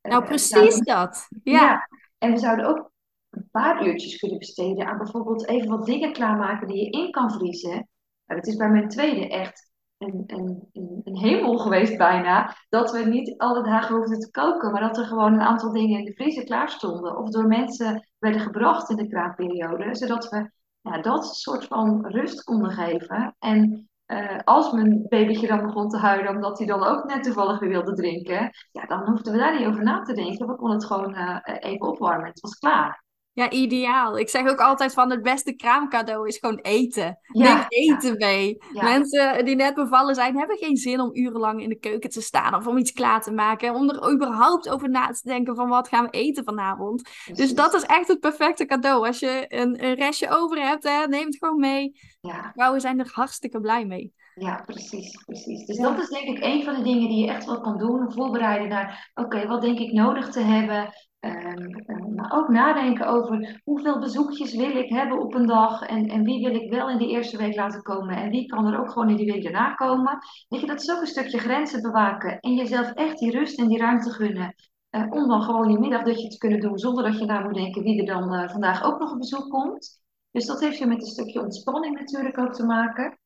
Nou, 0.02 0.24
precies 0.24 0.78
dat. 0.78 1.26
Ja. 1.42 1.60
ja. 1.60 1.88
En 2.18 2.32
we 2.32 2.38
zouden 2.38 2.66
ook 2.66 2.90
een 3.30 3.48
paar 3.50 3.86
uurtjes 3.86 4.18
kunnen 4.18 4.38
besteden 4.38 4.86
aan 4.86 4.98
bijvoorbeeld 4.98 5.48
even 5.48 5.68
wat 5.68 5.86
dingen 5.86 6.12
klaarmaken 6.12 6.66
die 6.66 6.84
je 6.84 6.90
in 6.90 7.10
kan 7.10 7.30
vriezen. 7.30 7.88
Nou, 8.26 8.40
dat 8.40 8.46
is 8.46 8.56
bij 8.56 8.70
mijn 8.70 8.88
tweede 8.88 9.28
echt 9.28 9.71
een, 10.02 10.70
een, 11.04 11.16
hemel 11.16 11.58
geweest 11.58 11.96
bijna. 11.96 12.56
Dat 12.68 12.92
we 12.92 12.98
niet 12.98 13.38
alle 13.38 13.62
dagen 13.62 13.96
hoefden 13.96 14.18
te 14.18 14.30
koken, 14.30 14.72
maar 14.72 14.80
dat 14.80 14.98
er 14.98 15.04
gewoon 15.04 15.32
een 15.32 15.40
aantal 15.40 15.72
dingen 15.72 15.98
in 15.98 16.04
de 16.04 16.12
vriezer 16.12 16.44
klaar 16.44 16.68
stonden. 16.68 17.16
Of 17.16 17.28
door 17.28 17.46
mensen 17.46 18.08
werden 18.18 18.40
gebracht 18.40 18.90
in 18.90 18.96
de 18.96 19.08
kraamperiode. 19.08 19.94
Zodat 19.94 20.28
we 20.28 20.50
ja, 20.80 21.00
dat 21.00 21.26
soort 21.36 21.64
van 21.64 22.06
rust 22.06 22.44
konden 22.44 22.70
geven. 22.70 23.36
En 23.38 23.88
uh, 24.06 24.38
als 24.44 24.72
mijn 24.72 25.06
babytje 25.08 25.46
dan 25.46 25.62
begon 25.66 25.88
te 25.88 25.98
huilen 25.98 26.34
omdat 26.34 26.58
hij 26.58 26.66
dan 26.66 26.84
ook 26.84 27.04
net 27.04 27.22
toevallig 27.22 27.58
weer 27.58 27.68
wilde 27.68 27.94
drinken, 27.94 28.50
ja, 28.72 28.86
dan 28.86 29.08
hoefden 29.08 29.32
we 29.32 29.38
daar 29.38 29.58
niet 29.58 29.66
over 29.66 29.82
na 29.82 30.02
te 30.02 30.14
denken. 30.14 30.46
We 30.46 30.56
konden 30.56 30.76
het 30.76 30.86
gewoon 30.86 31.14
uh, 31.14 31.38
even 31.42 31.88
opwarmen. 31.88 32.26
Het 32.26 32.40
was 32.40 32.58
klaar. 32.58 33.04
Ja, 33.34 33.50
ideaal. 33.50 34.18
Ik 34.18 34.28
zeg 34.28 34.48
ook 34.48 34.60
altijd 34.60 34.92
van 34.92 35.10
het 35.10 35.22
beste 35.22 35.52
kraamcadeau 35.52 36.28
is 36.28 36.38
gewoon 36.38 36.58
eten. 36.58 37.18
Ja, 37.22 37.54
Neem 37.54 37.64
eten 37.68 38.16
mee. 38.16 38.56
Mensen 38.72 39.44
die 39.44 39.56
net 39.56 39.74
bevallen 39.74 40.14
zijn, 40.14 40.38
hebben 40.38 40.56
geen 40.56 40.76
zin 40.76 41.00
om 41.00 41.10
urenlang 41.12 41.62
in 41.62 41.68
de 41.68 41.78
keuken 41.78 42.10
te 42.10 42.20
staan 42.20 42.54
of 42.54 42.66
om 42.66 42.78
iets 42.78 42.92
klaar 42.92 43.22
te 43.22 43.32
maken. 43.32 43.74
Om 43.74 43.90
er 43.90 44.12
überhaupt 44.12 44.68
over 44.68 44.90
na 44.90 45.06
te 45.06 45.28
denken 45.28 45.54
van 45.54 45.68
wat 45.68 45.88
gaan 45.88 46.04
we 46.04 46.10
eten 46.10 46.44
vanavond. 46.44 47.10
Dus 47.32 47.54
dat 47.54 47.74
is 47.74 47.82
echt 47.82 48.08
het 48.08 48.20
perfecte 48.20 48.64
cadeau. 48.64 49.06
Als 49.06 49.18
je 49.18 49.44
een, 49.48 49.84
een 49.84 49.94
restje 49.94 50.28
over 50.30 50.66
hebt, 50.66 50.84
hè, 50.84 51.06
neem 51.06 51.26
het 51.26 51.36
gewoon 51.36 51.60
mee. 51.60 51.92
Ja. 52.20 52.50
Vrouwen 52.54 52.80
zijn 52.80 52.98
er 52.98 53.10
hartstikke 53.12 53.60
blij 53.60 53.86
mee. 53.86 54.14
Ja, 54.34 54.62
precies, 54.66 55.24
precies. 55.24 55.66
Dus 55.66 55.78
dat 55.78 55.98
is 55.98 56.08
denk 56.08 56.36
ik 56.36 56.44
een 56.44 56.64
van 56.64 56.74
de 56.74 56.82
dingen 56.82 57.08
die 57.08 57.24
je 57.24 57.30
echt 57.30 57.44
wel 57.44 57.60
kan 57.60 57.78
doen. 57.78 58.12
Voorbereiden 58.12 58.68
naar, 58.68 59.10
oké, 59.14 59.46
wat 59.46 59.62
denk 59.62 59.78
ik 59.78 59.92
nodig 59.92 60.28
te 60.28 60.40
hebben? 60.40 60.92
Um, 61.24 62.14
maar 62.14 62.32
ook 62.32 62.48
nadenken 62.48 63.06
over 63.06 63.60
hoeveel 63.64 63.98
bezoekjes 63.98 64.54
wil 64.54 64.76
ik 64.76 64.88
hebben 64.88 65.20
op 65.20 65.34
een 65.34 65.46
dag 65.46 65.82
en, 65.82 66.08
en 66.08 66.22
wie 66.22 66.46
wil 66.46 66.54
ik 66.54 66.70
wel 66.70 66.90
in 66.90 66.98
die 66.98 67.08
eerste 67.08 67.36
week 67.36 67.56
laten 67.56 67.82
komen 67.82 68.16
en 68.16 68.30
wie 68.30 68.46
kan 68.46 68.66
er 68.66 68.80
ook 68.80 68.90
gewoon 68.90 69.10
in 69.10 69.16
die 69.16 69.32
week 69.32 69.42
daarna 69.42 69.74
komen. 69.74 70.18
Weet 70.48 70.60
je, 70.60 70.66
dat 70.66 70.80
is 70.80 70.90
ook 70.90 71.00
een 71.00 71.06
stukje 71.06 71.38
grenzen 71.38 71.82
bewaken 71.82 72.40
en 72.40 72.54
jezelf 72.54 72.92
echt 72.92 73.18
die 73.18 73.30
rust 73.30 73.58
en 73.58 73.68
die 73.68 73.78
ruimte 73.78 74.10
gunnen. 74.10 74.54
Uh, 74.90 75.06
om 75.10 75.28
dan 75.28 75.42
gewoon 75.42 75.68
die 75.68 75.78
middagdutje 75.78 76.28
te 76.28 76.38
kunnen 76.38 76.60
doen 76.60 76.78
zonder 76.78 77.04
dat 77.04 77.18
je 77.18 77.24
na 77.24 77.40
moet 77.40 77.54
denken 77.54 77.82
wie 77.82 78.00
er 78.00 78.14
dan 78.14 78.34
uh, 78.34 78.48
vandaag 78.48 78.84
ook 78.84 78.98
nog 78.98 79.12
op 79.12 79.18
bezoek 79.18 79.50
komt. 79.50 80.00
Dus 80.30 80.46
dat 80.46 80.60
heeft 80.60 80.78
je 80.78 80.86
met 80.86 81.00
een 81.00 81.06
stukje 81.06 81.40
ontspanning 81.40 81.98
natuurlijk 81.98 82.38
ook 82.38 82.52
te 82.52 82.66
maken. 82.66 83.18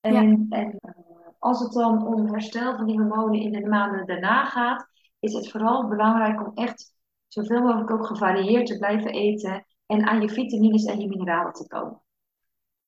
En, 0.00 0.46
en 0.48 0.78
als 1.38 1.60
het 1.60 1.72
dan 1.72 2.06
om 2.06 2.26
herstel 2.26 2.76
van 2.76 2.86
die 2.86 2.98
hormonen 2.98 3.40
in 3.40 3.52
de 3.52 3.68
maanden 3.68 4.06
daarna 4.06 4.44
gaat, 4.44 4.88
is 5.18 5.32
het 5.32 5.50
vooral 5.50 5.88
belangrijk 5.88 6.46
om 6.46 6.52
echt 6.54 6.94
zoveel 7.32 7.60
mogelijk 7.60 7.90
ook 7.90 8.06
gevarieerd 8.06 8.66
te 8.66 8.78
blijven 8.78 9.10
eten 9.10 9.66
en 9.86 10.06
aan 10.06 10.20
je 10.20 10.28
vitamines 10.28 10.84
en 10.84 11.00
je 11.00 11.08
mineralen 11.08 11.52
te 11.52 11.66
komen. 11.66 12.02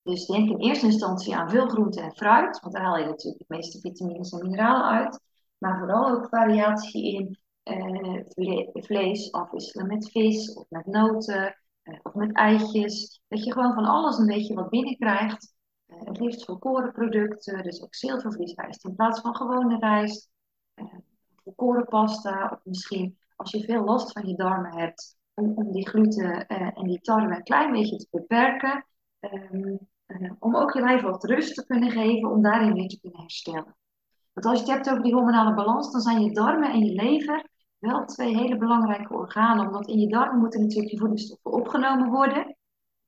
Dus 0.03 0.27
denk 0.27 0.51
in 0.51 0.59
eerste 0.59 0.87
instantie 0.87 1.37
aan 1.37 1.51
veel 1.51 1.69
groente 1.69 2.01
en 2.01 2.13
fruit, 2.13 2.61
want 2.61 2.75
daar 2.75 2.85
haal 2.85 2.99
je 2.99 3.05
natuurlijk 3.05 3.49
de 3.49 3.55
meeste 3.55 3.81
vitamines 3.81 4.33
en 4.33 4.43
mineralen 4.43 4.85
uit. 4.85 5.21
Maar 5.59 5.79
vooral 5.79 6.09
ook 6.09 6.29
variatie 6.29 7.13
in 7.13 7.39
uh, 7.65 8.23
vlees 8.73 9.33
afwisselen 9.33 9.87
met 9.87 10.11
vis 10.11 10.55
of 10.55 10.67
met 10.69 10.87
noten 10.87 11.57
uh, 11.83 11.99
of 12.03 12.15
met 12.15 12.33
eitjes. 12.33 13.23
Dat 13.29 13.45
je 13.45 13.53
gewoon 13.53 13.75
van 13.75 13.85
alles 13.85 14.19
een 14.19 14.27
beetje 14.27 14.55
wat 14.55 14.71
binnenkrijgt. 14.71 15.55
Uh, 15.87 16.01
het 16.05 16.21
liefst 16.21 16.45
volkoren 16.45 16.93
producten, 16.93 17.63
dus 17.63 17.83
ook 17.83 17.95
zilvervliesrijst 17.95 18.85
in 18.85 18.95
plaats 18.95 19.21
van 19.21 19.37
gewone 19.37 19.79
rijst. 19.79 20.31
volkoren 21.45 21.85
pasta 21.85 22.51
of 22.53 22.65
misschien 22.65 23.19
als 23.43 23.51
je 23.51 23.65
veel 23.65 23.85
last 23.85 24.13
van 24.13 24.27
je 24.27 24.35
darmen 24.35 24.79
hebt, 24.79 25.17
om, 25.35 25.53
om 25.55 25.73
die 25.73 25.89
gluten 25.89 26.45
uh, 26.49 26.79
en 26.79 26.85
die 26.85 27.01
tarwe 27.01 27.35
een 27.35 27.43
klein 27.43 27.73
beetje 27.73 27.97
te 27.97 28.07
beperken. 28.11 28.87
Um, 29.21 29.79
uh, 30.07 30.33
om 30.39 30.57
ook 30.57 30.73
je 30.73 30.81
lijf 30.81 31.03
wat 31.03 31.25
rust 31.25 31.55
te 31.55 31.67
kunnen 31.67 31.91
geven, 31.91 32.31
om 32.31 32.43
daarin 32.43 32.73
weer 32.73 32.89
te 32.89 33.01
kunnen 33.01 33.21
herstellen. 33.21 33.77
Want 34.33 34.47
als 34.47 34.59
je 34.59 34.65
het 34.65 34.75
hebt 34.75 34.91
over 34.91 35.03
die 35.03 35.15
hormonale 35.15 35.55
balans, 35.55 35.93
dan 35.93 36.01
zijn 36.01 36.23
je 36.23 36.33
darmen 36.33 36.71
en 36.71 36.85
je 36.85 36.93
lever 36.93 37.49
wel 37.79 38.05
twee 38.05 38.37
hele 38.37 38.57
belangrijke 38.57 39.15
organen. 39.15 39.67
Omdat 39.67 39.89
in 39.89 39.99
je 39.99 40.09
darmen 40.09 40.39
moeten 40.39 40.61
natuurlijk 40.61 40.91
die 40.91 40.99
voedingsstoffen 40.99 41.53
opgenomen 41.53 42.11
worden. 42.11 42.57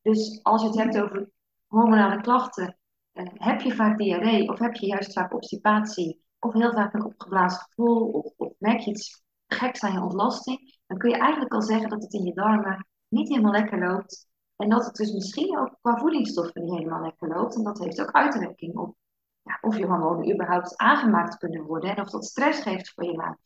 Dus 0.03 0.43
als 0.43 0.63
je 0.63 0.69
het 0.69 0.77
hebt 0.77 1.01
over 1.01 1.31
hormonale 1.67 2.21
klachten, 2.21 2.79
uh, 3.13 3.27
heb 3.35 3.61
je 3.61 3.75
vaak 3.75 3.99
diarree 3.99 4.49
of 4.49 4.59
heb 4.59 4.75
je 4.75 4.87
juist 4.87 5.13
vaak 5.13 5.35
obstipatie 5.35 6.23
of 6.39 6.53
heel 6.53 6.73
vaak 6.73 6.95
een 6.95 7.05
opgeblazen 7.05 7.61
gevoel 7.69 8.09
of, 8.11 8.33
of 8.37 8.53
merk 8.59 8.81
je 8.81 8.91
iets 8.91 9.24
gek 9.55 9.77
zijn 9.77 9.93
je 9.93 10.01
ontlasting, 10.01 10.79
dan 10.87 10.99
kun 10.99 11.11
je 11.11 11.17
eigenlijk 11.17 11.53
al 11.53 11.63
zeggen 11.63 11.89
dat 11.89 12.03
het 12.03 12.13
in 12.13 12.25
je 12.25 12.35
darmen 12.35 12.87
niet 13.09 13.29
helemaal 13.29 13.53
lekker 13.53 13.79
loopt. 13.79 14.27
En 14.57 14.69
dat 14.69 14.85
het 14.85 14.95
dus 14.95 15.13
misschien 15.13 15.59
ook 15.59 15.77
qua 15.81 15.97
voedingsstoffen 15.97 16.63
niet 16.63 16.75
helemaal 16.75 17.03
lekker 17.03 17.29
loopt. 17.29 17.55
En 17.55 17.63
dat 17.63 17.79
heeft 17.79 18.01
ook 18.01 18.11
uitwerking 18.11 18.77
op 18.77 18.97
ja, 19.43 19.59
of 19.61 19.79
je 19.79 19.87
hormonen 19.87 20.33
überhaupt 20.33 20.77
aangemaakt 20.77 21.37
kunnen 21.37 21.63
worden 21.63 21.97
en 21.97 22.03
of 22.03 22.11
dat 22.11 22.25
stress 22.25 22.61
geeft 22.61 22.93
voor 22.95 23.05
je 23.05 23.17
lijf. 23.17 23.37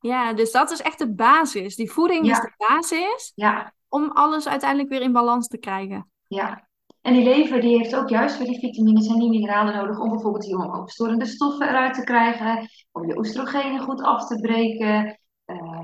Ja, 0.00 0.32
dus 0.32 0.52
dat 0.52 0.70
is 0.70 0.82
echt 0.82 0.98
de 0.98 1.14
basis. 1.14 1.76
Die 1.76 1.90
voeding 1.90 2.30
is 2.30 2.40
de 2.40 2.54
basis 2.56 3.32
ja. 3.34 3.72
om 3.88 4.10
alles 4.10 4.48
uiteindelijk 4.48 4.90
weer 4.90 5.00
in 5.00 5.12
balans 5.12 5.48
te 5.48 5.58
krijgen. 5.58 6.10
Ja, 6.26 6.68
en 7.06 7.12
die 7.12 7.24
lever 7.24 7.60
die 7.60 7.78
heeft 7.78 7.94
ook 7.96 8.08
juist 8.08 8.38
weer 8.38 8.46
die 8.46 8.58
vitamines 8.58 9.06
en 9.06 9.18
die 9.18 9.28
mineralen 9.28 9.74
nodig 9.74 9.98
om 9.98 10.10
bijvoorbeeld 10.10 10.44
die 10.44 10.54
hormoonstorende 10.54 11.26
stoffen 11.26 11.68
eruit 11.68 11.94
te 11.94 12.04
krijgen, 12.04 12.68
om 12.92 13.06
je 13.06 13.18
oestrogenen 13.18 13.80
goed 13.80 14.02
af 14.02 14.26
te 14.26 14.40
breken, 14.40 15.18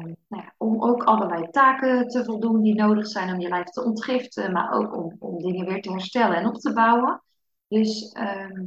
nou 0.02 0.42
ja, 0.42 0.54
om 0.56 0.82
ook 0.82 1.02
allerlei 1.02 1.50
taken 1.50 2.08
te 2.08 2.24
voldoen 2.24 2.62
die 2.62 2.74
nodig 2.74 3.06
zijn 3.06 3.34
om 3.34 3.40
je 3.40 3.48
lijf 3.48 3.66
te 3.66 3.84
ontgiften, 3.84 4.52
maar 4.52 4.72
ook 4.72 4.96
om, 4.96 5.16
om 5.18 5.42
dingen 5.42 5.66
weer 5.66 5.82
te 5.82 5.90
herstellen 5.90 6.36
en 6.36 6.46
op 6.46 6.56
te 6.56 6.72
bouwen. 6.72 7.22
Dus 7.68 8.12
ehm, 8.12 8.64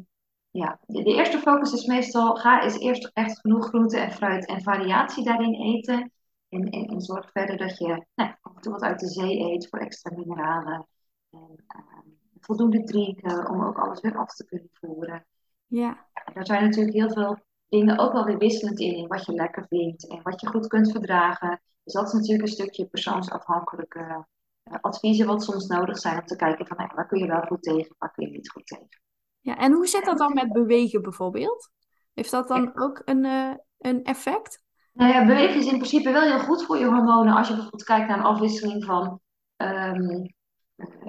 ja, 0.51 0.79
de, 0.85 1.03
de, 1.03 1.13
eerste 1.13 1.39
focus 1.39 1.73
is 1.73 1.85
meestal, 1.85 2.35
ga 2.35 2.63
eens 2.63 2.79
eerst 2.79 3.11
echt 3.13 3.39
genoeg 3.39 3.67
groente 3.67 3.99
en 3.99 4.11
fruit 4.11 4.45
en 4.45 4.61
variatie 4.61 5.23
daarin 5.23 5.53
eten. 5.53 6.11
En, 6.49 6.69
en, 6.69 7.01
zorg 7.01 7.31
verder 7.31 7.57
dat 7.57 7.77
je 7.77 8.05
nou, 8.15 8.33
af 8.41 8.55
en 8.55 8.61
toe 8.61 8.71
wat 8.71 8.81
uit 8.81 8.99
de 8.99 9.07
zee 9.07 9.39
eet 9.39 9.69
voor 9.69 9.79
extra 9.79 10.15
mineralen. 10.15 10.87
En 11.31 11.63
ehm, 11.67 12.09
voldoende 12.39 12.83
drinken 12.83 13.49
om 13.49 13.63
ook 13.63 13.77
alles 13.77 14.01
weer 14.01 14.17
af 14.17 14.35
te 14.35 14.45
kunnen 14.45 14.69
voeren. 14.71 15.25
Ja. 15.67 16.07
Er 16.33 16.45
zijn 16.45 16.63
natuurlijk 16.63 16.95
heel 16.95 17.11
veel 17.11 17.37
dingen 17.75 17.99
ook 17.99 18.13
wel 18.13 18.25
weer 18.25 18.37
wisselend 18.37 18.79
in, 18.79 18.95
in 18.95 19.07
wat 19.07 19.25
je 19.25 19.33
lekker 19.33 19.65
vindt 19.69 20.07
en 20.07 20.19
wat 20.23 20.41
je 20.41 20.47
goed 20.47 20.67
kunt 20.67 20.91
verdragen. 20.91 21.61
Dus 21.83 21.93
dat 21.93 22.07
is 22.07 22.13
natuurlijk 22.13 22.47
een 22.47 22.53
stukje 22.53 22.85
persoonsafhankelijke 22.85 23.99
uh, 23.99 24.75
adviezen 24.81 25.27
wat 25.27 25.43
soms 25.43 25.67
nodig 25.67 25.97
zijn 25.97 26.19
om 26.19 26.25
te 26.25 26.35
kijken 26.35 26.67
van 26.67 26.91
waar 26.95 27.07
kun 27.07 27.19
je 27.19 27.27
wel 27.27 27.41
goed 27.41 27.63
tegen, 27.63 27.95
waar 27.97 28.11
kun 28.11 28.25
je 28.25 28.31
niet 28.31 28.51
goed 28.51 28.67
tegen. 28.67 29.01
Ja, 29.39 29.57
en 29.57 29.71
hoe 29.71 29.87
zit 29.87 30.05
dat 30.05 30.17
dan 30.17 30.33
met 30.33 30.51
bewegen 30.51 31.01
bijvoorbeeld? 31.01 31.69
Heeft 32.13 32.31
dat 32.31 32.47
dan 32.47 32.79
ook 32.79 33.01
een, 33.05 33.23
uh, 33.23 33.53
een 33.77 34.03
effect? 34.03 34.63
Nou 34.93 35.13
ja, 35.13 35.25
bewegen 35.25 35.59
is 35.59 35.65
in 35.65 35.77
principe 35.77 36.11
wel 36.11 36.21
heel 36.21 36.39
goed 36.39 36.63
voor 36.63 36.77
je 36.77 36.85
hormonen 36.85 37.35
als 37.35 37.47
je 37.47 37.53
bijvoorbeeld 37.53 37.83
kijkt 37.83 38.07
naar 38.07 38.17
een 38.17 38.23
afwisseling 38.23 38.85
van 38.85 39.19
um, 39.57 40.33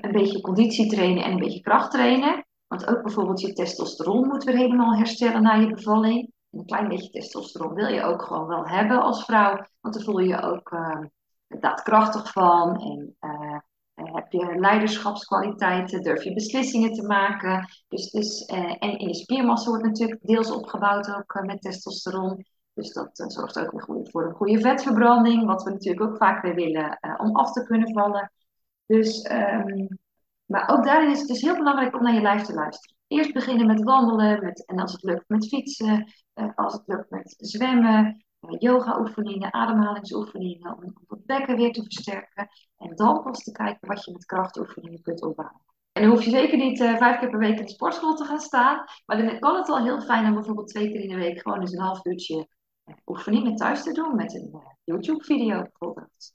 een 0.00 0.12
beetje 0.12 0.40
conditie 0.40 0.90
trainen 0.90 1.24
en 1.24 1.32
een 1.32 1.38
beetje 1.38 1.60
kracht 1.60 1.90
trainen. 1.90 2.46
Want 2.66 2.86
ook 2.86 3.02
bijvoorbeeld 3.02 3.40
je 3.40 3.52
testosteron 3.52 4.26
moet 4.26 4.44
weer 4.44 4.56
helemaal 4.56 4.96
herstellen 4.96 5.42
na 5.42 5.54
je 5.54 5.74
bevalling 5.74 6.32
een 6.50 6.64
klein 6.64 6.88
beetje 6.88 7.10
testosteron 7.10 7.74
wil 7.74 7.88
je 7.88 8.02
ook 8.02 8.22
gewoon 8.22 8.46
wel 8.46 8.66
hebben 8.66 9.02
als 9.02 9.24
vrouw. 9.24 9.66
Want 9.80 9.94
dan 9.94 10.02
voel 10.02 10.18
je 10.18 10.28
je 10.28 10.42
ook 10.42 10.70
uh, 10.70 11.04
daadkrachtig 11.60 12.32
van. 12.32 12.80
En 12.80 13.16
uh, 13.20 13.58
heb 13.94 14.32
je 14.32 14.54
leiderschapskwaliteiten, 14.58 16.02
durf 16.02 16.24
je 16.24 16.34
beslissingen 16.34 16.92
te 16.92 17.06
maken. 17.06 17.68
Dus, 17.88 18.10
dus, 18.10 18.44
en 18.44 18.98
in 18.98 19.08
je 19.08 19.14
spiermassa 19.14 19.68
wordt 19.68 19.84
natuurlijk 19.84 20.20
deels 20.22 20.50
opgebouwd 20.50 21.14
ook 21.14 21.44
met 21.44 21.60
testosteron. 21.60 22.44
Dus 22.74 22.92
dat 22.92 23.10
zorgt 23.32 23.58
ook 23.58 23.84
voor 24.10 24.24
een 24.24 24.34
goede 24.34 24.60
vetverbranding, 24.60 25.46
wat 25.46 25.62
we 25.62 25.70
natuurlijk 25.70 26.10
ook 26.10 26.16
vaak 26.16 26.42
weer 26.42 26.54
willen 26.54 26.98
om 27.18 27.36
af 27.36 27.52
te 27.52 27.64
kunnen 27.64 27.92
vallen. 27.92 28.32
Dus, 28.86 29.30
um, 29.30 29.98
maar 30.44 30.68
ook 30.68 30.84
daarin 30.84 31.10
is 31.10 31.18
het 31.18 31.28
dus 31.28 31.40
heel 31.40 31.56
belangrijk 31.56 31.94
om 31.96 32.02
naar 32.02 32.14
je 32.14 32.20
lijf 32.20 32.42
te 32.42 32.54
luisteren. 32.54 32.96
Eerst 33.06 33.32
beginnen 33.32 33.66
met 33.66 33.82
wandelen, 33.82 34.44
met, 34.44 34.66
en 34.66 34.78
als 34.78 34.92
het 34.92 35.02
lukt 35.02 35.28
met 35.28 35.48
fietsen, 35.48 36.12
als 36.54 36.72
het 36.72 36.82
lukt 36.86 37.10
met 37.10 37.34
zwemmen, 37.38 38.24
yoga-oefeningen, 38.58 39.52
ademhalingsoefeningen, 39.52 40.76
om, 40.76 40.82
om 40.84 41.04
het 41.08 41.26
bekken 41.26 41.56
weer 41.56 41.72
te 41.72 41.82
versterken. 41.82 42.48
En 42.76 42.96
dan 42.96 43.22
pas 43.22 43.42
te 43.42 43.52
kijken 43.52 43.88
wat 43.88 44.04
je 44.04 44.12
met 44.12 44.24
krachtoefeningen 44.24 45.02
kunt 45.02 45.22
opbouwen. 45.22 45.60
En 45.92 46.02
dan 46.02 46.10
hoef 46.10 46.24
je 46.24 46.30
zeker 46.30 46.58
niet 46.58 46.80
uh, 46.80 46.96
vijf 46.96 47.18
keer 47.18 47.30
per 47.30 47.38
week 47.38 47.58
in 47.58 47.64
de 47.64 47.70
sportschool 47.70 48.14
te 48.14 48.24
gaan 48.24 48.40
staan. 48.40 48.84
Maar 49.06 49.16
dan 49.16 49.38
kan 49.38 49.56
het 49.56 49.66
wel 49.66 49.84
heel 49.84 50.00
fijn 50.00 50.26
om 50.26 50.34
bijvoorbeeld 50.34 50.68
twee 50.68 50.90
keer 50.90 51.00
in 51.00 51.08
de 51.08 51.16
week 51.16 51.40
gewoon 51.40 51.60
eens 51.60 51.72
een 51.72 51.80
half 51.80 52.04
uurtje 52.04 52.48
uh, 52.84 52.94
oefeningen 53.06 53.56
thuis 53.56 53.82
te 53.82 53.92
doen 53.92 54.16
met 54.16 54.34
een 54.34 54.50
uh, 54.52 54.60
YouTube-video 54.84 55.62
bijvoorbeeld. 55.62 56.34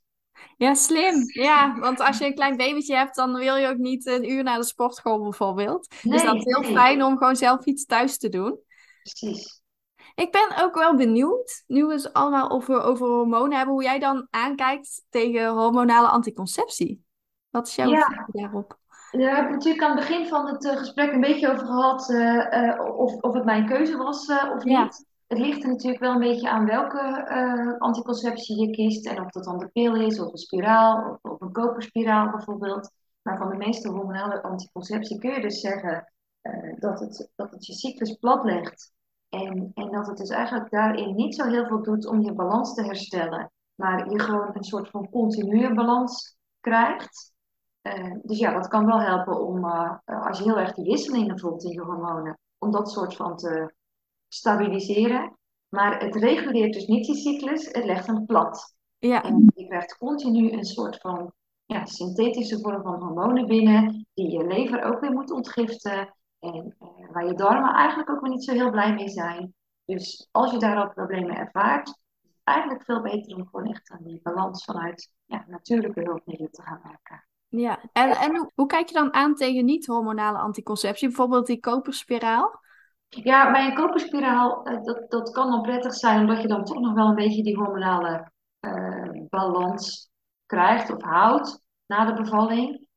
Ja, 0.57 0.73
slim. 0.73 1.15
Ja, 1.25 1.79
want 1.79 1.99
als 1.99 2.17
je 2.17 2.25
een 2.25 2.35
klein 2.35 2.57
babytje 2.57 2.95
hebt, 2.95 3.15
dan 3.15 3.33
wil 3.33 3.55
je 3.55 3.67
ook 3.67 3.77
niet 3.77 4.05
een 4.05 4.31
uur 4.31 4.43
naar 4.43 4.57
de 4.57 4.65
sportschool 4.65 5.21
bijvoorbeeld. 5.21 5.87
Nee, 6.01 6.13
dus 6.13 6.23
dat 6.23 6.35
is 6.35 6.43
heel 6.43 6.61
nee. 6.61 6.73
fijn 6.73 7.03
om 7.03 7.17
gewoon 7.17 7.35
zelf 7.35 7.65
iets 7.65 7.85
thuis 7.85 8.17
te 8.17 8.29
doen. 8.29 8.59
Precies. 9.03 9.60
Ik 10.15 10.31
ben 10.31 10.63
ook 10.63 10.75
wel 10.75 10.95
benieuwd, 10.95 11.63
nu 11.67 11.85
we 11.85 11.93
het 11.93 12.13
allemaal 12.13 12.49
over, 12.49 12.81
over 12.81 13.07
hormonen 13.07 13.57
hebben, 13.57 13.73
hoe 13.73 13.83
jij 13.83 13.99
dan 13.99 14.27
aankijkt 14.29 15.03
tegen 15.09 15.49
hormonale 15.49 16.07
anticonceptie. 16.07 17.05
Wat 17.49 17.67
is 17.67 17.75
jouw 17.75 17.89
Ja. 17.89 18.27
daarop? 18.31 18.79
Daar 19.11 19.35
hebben 19.35 19.45
we 19.45 19.57
natuurlijk 19.57 19.83
aan 19.83 19.97
het 19.97 20.07
begin 20.07 20.27
van 20.27 20.47
het 20.47 20.65
eh, 20.65 20.77
gesprek 20.77 21.11
een 21.11 21.21
beetje 21.21 21.51
over 21.51 21.65
gehad 21.65 22.09
eh, 22.09 22.69
eh, 22.69 22.97
of, 22.97 23.13
of 23.13 23.33
het 23.33 23.45
mijn 23.45 23.65
keuze 23.65 23.97
was 23.97 24.27
of 24.27 24.63
Ja. 24.63 24.83
niet. 24.83 25.09
Het 25.27 25.39
ligt 25.39 25.63
er 25.63 25.69
natuurlijk 25.69 26.01
wel 26.03 26.11
een 26.13 26.19
beetje 26.19 26.49
aan 26.49 26.65
welke 26.65 27.25
anticonceptie 27.79 28.59
je 28.59 28.71
kiest 28.71 29.07
en 29.07 29.21
of 29.21 29.29
dat 29.29 29.43
dan 29.43 29.57
de 29.57 29.67
pil 29.67 29.95
is 29.95 30.19
of 30.19 30.31
een 30.31 30.37
spiraal 30.37 31.09
of, 31.09 31.31
of 31.31 31.41
een 31.41 31.51
koperspiraal 31.51 32.31
bijvoorbeeld. 32.31 32.91
Maar 33.21 33.37
van 33.37 33.49
de 33.49 33.57
meeste 33.57 33.89
hormonale 33.89 34.41
anticonceptie 34.41 35.19
kun 35.19 35.31
je 35.31 35.41
dus 35.41 35.59
zeggen 35.59 36.13
dat 36.79 36.99
het, 36.99 37.31
dat 37.35 37.51
het 37.51 37.65
je 37.65 37.73
cyclus 37.73 38.13
platlegt. 38.13 38.91
En, 39.31 39.71
en 39.73 39.91
dat 39.91 40.07
het 40.07 40.17
dus 40.17 40.29
eigenlijk 40.29 40.71
daarin 40.71 41.15
niet 41.15 41.35
zo 41.35 41.47
heel 41.47 41.65
veel 41.65 41.83
doet 41.83 42.05
om 42.05 42.21
je 42.21 42.33
balans 42.33 42.73
te 42.73 42.83
herstellen, 42.83 43.51
maar 43.75 44.11
je 44.11 44.19
gewoon 44.19 44.49
een 44.53 44.63
soort 44.63 44.89
van 44.89 45.09
continue 45.09 45.73
balans 45.73 46.37
krijgt. 46.59 47.33
Eh, 47.81 48.15
dus 48.21 48.39
ja, 48.39 48.53
dat 48.53 48.67
kan 48.67 48.85
wel 48.85 49.01
helpen 49.01 49.39
om, 49.39 49.65
eh, 49.65 49.97
als 50.05 50.37
je 50.37 50.43
heel 50.43 50.59
erg 50.59 50.73
die 50.73 50.85
wisselingen 50.85 51.39
voelt 51.39 51.63
in 51.63 51.71
je 51.71 51.81
hormonen, 51.81 52.39
om 52.57 52.71
dat 52.71 52.91
soort 52.91 53.15
van 53.15 53.37
te 53.37 53.73
stabiliseren. 54.27 55.37
Maar 55.69 55.99
het 55.99 56.15
reguleert 56.15 56.73
dus 56.73 56.85
niet 56.85 57.05
die 57.05 57.15
cyclus, 57.15 57.65
het 57.65 57.85
legt 57.85 58.07
hem 58.07 58.25
plat. 58.25 58.75
Ja, 58.97 59.23
En 59.23 59.51
je 59.55 59.67
krijgt 59.67 59.97
continu 59.97 60.51
een 60.51 60.65
soort 60.65 60.97
van 60.97 61.33
ja, 61.65 61.85
synthetische 61.85 62.59
vorm 62.59 62.81
van 62.81 63.01
hormonen 63.01 63.47
binnen, 63.47 64.07
die 64.13 64.31
je 64.31 64.47
lever 64.47 64.83
ook 64.83 64.99
weer 64.99 65.11
moet 65.11 65.31
ontgiften. 65.31 66.15
En 66.41 66.75
eh, 66.79 67.11
waar 67.11 67.25
je 67.25 67.33
darmen 67.33 67.73
eigenlijk 67.73 68.09
ook 68.09 68.21
weer 68.21 68.29
niet 68.29 68.43
zo 68.43 68.53
heel 68.53 68.71
blij 68.71 68.93
mee 68.93 69.09
zijn. 69.09 69.53
Dus 69.85 70.27
als 70.31 70.51
je 70.51 70.59
daar 70.59 70.77
al 70.77 70.89
problemen 70.89 71.35
ervaart, 71.35 71.87
is 71.87 71.93
het 72.21 72.39
eigenlijk 72.43 72.83
veel 72.83 73.01
beter 73.01 73.35
om 73.35 73.47
gewoon 73.47 73.67
echt 73.67 73.89
aan 73.91 74.03
die 74.03 74.19
balans 74.23 74.63
vanuit 74.63 75.11
ja, 75.25 75.45
natuurlijke 75.47 76.01
hulpmiddelen 76.01 76.51
te 76.51 76.61
gaan 76.61 76.81
werken. 76.83 77.25
ja. 77.47 77.79
En, 77.93 78.11
en 78.11 78.51
hoe, 78.55 78.65
kijk 78.65 78.87
je 78.87 78.93
dan 78.93 79.13
aan 79.13 79.35
tegen 79.35 79.65
niet-hormonale 79.65 80.37
anticonceptie? 80.37 81.07
Bijvoorbeeld 81.07 81.45
die 81.45 81.59
koperspiraal? 81.59 82.59
Ja, 83.07 83.51
bij 83.51 83.65
een 83.65 83.75
koperspiraal, 83.75 84.65
eh, 84.65 84.83
dat, 84.83 85.11
dat 85.11 85.31
kan 85.31 85.49
dan 85.51 85.61
prettig 85.61 85.93
zijn, 85.93 86.19
omdat 86.19 86.41
je 86.41 86.47
dan 86.47 86.63
toch 86.63 86.79
nog 86.79 86.93
wel 86.93 87.07
een 87.07 87.15
beetje 87.15 87.43
die 87.43 87.57
hormonale 87.57 88.31
eh, 88.59 89.09
balans 89.29 90.09
krijgt 90.45 90.95
of 90.95 91.01
houdt 91.01 91.61
na 91.85 92.05
de 92.05 92.21
bevalling. 92.21 92.89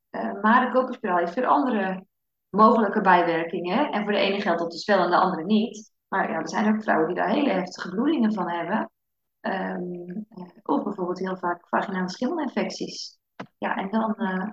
Maar 0.42 0.66
de 0.66 0.72
koperspiraal 0.72 1.16
heeft 1.16 1.34
weer 1.34 1.46
andere 1.46 2.06
mogelijke 2.54 3.00
bijwerkingen. 3.00 3.90
En 3.92 4.02
voor 4.02 4.12
de 4.12 4.18
ene 4.18 4.40
geldt 4.40 4.58
dat 4.60 4.70
dus 4.70 4.84
wel 4.84 4.98
en 5.04 5.10
de 5.10 5.16
andere 5.16 5.44
niet. 5.44 5.92
Maar 6.08 6.30
ja, 6.30 6.38
er 6.38 6.48
zijn 6.48 6.74
ook 6.74 6.82
vrouwen 6.82 7.06
die 7.06 7.16
daar 7.16 7.30
hele 7.30 7.50
heftige 7.50 7.88
bloedingen 7.88 8.32
van 8.32 8.48
hebben. 8.50 8.90
Eh, 9.40 9.76
of 10.62 10.82
bijvoorbeeld 10.82 11.18
heel 11.18 11.36
vaak 11.36 11.68
vaginale 11.68 12.10
schimmelinfecties. 12.10 13.18
Ja, 13.58 13.76
en 13.76 13.90
dan 13.90 14.14
eh, 14.14 14.48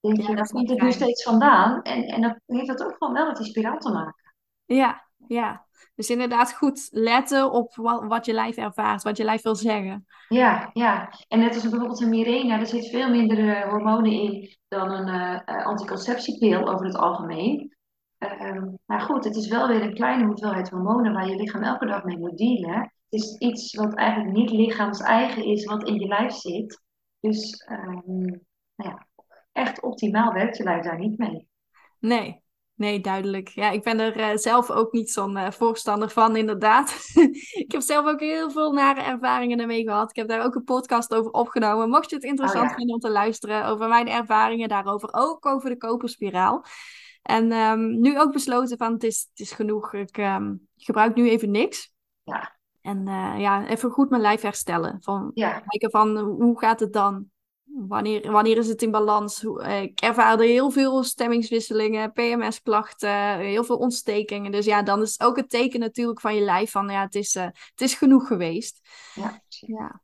denk 0.00 0.16
Ja, 0.16 0.28
je, 0.28 0.34
dat 0.34 0.34
waar 0.34 0.48
komt 0.48 0.70
het 0.70 0.80
nu 0.80 0.92
steeds 0.92 1.22
vandaan? 1.22 1.82
En, 1.82 2.04
en 2.04 2.20
dan 2.20 2.40
heeft 2.46 2.66
dat 2.66 2.84
ook 2.84 2.96
gewoon 2.98 3.14
wel 3.14 3.26
met 3.26 3.36
die 3.36 3.46
spiraal 3.46 3.78
te 3.78 3.92
maken. 3.92 4.34
Ja, 4.64 5.06
ja. 5.26 5.66
Dus 5.94 6.10
inderdaad 6.10 6.54
goed 6.54 6.88
letten 6.90 7.52
op 7.52 7.74
wat, 7.74 8.04
wat 8.04 8.26
je 8.26 8.32
lijf 8.32 8.56
ervaart, 8.56 9.02
wat 9.02 9.16
je 9.16 9.24
lijf 9.24 9.42
wil 9.42 9.54
zeggen. 9.54 10.06
Ja, 10.28 10.70
ja. 10.72 11.12
En 11.28 11.38
net 11.38 11.54
als 11.54 11.68
bijvoorbeeld 11.68 12.00
een 12.00 12.08
Mirena, 12.08 12.56
daar 12.56 12.66
zit 12.66 12.90
veel 12.90 13.10
minder 13.10 13.56
eh, 13.56 13.70
hormonen 13.70 14.12
in 14.12 14.56
dan 14.68 14.90
een 14.90 15.40
eh, 15.44 15.66
anticonceptiepil 15.66 16.68
over 16.68 16.86
het 16.86 16.96
algemeen. 16.96 17.76
Ehm, 18.18 18.66
maar 18.86 19.00
goed, 19.00 19.24
het 19.24 19.36
is 19.36 19.48
wel 19.48 19.68
weer 19.68 19.82
een 19.82 19.94
kleine 19.94 20.26
hoeveelheid 20.26 20.70
hormonen 20.70 21.12
waar 21.12 21.28
je 21.28 21.36
lichaam 21.36 21.62
elke 21.62 21.86
dag 21.86 22.04
mee 22.04 22.18
moet 22.18 22.38
dealen. 22.38 22.80
Het 22.80 23.20
is 23.20 23.38
iets 23.38 23.74
wat 23.74 23.94
eigenlijk 23.94 24.36
niet 24.36 24.50
lichaams-eigen 24.50 25.44
is, 25.44 25.64
wat 25.64 25.88
in 25.88 25.94
je 25.94 26.06
lijf 26.06 26.32
zit. 26.32 26.82
Dus 27.20 27.52
ehm, 27.52 28.20
nou 28.74 28.90
ja, 28.90 29.06
echt 29.52 29.82
optimaal 29.82 30.32
werkt 30.32 30.56
je 30.56 30.62
lijf 30.62 30.84
daar 30.84 30.98
niet 30.98 31.18
mee. 31.18 31.48
Nee, 31.98 32.42
nee, 32.80 33.00
duidelijk. 33.00 33.48
Ja, 33.48 33.70
ik 33.70 33.82
ben 33.82 33.98
er 33.98 34.16
eh, 34.16 34.36
zelf 34.36 34.70
ook 34.70 34.92
niet 34.92 35.10
zo'n 35.10 35.36
eh, 35.36 35.50
voorstander 35.50 36.10
van, 36.10 36.36
inderdaad. 36.36 37.10
Ik 37.64 37.72
heb 37.72 37.80
zelf 37.80 38.06
ook 38.06 38.20
heel 38.20 38.50
veel 38.50 38.72
nare 38.72 39.00
ervaringen 39.00 39.60
ermee 39.60 39.82
gehad. 39.82 40.10
Ik 40.10 40.16
heb 40.16 40.28
daar 40.28 40.44
ook 40.44 40.54
een 40.54 40.64
podcast 40.64 41.14
over 41.14 41.30
opgenomen. 41.30 41.88
Mocht 41.88 42.10
je 42.10 42.14
het 42.14 42.24
Oh 42.24 42.30
interessant 42.30 42.70
ja, 42.70 42.76
vinden 42.76 42.94
om 42.94 43.00
te 43.00 43.10
luisteren 43.10 43.66
over 43.66 43.88
mijn 43.88 44.08
ervaringen 44.08 44.68
daarover, 44.68 45.08
ook 45.12 45.46
over 45.46 45.70
de 45.70 45.76
koperspiraal. 45.76 46.64
En 47.22 47.52
ehm, 47.52 48.00
nu 48.00 48.20
ook 48.20 48.32
besloten 48.32 48.78
van 48.78 48.92
het 48.92 49.04
is, 49.04 49.26
het 49.30 49.40
is 49.40 49.52
genoeg. 49.52 49.94
Ik 49.94 50.18
ehm, 50.18 50.54
gebruik 50.76 51.14
nu 51.14 51.28
even 51.28 51.50
niks. 51.50 51.92
ja, 52.22 52.56
En 52.82 53.08
eh, 53.08 53.34
ja, 53.38 53.66
even 53.66 53.90
goed 53.90 54.10
mijn 54.10 54.22
lijf 54.22 54.40
herstellen. 54.40 54.96
Van 55.00 55.30
ja, 55.34 55.58
kijken 55.58 55.90
van 55.90 56.18
hoe 56.18 56.58
gaat 56.58 56.80
het 56.80 56.92
dan? 56.92 57.30
Wanneer, 57.74 58.30
wanneer 58.32 58.56
is 58.56 58.68
het 58.68 58.82
in 58.82 58.90
balans? 58.90 59.44
Eh, 59.44 59.82
Ik 59.82 60.00
ervaarde 60.00 60.44
heel 60.44 60.70
veel 60.70 61.02
stemmingswisselingen, 61.02 62.12
PMS-klachten, 62.12 63.38
heel 63.38 63.64
veel 63.64 63.76
ontstekingen. 63.76 64.52
Dus 64.52 64.64
ja, 64.64 64.82
dan 64.82 65.02
is 65.02 65.12
het 65.12 65.22
ook 65.22 65.36
het 65.36 65.50
teken 65.50 65.80
natuurlijk 65.80 66.20
van 66.20 66.34
je 66.34 66.40
lijf 66.40 66.70
van 66.70 66.88
ja, 66.88 67.00
het 67.00 67.14
is, 67.14 67.34
eh, 67.34 67.44
het 67.44 67.80
is 67.80 67.94
genoeg 67.94 68.26
geweest. 68.26 68.80
ja. 69.14 69.40
Ja, 69.50 70.00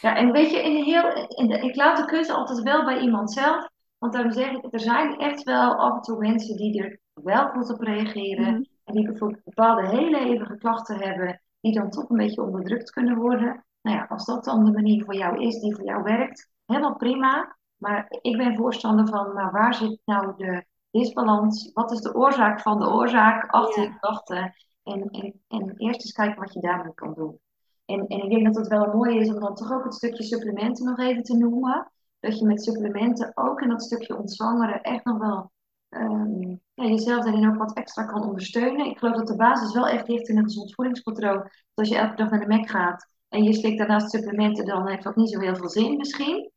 Ja, 0.00 0.16
en 0.16 0.32
weet 0.32 0.50
je, 0.50 0.62
in 0.62 0.82
heel, 0.84 1.28
in 1.28 1.48
de, 1.48 1.58
ik 1.58 1.76
laat 1.76 1.96
de 1.96 2.04
keuze 2.04 2.32
altijd 2.32 2.62
wel 2.62 2.84
bij 2.84 3.00
iemand 3.00 3.32
zelf. 3.32 3.68
Want 3.98 4.12
daarom 4.12 4.32
zeg 4.32 4.50
ik, 4.50 4.66
er 4.70 4.80
zijn 4.80 5.18
echt 5.18 5.42
wel 5.42 5.74
af 5.74 5.94
en 5.94 6.00
toe 6.00 6.18
mensen 6.18 6.56
die 6.56 6.82
er 6.82 6.98
wel 7.12 7.48
goed 7.48 7.70
op 7.70 7.80
reageren. 7.80 8.52
Mhm. 8.52 8.62
En 8.84 8.94
die 8.94 9.04
bijvoorbeeld 9.06 9.44
bepaalde 9.44 9.88
hele 9.88 10.18
hevige 10.18 10.56
klachten 10.58 10.96
hebben, 11.00 11.42
die 11.60 11.72
dan 11.72 11.90
toch 11.90 12.10
een 12.10 12.16
beetje 12.16 12.42
onderdrukt 12.42 12.90
kunnen 12.90 13.16
worden. 13.16 13.64
Nou 13.82 13.96
ja, 13.96 14.06
als 14.08 14.24
dat 14.24 14.44
dan 14.44 14.64
de 14.64 14.72
manier 14.72 15.04
voor 15.04 15.14
jou 15.14 15.46
is 15.46 15.60
die 15.60 15.74
voor 15.74 15.84
jou 15.84 16.02
werkt, 16.02 16.48
helemaal 16.66 16.96
prima. 16.96 17.56
Maar 17.76 18.06
ik 18.20 18.36
ben 18.36 18.56
voorstander 18.56 19.06
van, 19.06 19.34
nou, 19.34 19.50
waar 19.50 19.74
zit 19.74 20.00
nou 20.04 20.36
de 20.36 20.64
disbalans? 20.90 21.70
Wat 21.72 21.92
is 21.92 22.00
de 22.00 22.14
oorzaak 22.14 22.60
van 22.60 22.80
de 22.80 22.90
oorzaak 22.90 23.50
achter 23.50 23.82
ja, 23.82 23.96
klachten? 24.00 24.54
En, 24.82 25.10
en, 25.10 25.42
en 25.48 25.74
eerst 25.76 26.00
eens 26.00 26.12
kijken 26.12 26.40
wat 26.40 26.52
je 26.52 26.60
daarmee 26.60 26.94
kan 26.94 27.14
doen. 27.14 27.40
En, 27.84 28.06
en 28.06 28.22
ik 28.22 28.30
denk 28.30 28.44
dat 28.44 28.56
het 28.56 28.68
wel 28.68 28.94
mooi 28.94 29.18
is 29.18 29.32
om 29.32 29.40
dan 29.40 29.54
toch 29.54 29.72
ook 29.72 29.84
het 29.84 29.94
stukje 29.94 30.22
supplementen 30.22 30.84
nog 30.84 30.98
even 30.98 31.22
te 31.22 31.36
noemen. 31.36 31.92
Dat 32.20 32.38
je 32.38 32.46
met 32.46 32.62
supplementen 32.62 33.32
ook 33.34 33.60
in 33.60 33.68
dat 33.68 33.82
stukje 33.82 34.16
ontzwangeren 34.16 34.82
echt 34.82 35.04
nog 35.04 35.18
wel 35.18 35.52
ehm, 35.88 36.50
ja, 36.74 36.84
jezelf 36.84 37.24
daarin 37.24 37.48
ook 37.48 37.58
wat 37.58 37.76
extra 37.76 38.04
kan 38.04 38.28
ondersteunen. 38.28 38.86
Ik 38.86 38.98
geloof 38.98 39.16
dat 39.16 39.26
de 39.26 39.36
basis 39.36 39.74
wel 39.74 39.88
echt 39.88 40.08
ligt 40.08 40.28
in 40.28 40.36
een 40.36 40.44
gezond 40.44 40.74
voedingspatroon. 40.74 41.36
Dat 41.38 41.50
als 41.74 41.88
je 41.88 41.96
elke 41.96 42.16
dag 42.16 42.30
naar 42.30 42.40
de 42.40 42.46
Mac 42.46 42.70
gaat 42.70 43.08
en 43.28 43.42
je 43.42 43.52
slikt 43.52 43.78
daarnaast 43.78 44.10
supplementen, 44.10 44.66
dan 44.66 44.88
heeft 44.88 45.02
dat 45.02 45.16
niet 45.16 45.30
zo 45.30 45.40
heel 45.40 45.56
veel 45.56 45.68
zin 45.68 45.96
misschien. 45.96 46.52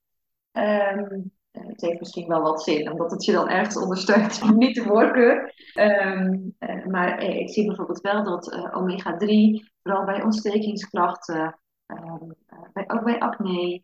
Ehm, 0.57 1.21
eh, 1.51 1.67
het 1.67 1.81
heeft 1.81 1.99
misschien 1.99 2.27
wel 2.27 2.41
wat 2.41 2.63
zin, 2.63 2.91
omdat 2.91 3.11
het 3.11 3.25
je 3.25 3.31
dan 3.31 3.49
ergens 3.49 3.77
ondersteunt, 3.77 4.55
niet 4.55 4.75
de 4.75 4.83
voorkeur. 4.83 5.53
Ehm, 5.73 6.39
eh, 6.57 6.85
maar 6.85 7.17
eh, 7.17 7.39
ik 7.39 7.49
zie 7.49 7.65
bijvoorbeeld 7.65 8.01
wel 8.01 8.23
dat 8.23 8.51
eh, 8.51 8.77
omega-3, 8.77 9.71
vooral 9.83 10.05
bij 10.05 10.23
ontstekingsklachten, 10.23 11.59
ehm, 11.85 12.31
eh, 12.45 12.59
bij, 12.73 12.83
ook 12.87 13.03
bij 13.03 13.19
acne, 13.19 13.83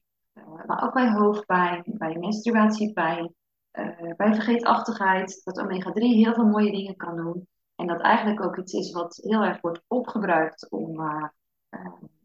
maar 0.65 0.83
ook 0.83 0.93
bij 0.93 1.11
hoofdpijn, 1.11 1.83
bij 1.85 2.17
menstruatiepijn, 2.17 3.33
bij 4.17 4.33
vergeetachtigheid, 4.33 5.41
dat 5.43 5.59
omega-3 5.59 5.93
heel 5.93 6.33
veel 6.33 6.45
mooie 6.45 6.71
dingen 6.71 6.95
kan 6.95 7.15
doen. 7.15 7.47
En 7.75 7.87
dat 7.87 8.01
eigenlijk 8.01 8.43
ook 8.43 8.57
iets 8.57 8.73
is 8.73 8.91
wat 8.91 9.19
heel 9.21 9.43
erg 9.43 9.61
wordt 9.61 9.83
opgebruikt 9.87 10.69
om 10.69 10.95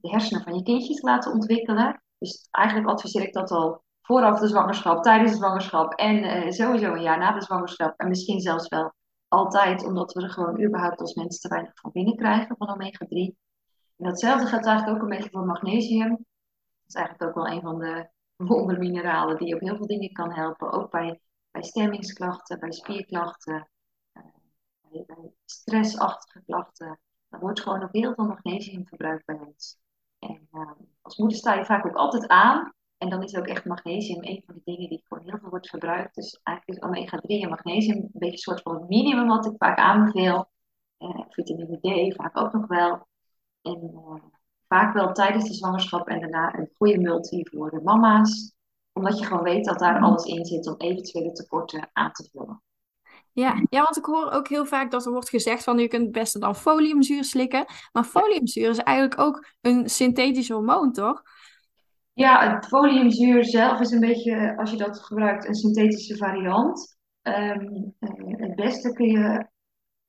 de 0.00 0.08
hersenen 0.10 0.42
van 0.42 0.54
je 0.54 0.62
kindjes 0.62 1.00
te 1.00 1.06
laten 1.06 1.32
ontwikkelen. 1.32 2.02
Dus 2.18 2.48
eigenlijk 2.50 2.88
adviseer 2.88 3.22
ik 3.22 3.32
dat 3.32 3.50
al 3.50 3.82
vooraf 4.08 4.38
de 4.40 4.48
zwangerschap, 4.48 5.02
tijdens 5.02 5.30
de 5.30 5.36
zwangerschap 5.36 5.92
en 5.92 6.22
eh, 6.22 6.50
sowieso 6.50 6.92
een 6.92 7.02
jaar 7.02 7.18
na 7.18 7.32
de 7.32 7.42
zwangerschap. 7.42 8.00
En 8.00 8.08
misschien 8.08 8.40
zelfs 8.40 8.68
wel 8.68 8.94
altijd, 9.28 9.84
omdat 9.84 10.12
we 10.12 10.22
er 10.22 10.30
gewoon 10.30 10.62
überhaupt 10.62 11.00
als 11.00 11.14
mensen 11.14 11.40
te 11.40 11.48
weinig 11.48 11.72
van 11.74 11.90
binnenkrijgen 11.92 12.56
van 12.56 12.68
omega-3. 12.68 13.08
En 13.96 14.04
datzelfde 14.04 14.46
geldt 14.46 14.66
eigenlijk 14.66 14.96
ook 14.96 15.02
een 15.02 15.16
beetje 15.16 15.30
voor 15.30 15.44
magnesium. 15.44 16.08
Dat 16.08 16.86
is 16.86 16.94
eigenlijk 16.94 17.28
ook 17.28 17.44
wel 17.44 17.54
een 17.54 17.60
van 17.60 17.78
de 17.78 18.08
wondermineralen 18.36 19.36
die 19.36 19.54
op 19.54 19.60
heel 19.60 19.76
veel 19.76 19.86
dingen 19.86 20.12
kan 20.12 20.32
helpen. 20.32 20.72
Ook 20.72 20.90
bij, 20.90 21.20
bij 21.50 21.62
stemmingsklachten, 21.62 22.60
bij 22.60 22.72
spierklachten, 22.72 23.68
uh, 24.12 24.22
bij, 24.80 25.04
bij 25.06 25.32
stressachtige 25.44 26.42
klachten. 26.46 27.00
Er 27.28 27.38
wordt 27.38 27.60
gewoon 27.60 27.82
ook 27.82 27.92
heel 27.92 28.14
veel 28.14 28.26
magnesium 28.26 28.86
verbruikt 28.86 29.24
bij 29.24 29.38
ons. 29.38 29.78
En 30.18 30.48
uh, 30.52 30.70
als 31.00 31.16
moeder 31.16 31.38
sta 31.38 31.54
je 31.54 31.64
vaak 31.64 31.86
ook 31.86 31.96
altijd 31.96 32.26
aan. 32.26 32.72
En 32.98 33.10
dan 33.10 33.22
is 33.22 33.36
ook 33.36 33.46
echt 33.46 33.64
magnesium 33.64 34.24
een 34.24 34.42
van 34.46 34.54
de 34.54 34.60
dingen 34.64 34.88
die 34.88 35.04
gewoon 35.08 35.24
heel 35.24 35.38
veel 35.38 35.48
wordt 35.48 35.68
verbruikt. 35.68 36.14
Dus 36.14 36.40
eigenlijk 36.42 36.78
is 36.78 36.88
omega-3 36.88 37.42
en 37.42 37.48
magnesium 37.48 37.96
een 37.96 38.10
beetje 38.12 38.32
een 38.32 38.38
soort 38.38 38.62
van 38.62 38.74
het 38.74 38.88
minimum 38.88 39.26
wat 39.26 39.46
ik 39.46 39.52
vaak 39.56 39.78
aanbeveel. 39.78 40.50
Uh, 40.98 41.20
vitamine 41.28 42.10
D 42.10 42.14
vaak 42.14 42.36
ook 42.36 42.52
nog 42.52 42.66
wel. 42.66 43.06
En 43.62 43.90
uh, 43.94 44.14
vaak 44.68 44.94
wel 44.94 45.12
tijdens 45.12 45.48
de 45.48 45.54
zwangerschap 45.54 46.08
en 46.08 46.20
daarna 46.20 46.54
een 46.54 46.70
goede 46.76 46.98
multi 46.98 47.48
voor 47.50 47.70
de 47.70 47.80
mama's. 47.80 48.54
Omdat 48.92 49.18
je 49.18 49.24
gewoon 49.24 49.42
weet 49.42 49.64
dat 49.64 49.78
daar 49.78 50.00
alles 50.00 50.24
in 50.24 50.44
zit 50.44 50.66
om 50.66 50.74
eventuele 50.76 51.32
tekorten 51.32 51.90
aan 51.92 52.12
te 52.12 52.28
vullen. 52.32 52.62
Ja, 53.32 53.62
ja, 53.70 53.82
want 53.82 53.96
ik 53.96 54.04
hoor 54.04 54.30
ook 54.30 54.48
heel 54.48 54.66
vaak 54.66 54.90
dat 54.90 55.06
er 55.06 55.12
wordt 55.12 55.28
gezegd 55.28 55.64
van 55.64 55.78
je 55.78 55.88
kunt 55.88 56.02
het 56.02 56.12
beste 56.12 56.38
dan 56.38 56.56
foliumzuur 56.56 57.24
slikken. 57.24 57.64
Maar 57.92 58.04
foliumzuur 58.04 58.70
is 58.70 58.78
eigenlijk 58.78 59.20
ook 59.20 59.46
een 59.60 59.88
synthetisch 59.88 60.48
hormoon, 60.48 60.92
toch? 60.92 61.22
Ja, 62.18 62.54
het 62.54 62.66
foliumzuur 62.66 63.44
zelf 63.44 63.80
is 63.80 63.90
een 63.90 64.00
beetje, 64.00 64.56
als 64.56 64.70
je 64.70 64.76
dat 64.76 65.00
gebruikt, 65.00 65.46
een 65.48 65.54
synthetische 65.54 66.16
variant. 66.16 66.98
Um, 67.22 67.94
het 68.36 68.54
beste 68.54 68.92
kun 68.92 69.06
je, 69.06 69.46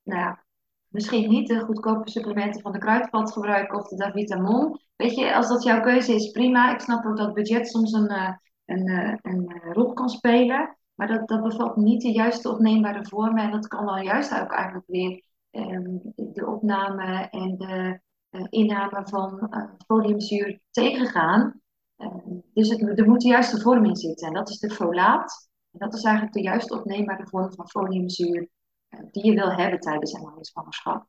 nou 0.02 0.20
ja, 0.20 0.44
misschien 0.88 1.28
niet 1.28 1.48
de 1.48 1.60
goedkope 1.60 2.10
supplementen 2.10 2.60
van 2.60 2.72
de 2.72 2.78
kruidvat 2.78 3.32
gebruiken 3.32 3.78
of 3.78 3.88
de 3.88 3.96
Davitamon. 3.96 4.80
Weet 4.96 5.14
je, 5.14 5.34
als 5.34 5.48
dat 5.48 5.62
jouw 5.62 5.80
keuze 5.80 6.14
is, 6.14 6.30
prima. 6.30 6.72
Ik 6.72 6.80
snap 6.80 7.04
ook 7.04 7.16
dat 7.16 7.34
budget 7.34 7.68
soms 7.68 7.92
een, 7.92 8.12
uh, 8.12 8.32
een, 8.64 8.88
uh, 8.88 9.14
een 9.22 9.72
rol 9.72 9.92
kan 9.92 10.08
spelen. 10.08 10.76
Maar 10.94 11.08
dat, 11.08 11.28
dat 11.28 11.42
bevat 11.42 11.76
niet 11.76 12.02
de 12.02 12.12
juiste 12.12 12.50
opneembare 12.50 13.04
vormen. 13.04 13.42
En 13.42 13.50
dat 13.50 13.68
kan 13.68 13.86
dan 13.86 14.02
juist 14.02 14.40
ook 14.40 14.52
eigenlijk 14.52 14.86
weer 14.86 15.22
um, 15.50 16.00
de 16.14 16.46
opname 16.46 17.28
en 17.30 17.56
de 17.56 18.00
uh, 18.30 18.46
inname 18.48 19.02
van 19.04 19.50
foliumzuur 19.86 20.60
tegengaan. 20.70 21.60
Ehm, 22.00 22.38
dus 22.54 22.68
het, 22.68 22.98
er 22.98 23.08
moet 23.08 23.20
de 23.20 23.28
juiste 23.28 23.60
vorm 23.60 23.84
in 23.84 23.96
zitten. 23.96 24.28
En 24.28 24.34
dat 24.34 24.48
is 24.48 24.58
de 24.58 24.70
folaat. 24.70 25.50
En 25.70 25.78
dat 25.78 25.94
is 25.94 26.02
eigenlijk 26.02 26.34
de 26.34 26.42
juist 26.42 26.70
opneembare 26.70 27.26
vorm 27.26 27.52
van 27.52 27.68
foliumzuur 27.68 28.48
uh, 28.90 29.00
die 29.10 29.26
je 29.26 29.34
wil 29.34 29.52
hebben 29.52 29.80
tijdens 29.80 30.12
een 30.12 30.44
zwangerschap. 30.44 31.06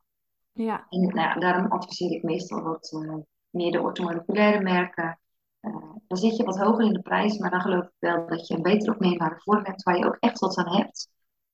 Ja. 0.52 0.86
En 0.88 1.00
nou 1.00 1.14
ja, 1.14 1.34
daarom 1.34 1.72
adviseer 1.72 2.10
ik 2.10 2.22
meestal 2.22 2.62
wat 2.62 2.92
uh, 2.92 3.14
meer 3.50 3.72
de 3.72 3.80
orthomoleculaire 3.80 4.62
merken. 4.62 5.18
Uh, 5.60 5.92
dan 6.06 6.18
zit 6.18 6.36
je 6.36 6.44
wat 6.44 6.58
hoger 6.58 6.84
in 6.84 6.92
de 6.92 7.02
prijs, 7.02 7.38
maar 7.38 7.50
dan 7.50 7.60
geloof 7.60 7.84
ik 7.84 7.94
wel 7.98 8.26
dat 8.26 8.46
je 8.46 8.54
een 8.54 8.62
beter 8.62 8.92
opneembare 8.92 9.36
vorm 9.38 9.64
hebt 9.64 9.82
waar 9.82 9.98
je 9.98 10.06
ook 10.06 10.16
echt 10.20 10.38
wat 10.38 10.56
aan 10.56 10.76
hebt. 10.76 11.08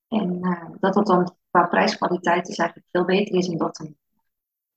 En 0.09 0.41
dat 0.81 0.95
dat 0.95 1.07
dan 1.07 1.37
qua 1.51 1.67
prijskwaliteit 1.67 2.47
dus 2.47 2.57
eigenlijk 2.57 2.89
veel 2.91 3.05
beter 3.05 3.35
is 3.35 3.49
in 3.49 3.59
dat 3.59 3.75
te 3.75 3.95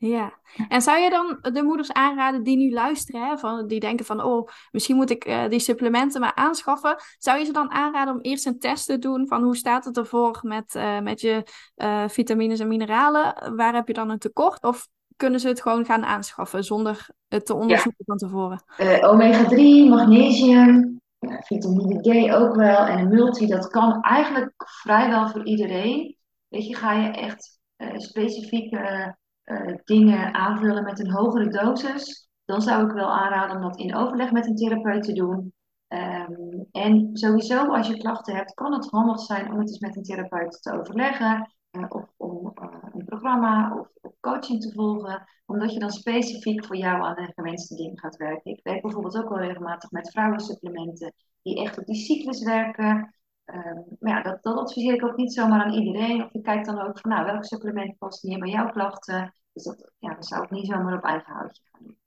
ja, 0.08 0.34
en 0.68 0.82
zou 0.82 1.00
je 1.00 1.10
dan 1.10 1.54
de 1.54 1.64
moeders 1.64 1.92
aanraden 1.92 2.44
die 2.44 2.58
nu 2.58 2.72
luisteren, 2.72 3.28
hè, 3.28 3.38
van, 3.38 3.68
die 3.68 3.80
denken 3.80 4.06
van, 4.06 4.24
oh, 4.24 4.48
misschien 4.72 4.96
moet 4.96 5.10
ik 5.10 5.28
uh, 5.28 5.50
die 5.50 5.60
supplementen 5.60 6.22
maar 6.22 6.36
aanschaffen. 6.36 6.96
Zou 7.18 7.40
je 7.40 7.46
ze 7.46 7.52
dan 7.52 7.72
aanraden 7.72 8.14
om 8.14 8.22
eerst 8.22 8.46
een 8.46 8.60
test 8.60 8.86
te 8.86 9.00
doen 9.00 9.28
van 9.28 9.44
hoe 9.44 9.56
staat 9.56 9.86
het 9.86 9.98
ervoor 9.98 10.40
met, 10.42 10.76
uh, 10.76 11.00
met 11.00 11.22
je 11.22 11.44
uh, 11.76 12.04
vitamines 12.08 12.60
en 12.60 12.68
mineralen? 12.68 13.56
Waar 13.56 13.74
heb 13.74 13.88
je 13.88 13.94
dan 13.94 14.10
een 14.10 14.20
tekort? 14.20 14.64
Of 14.64 14.88
kunnen 15.16 15.40
ze 15.40 15.48
het 15.48 15.62
gewoon 15.62 15.86
gaan 15.86 16.06
aanschaffen 16.06 16.64
zonder 16.64 17.08
het 17.28 17.46
te 17.46 17.54
onderzoeken 17.54 18.04
ja. 18.06 18.16
van 18.16 18.18
tevoren? 18.18 18.64
Omega-3, 19.02 19.90
magnesium, 19.90 21.02
vitamine 21.20 22.02
D 22.02 22.34
ook 22.34 22.56
wel 22.56 22.86
en 22.86 23.00
een 23.00 23.10
multi, 23.10 23.48
dat 23.48 23.68
kan 23.68 24.02
eigenlijk 24.02 24.54
vrijwel 24.58 25.28
voor 25.30 25.46
iedereen. 25.46 26.18
Weet 26.48 26.68
je, 26.68 26.76
ga 26.76 26.94
je 26.94 27.10
echt 27.10 27.60
specifieke 27.96 29.20
uh, 29.52 29.76
dingen 29.84 30.34
aanvullen 30.34 30.84
met 30.84 31.00
een 31.00 31.12
hogere 31.12 31.50
dosis, 31.50 32.30
dan 32.46 32.62
zou 32.62 32.86
ik 32.86 32.92
wel 32.92 33.12
aanraden 33.12 33.56
om 33.56 33.62
dat 33.62 33.80
in 33.80 33.96
overleg 33.96 34.32
met 34.32 34.48
een 34.48 34.56
therapeut 34.56 35.04
te 35.04 35.14
doen. 35.14 35.54
Um, 35.88 36.68
en 36.72 37.10
sowieso, 37.14 37.74
als 37.74 37.88
je 37.88 37.98
klachten 37.98 38.36
hebt, 38.36 38.54
kan 38.54 38.74
het 38.74 38.90
handig 38.90 39.20
zijn 39.20 39.52
om 39.52 39.60
het 39.60 39.70
eens 39.70 39.80
met 39.80 39.96
een 39.96 40.04
therapeut 40.04 40.62
te 40.62 40.80
overleggen. 40.80 41.52
Uh, 41.72 41.86
of 41.90 42.14
om 42.18 42.54
uh, 42.62 42.70
een 42.92 43.06
programma 43.06 43.78
of, 43.80 44.12
coaching 44.20 44.62
te 44.62 44.72
volgen. 44.72 45.24
Omdat 45.46 45.74
je 45.74 45.80
dan 45.80 45.92
specifiek 45.92 46.66
voor 46.66 46.76
jou 46.76 47.04
aan 47.04 47.16
de 47.16 47.32
gewenste 47.36 47.76
dingen 47.76 48.00
gaat 48.00 48.16
werken. 48.16 48.52
Ik 48.52 48.60
werk 48.64 48.82
bijvoorbeeld 48.82 49.18
ook 49.18 49.30
wel 49.30 49.40
regelmatig 49.40 49.92
met 49.92 50.12
vrouwensupplementen 50.12 51.14
die 51.42 51.62
echt 51.62 51.80
op 51.80 51.86
die 51.86 51.96
cyclus 51.96 52.44
werken. 52.44 53.16
Um, 53.46 53.86
maar 54.00 54.12
ja, 54.12 54.22
dat, 54.22 54.44
dat 54.44 54.58
adviseer 54.58 54.94
ik 54.94 55.06
ook 55.06 55.16
niet 55.16 55.34
zomaar 55.34 55.64
aan 55.64 55.74
iedereen. 55.74 56.24
Of 56.24 56.34
je 56.34 56.42
kijkt 56.42 56.66
dan 56.66 56.82
ook 56.82 57.00
van, 57.00 57.12
nou, 57.12 57.26
welk 57.26 57.46
supplement 57.46 57.98
past 57.98 58.24
meer 58.24 58.40
bij 58.40 58.50
jouw 58.50 58.70
klachten? 58.70 59.34
Dus 59.54 59.64
dat, 59.64 59.92
ja, 60.00 60.14
dat 60.14 60.26
zou 60.26 60.44
ik 60.44 60.50
niet 60.50 60.66
zomaar 60.66 60.98
op 60.98 61.04
eigen 61.04 61.34
houtje 61.34 61.62
gaan 61.72 61.82
doen. 61.84 61.98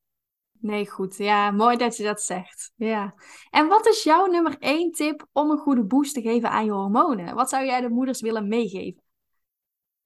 Nee, 0.53 0.91
goed. 0.91 1.17
Ja, 1.17 1.51
mooi 1.51 1.77
dat 1.77 1.97
je 1.97 2.05
dat 2.05 2.23
zegt. 2.23 2.73
Ja. 2.77 3.15
En 3.51 3.69
wat 3.69 3.87
is 3.87 4.03
jouw 4.03 4.27
nummer 4.27 4.57
één 4.59 4.93
tip 4.93 5.27
om 5.33 5.51
een 5.51 5.59
goede 5.59 5.85
boost 5.85 6.15
te 6.15 6.21
geven 6.21 6.51
aan 6.51 6.65
je 6.65 6.71
hormonen? 6.71 7.35
Wat 7.35 7.49
zou 7.49 7.65
jij 7.65 7.81
de 7.81 7.89
moeders 7.89 8.21
willen 8.21 8.49
meegeven? 8.49 9.03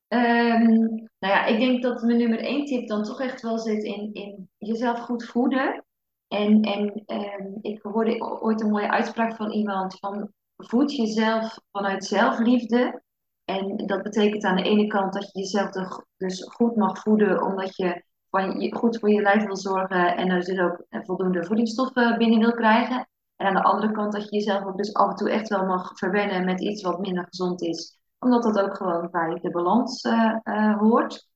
Um, 0.09 0.79
nou 1.19 1.35
ja, 1.35 1.45
ik 1.45 1.59
denk 1.59 1.83
dat 1.83 2.03
mijn 2.03 2.19
nummer 2.19 2.39
één 2.39 2.65
tip 2.65 2.89
dan 2.89 3.03
toch 3.03 3.21
echt 3.21 3.43
wel 3.43 3.59
zit 3.59 3.83
in, 3.83 4.11
in 4.13 4.51
jezelf 4.57 4.99
goed 4.99 5.25
voeden. 5.25 5.85
En, 6.29 6.63
en 6.63 7.03
um, 7.07 7.59
ik 7.61 7.83
hoorde 7.83 8.21
ooit 8.21 8.61
een 8.61 8.71
mooie 8.71 8.91
uitspraak 8.91 9.37
van 9.37 9.51
iemand 9.51 9.99
van 9.99 10.33
voed 10.57 10.97
jezelf 10.97 11.59
vanuit 11.73 12.05
zelfliefde. 12.05 13.03
En 13.49 13.77
dat 13.87 14.03
betekent 14.03 14.45
aan 14.45 14.57
de 14.57 14.63
ene 14.63 14.87
kant 14.87 15.13
dat 15.13 15.33
je 15.33 15.39
jezelf 15.39 15.71
dus 16.17 16.43
goed 16.43 16.77
mag 16.77 16.99
voeden, 16.99 17.43
omdat 17.43 17.77
je, 17.77 18.03
van 18.31 18.73
goed 18.73 18.99
voor 18.99 19.11
je 19.11 19.23
lijf 19.23 19.45
wil 19.45 19.57
zorgen 19.57 20.17
en 20.17 20.29
er 20.29 20.45
dus 20.45 20.59
ook 20.59 20.85
voldoende 20.91 21.45
voedingsstoffen 21.45 22.19
binnen 22.19 22.39
wil 22.39 22.53
krijgen. 22.53 23.09
En 23.37 23.47
aan 23.47 23.55
de 23.55 23.63
andere 23.63 23.93
kant 23.93 24.13
dat 24.13 24.23
je 24.23 24.37
jezelf 24.37 24.65
ook 24.65 24.77
dus 24.77 24.95
af 24.95 25.11
en 25.11 25.17
toe 25.17 25.31
echt 25.31 25.49
wel 25.49 25.65
mag 25.65 25.99
verwennen 25.99 26.45
met 26.45 26.61
iets 26.61 26.83
wat 26.83 26.99
minder 26.99 27.25
gezond 27.29 27.63
is, 27.63 27.99
omdat 28.19 28.43
dat 28.43 28.61
ook 28.61 28.77
gewoon 28.77 29.09
bij 29.11 29.39
de 29.43 29.51
balans 29.51 30.05
uh, 30.05 30.37
uh, 30.45 30.79
hoort. 30.79 31.29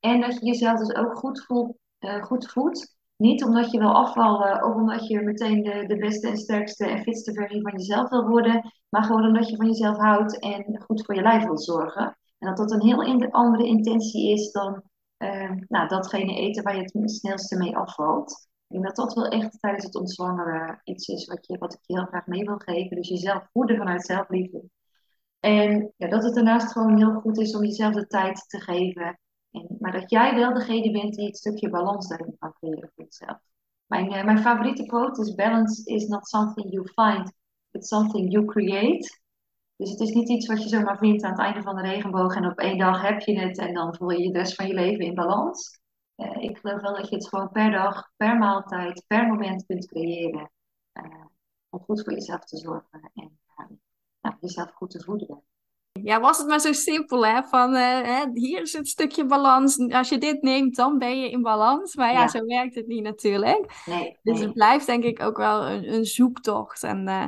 En 0.00 0.20
dat 0.20 0.34
je 0.34 0.46
jezelf 0.46 0.78
dus 0.78 0.94
ook 0.94 1.16
goed, 1.18 1.44
voelt, 1.44 1.76
uh, 2.00 2.22
goed 2.22 2.50
voedt. 2.50 2.96
Niet 3.20 3.44
omdat 3.44 3.70
je 3.70 3.78
wil 3.78 3.94
afvallen 3.94 4.64
of 4.64 4.74
omdat 4.74 5.06
je 5.06 5.20
meteen 5.20 5.62
de, 5.62 5.86
de 5.86 5.96
beste 5.96 6.28
en 6.28 6.36
sterkste 6.36 6.86
en 6.86 7.02
fitste 7.02 7.32
versie 7.32 7.62
van 7.62 7.72
jezelf 7.72 8.08
wil 8.08 8.28
worden, 8.28 8.72
maar 8.88 9.04
gewoon 9.04 9.26
omdat 9.26 9.48
je 9.48 9.56
van 9.56 9.66
jezelf 9.66 9.96
houdt 9.96 10.38
en 10.38 10.82
goed 10.86 11.04
voor 11.04 11.14
je 11.14 11.22
lijf 11.22 11.44
wil 11.44 11.58
zorgen. 11.58 12.18
En 12.38 12.48
dat 12.48 12.56
dat 12.56 12.70
een 12.70 12.86
heel 12.86 13.02
in 13.02 13.30
andere 13.30 13.66
intentie 13.66 14.32
is 14.32 14.52
dan 14.52 14.82
uh, 15.18 15.50
nou, 15.68 15.88
datgene 15.88 16.34
eten 16.34 16.62
waar 16.62 16.76
je 16.76 16.82
het 16.82 17.10
snelste 17.10 17.56
mee 17.56 17.76
afvalt. 17.76 18.48
Ik 18.66 18.80
denk 18.80 18.84
dat 18.84 18.96
dat 18.96 19.14
wel 19.14 19.28
echt 19.28 19.60
tijdens 19.60 19.84
het 19.84 19.96
ontzwangeren 19.96 20.80
iets 20.84 21.08
is 21.08 21.26
wat, 21.26 21.46
je, 21.46 21.58
wat 21.58 21.74
ik 21.74 21.80
je 21.82 21.94
heel 21.94 22.06
graag 22.06 22.26
mee 22.26 22.44
wil 22.44 22.58
geven. 22.58 22.96
Dus 22.96 23.08
jezelf 23.08 23.48
voeden 23.52 23.76
vanuit 23.76 24.04
zelfliefde. 24.04 24.62
En 25.40 25.92
ja, 25.96 26.08
dat 26.08 26.24
het 26.24 26.34
daarnaast 26.34 26.72
gewoon 26.72 26.96
heel 26.96 27.20
goed 27.20 27.38
is 27.38 27.56
om 27.56 27.64
jezelf 27.64 27.94
de 27.94 28.06
tijd 28.06 28.48
te 28.48 28.60
geven. 28.60 29.18
Maar 29.78 29.92
dat 29.92 30.10
jij 30.10 30.34
wel 30.34 30.54
degene 30.54 30.90
bent 30.90 31.14
die 31.14 31.26
het 31.26 31.36
stukje 31.36 31.70
balans 31.70 32.08
daarin 32.08 32.36
kan 32.38 32.52
creëren 32.52 32.90
voor 32.94 33.04
jezelf. 33.04 33.38
Mijn, 33.86 34.12
uh, 34.12 34.24
mijn 34.24 34.38
favoriete 34.38 34.86
quote 34.86 35.20
is: 35.20 35.34
Balance 35.34 35.84
is 35.84 36.06
not 36.06 36.28
something 36.28 36.72
you 36.72 36.86
find, 36.86 37.32
it's 37.70 37.88
something 37.88 38.32
you 38.32 38.44
create. 38.44 39.18
Dus 39.76 39.90
het 39.90 40.00
is 40.00 40.12
niet 40.12 40.28
iets 40.28 40.46
wat 40.46 40.62
je 40.62 40.68
zomaar 40.68 40.98
vindt 40.98 41.22
aan 41.22 41.30
het 41.30 41.40
einde 41.40 41.62
van 41.62 41.76
de 41.76 41.82
regenboog 41.82 42.34
en 42.34 42.46
op 42.46 42.58
één 42.58 42.78
dag 42.78 43.02
heb 43.02 43.20
je 43.20 43.38
het 43.38 43.58
en 43.58 43.74
dan 43.74 43.94
voel 43.94 44.10
je 44.10 44.22
je 44.22 44.32
de 44.32 44.38
rest 44.38 44.54
van 44.54 44.66
je 44.66 44.74
leven 44.74 45.04
in 45.04 45.14
balans. 45.14 45.80
Uh, 46.16 46.36
ik 46.36 46.58
geloof 46.58 46.80
wel 46.80 46.94
dat 46.94 47.08
je 47.08 47.14
het 47.14 47.28
gewoon 47.28 47.50
per 47.50 47.70
dag, 47.70 48.10
per 48.16 48.38
maaltijd, 48.38 49.04
per 49.06 49.26
moment 49.26 49.66
kunt 49.66 49.86
creëren. 49.86 50.50
Uh, 50.92 51.24
om 51.68 51.80
goed 51.80 52.02
voor 52.04 52.12
jezelf 52.12 52.44
te 52.44 52.56
zorgen 52.56 53.10
en 53.14 53.38
nou, 54.20 54.36
jezelf 54.40 54.70
goed 54.70 54.90
te 54.90 55.04
voeden. 55.04 55.42
Ja, 56.02 56.20
was 56.20 56.38
het 56.38 56.46
maar 56.46 56.60
zo 56.60 56.72
simpel, 56.72 57.26
hè? 57.26 57.42
Van 57.42 57.74
uh, 57.74 58.00
hè, 58.02 58.24
hier 58.34 58.60
is 58.60 58.72
het 58.72 58.88
stukje 58.88 59.26
balans. 59.26 59.78
Als 59.88 60.08
je 60.08 60.18
dit 60.18 60.42
neemt, 60.42 60.76
dan 60.76 60.98
ben 60.98 61.20
je 61.20 61.30
in 61.30 61.42
balans. 61.42 61.94
Maar 61.94 62.12
ja, 62.12 62.20
ja. 62.20 62.28
zo 62.28 62.44
werkt 62.44 62.74
het 62.74 62.86
niet 62.86 63.02
natuurlijk. 63.02 63.82
Nee, 63.86 64.18
dus 64.22 64.40
het 64.40 64.52
blijft 64.52 64.86
denk 64.86 65.04
ik 65.04 65.22
ook 65.22 65.36
wel 65.36 65.66
een, 65.66 65.94
een 65.94 66.04
zoektocht. 66.04 66.82
En 66.82 67.08
uh, 67.08 67.24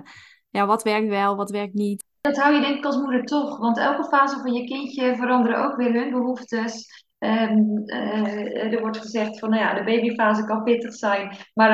ja, 0.51 0.66
wat 0.66 0.83
werkt 0.83 1.09
wel, 1.09 1.37
wat 1.37 1.51
werkt 1.51 1.75
niet. 1.75 2.05
Dat 2.20 2.37
hou 2.37 2.55
je 2.55 2.61
denk 2.61 2.77
ik 2.77 2.85
als 2.85 2.97
moeder 2.97 3.25
toch. 3.25 3.59
Want 3.59 3.79
elke 3.79 4.05
fase 4.05 4.39
van 4.39 4.53
je 4.53 4.64
kindje 4.64 5.16
veranderen 5.16 5.64
ook 5.64 5.77
weer 5.77 5.93
hun 5.93 6.11
behoeftes. 6.11 7.01
Um, 7.18 7.83
uh, 7.85 8.73
er 8.73 8.81
wordt 8.81 8.99
gezegd 8.99 9.39
van, 9.39 9.51
nou 9.51 9.62
ja, 9.62 9.75
de 9.75 9.85
babyfase 9.85 10.45
kan 10.45 10.62
pittig 10.62 10.95
zijn, 10.95 11.37
maar 11.55 11.70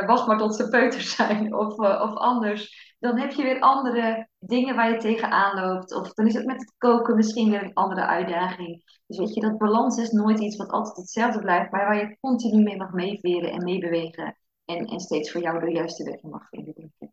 uh, 0.00 0.06
wacht 0.06 0.26
maar 0.26 0.38
tot 0.38 0.56
ze 0.56 0.68
peuter 0.68 1.00
zijn 1.00 1.54
of, 1.54 1.78
of 1.78 2.14
anders. 2.14 2.87
Dan 2.98 3.18
heb 3.18 3.32
je 3.32 3.42
weer 3.42 3.60
andere 3.60 4.28
dingen 4.38 4.76
waar 4.76 4.90
je 4.90 4.96
tegenaan 4.96 5.60
loopt. 5.60 5.94
Of 5.94 6.12
dan 6.12 6.26
is 6.26 6.34
het 6.34 6.46
met 6.46 6.60
het 6.60 6.74
koken 6.78 7.16
misschien 7.16 7.50
weer 7.50 7.62
een 7.62 7.74
andere 7.74 8.06
uitdaging. 8.06 8.82
Dus 9.06 9.18
weet 9.18 9.34
je, 9.34 9.40
dat 9.40 9.58
balans 9.58 9.98
is 9.98 10.10
nooit 10.10 10.40
iets 10.40 10.56
wat 10.56 10.70
altijd 10.70 10.96
hetzelfde 10.96 11.40
blijft, 11.40 11.70
maar 11.70 11.86
waar 11.86 11.96
je 11.96 12.16
continu 12.20 12.62
mee 12.62 12.76
mag 12.76 12.92
meeveren 12.92 13.52
en 13.52 13.64
meebewegen. 13.64 14.38
En, 14.64 14.86
en 14.86 15.00
steeds 15.00 15.30
voor 15.30 15.40
jou 15.40 15.64
de 15.64 15.72
juiste 15.72 16.04
weg 16.04 16.22
mag 16.22 16.48
vinden, 16.48 16.74
denk 16.74 16.92
ik. 16.98 17.08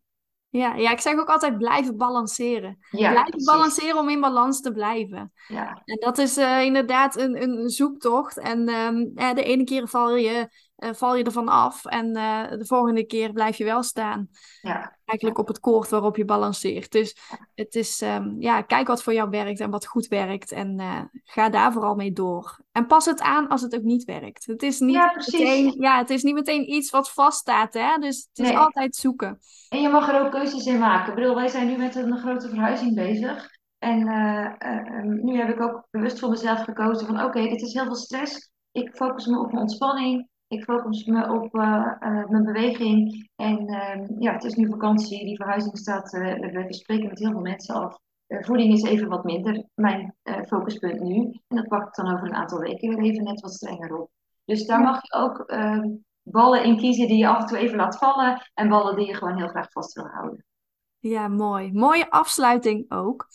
Ja, 0.48 0.74
ja, 0.74 0.90
ik 0.90 1.00
zeg 1.00 1.18
ook 1.18 1.28
altijd 1.28 1.58
blijven 1.58 1.96
balanceren. 1.96 2.78
Ja, 2.90 3.10
blijven 3.10 3.30
precies. 3.30 3.46
balanceren 3.46 3.98
om 3.98 4.08
in 4.08 4.20
balans 4.20 4.60
te 4.60 4.72
blijven. 4.72 5.32
Ja, 5.46 5.80
En 5.84 5.96
dat 6.00 6.18
is 6.18 6.36
eh, 6.36 6.62
inderdaad 6.62 7.16
een, 7.16 7.42
een 7.42 7.68
zoektocht. 7.68 8.38
En 8.38 8.68
ehm, 8.68 9.04
eh, 9.14 9.34
de 9.34 9.42
ene 9.42 9.64
keer 9.64 9.88
val 9.88 10.16
je, 10.16 10.48
val 10.76 11.16
je 11.16 11.24
ervan 11.24 11.48
af 11.48 11.84
en 11.84 12.16
eh, 12.16 12.50
de 12.50 12.66
volgende 12.66 13.04
keer 13.06 13.32
blijf 13.32 13.56
je 13.56 13.64
wel 13.64 13.82
staan. 13.82 14.28
ja, 14.60 14.96
Eigenlijk 15.04 15.38
op 15.38 15.48
het 15.48 15.60
koord 15.60 15.88
waarop 15.88 16.16
je 16.16 16.24
balanceert. 16.24 16.92
Dus 16.92 17.16
het 17.54 17.74
is, 17.74 18.00
ehm, 18.02 18.34
ja, 18.38 18.62
kijk 18.62 18.86
wat 18.86 19.02
voor 19.02 19.12
jou 19.12 19.30
werkt 19.30 19.60
en 19.60 19.70
wat 19.70 19.86
goed 19.86 20.06
werkt. 20.06 20.52
En 20.52 20.78
eh, 20.80 21.00
ga 21.24 21.48
daar 21.48 21.72
vooral 21.72 21.94
mee 21.94 22.12
door. 22.12 22.58
En 22.72 22.86
pas 22.86 23.04
het 23.04 23.20
aan 23.20 23.48
als 23.48 23.62
het 23.62 23.76
ook 23.76 23.82
niet 23.82 24.04
werkt. 24.04 24.46
Het 24.46 24.62
is 24.62 24.80
niet, 24.80 24.94
Ja, 24.94 25.12
meteen, 25.16 25.74
ja, 25.80 25.98
het 25.98 26.10
is 26.10 26.22
niet 26.22 26.34
meteen 26.34 26.72
iets 26.72 26.90
wat 26.90 27.12
vaststaat. 27.12 27.74
Hè? 27.74 27.96
Dus 27.98 28.28
het 28.28 28.38
is 28.38 28.48
Nee. 28.48 28.58
altijd 28.58 28.96
zoeken. 28.96 29.38
En 29.68 29.80
je 29.80 29.88
mag 29.88 30.08
er 30.08 30.20
ook 30.20 30.30
keuzes 30.30 30.66
in 30.66 30.78
maken. 30.78 31.08
Ik 31.08 31.14
bedoel, 31.18 31.34
wij 31.34 31.48
zijn 31.48 31.66
nu 31.66 31.76
met 31.76 31.94
een 31.94 32.18
grote 32.18 32.48
verhuizing 32.48 32.94
bezig. 32.94 33.54
En 33.78 34.08
eh, 34.08 34.44
eh, 34.58 35.02
nu 35.04 35.36
heb 35.38 35.48
ik 35.48 35.60
ook 35.60 35.86
bewust 35.90 36.18
voor 36.18 36.28
mezelf 36.30 36.60
gekozen 36.60 37.06
van 37.06 37.22
oké, 37.22 37.42
dit 37.42 37.62
is 37.62 37.72
heel 37.72 37.84
veel 37.84 37.94
stress. 37.94 38.50
Ik 38.72 38.94
focus 38.94 39.26
me 39.26 39.38
op 39.38 39.46
mijn 39.46 39.58
ontspanning. 39.62 40.28
Ik 40.48 40.64
focus 40.64 41.04
me 41.04 41.32
op 41.32 41.54
eh, 41.54 41.92
eh, 42.00 42.28
mijn 42.28 42.44
beweging. 42.44 43.28
En 43.36 43.66
eh, 43.66 44.08
ja, 44.18 44.32
het 44.32 44.44
is 44.44 44.54
nu 44.54 44.66
vakantie. 44.66 45.24
Die 45.24 45.36
verhuizing 45.36 45.78
staat. 45.78 46.12
eh, 46.14 46.52
we 46.52 46.74
spreken 46.74 47.08
met 47.08 47.18
heel 47.18 47.30
veel 47.30 47.40
mensen 47.40 47.74
af. 47.74 47.98
Voeding 48.28 48.72
is 48.72 48.82
even 48.82 49.08
wat 49.08 49.24
minder 49.24 49.64
mijn 49.74 50.14
focuspunt 50.46 51.00
nu. 51.00 51.16
En 51.48 51.56
dat 51.56 51.68
pak 51.68 51.88
ik 51.88 51.94
dan 51.94 52.12
over 52.14 52.26
een 52.26 52.34
aantal 52.34 52.58
weken 52.58 52.88
weer 52.88 52.98
even 52.98 53.24
net 53.24 53.40
wat 53.40 53.52
strenger 53.52 53.98
op. 54.00 54.10
Dus 54.44 54.66
daar 54.66 54.80
mag 54.80 55.02
je 55.02 55.12
ook 55.14 55.38
eh, 55.38 55.84
ballen 56.22 56.64
in 56.64 56.76
kiezen 56.76 57.08
die 57.08 57.18
je 57.18 57.28
af 57.28 57.40
en 57.40 57.46
toe 57.46 57.58
even 57.58 57.76
laat 57.76 57.98
vallen. 57.98 58.50
En 58.54 58.68
ballen 58.68 58.96
die 58.96 59.06
je 59.06 59.14
gewoon 59.14 59.36
heel 59.36 59.48
graag 59.48 59.70
vast 59.72 59.94
wil 59.94 60.06
houden. 60.06 60.44
Ja, 60.98 61.28
mooi. 61.28 61.72
Mooie 61.72 62.10
afsluiting 62.10 62.90
ook. 62.90 63.26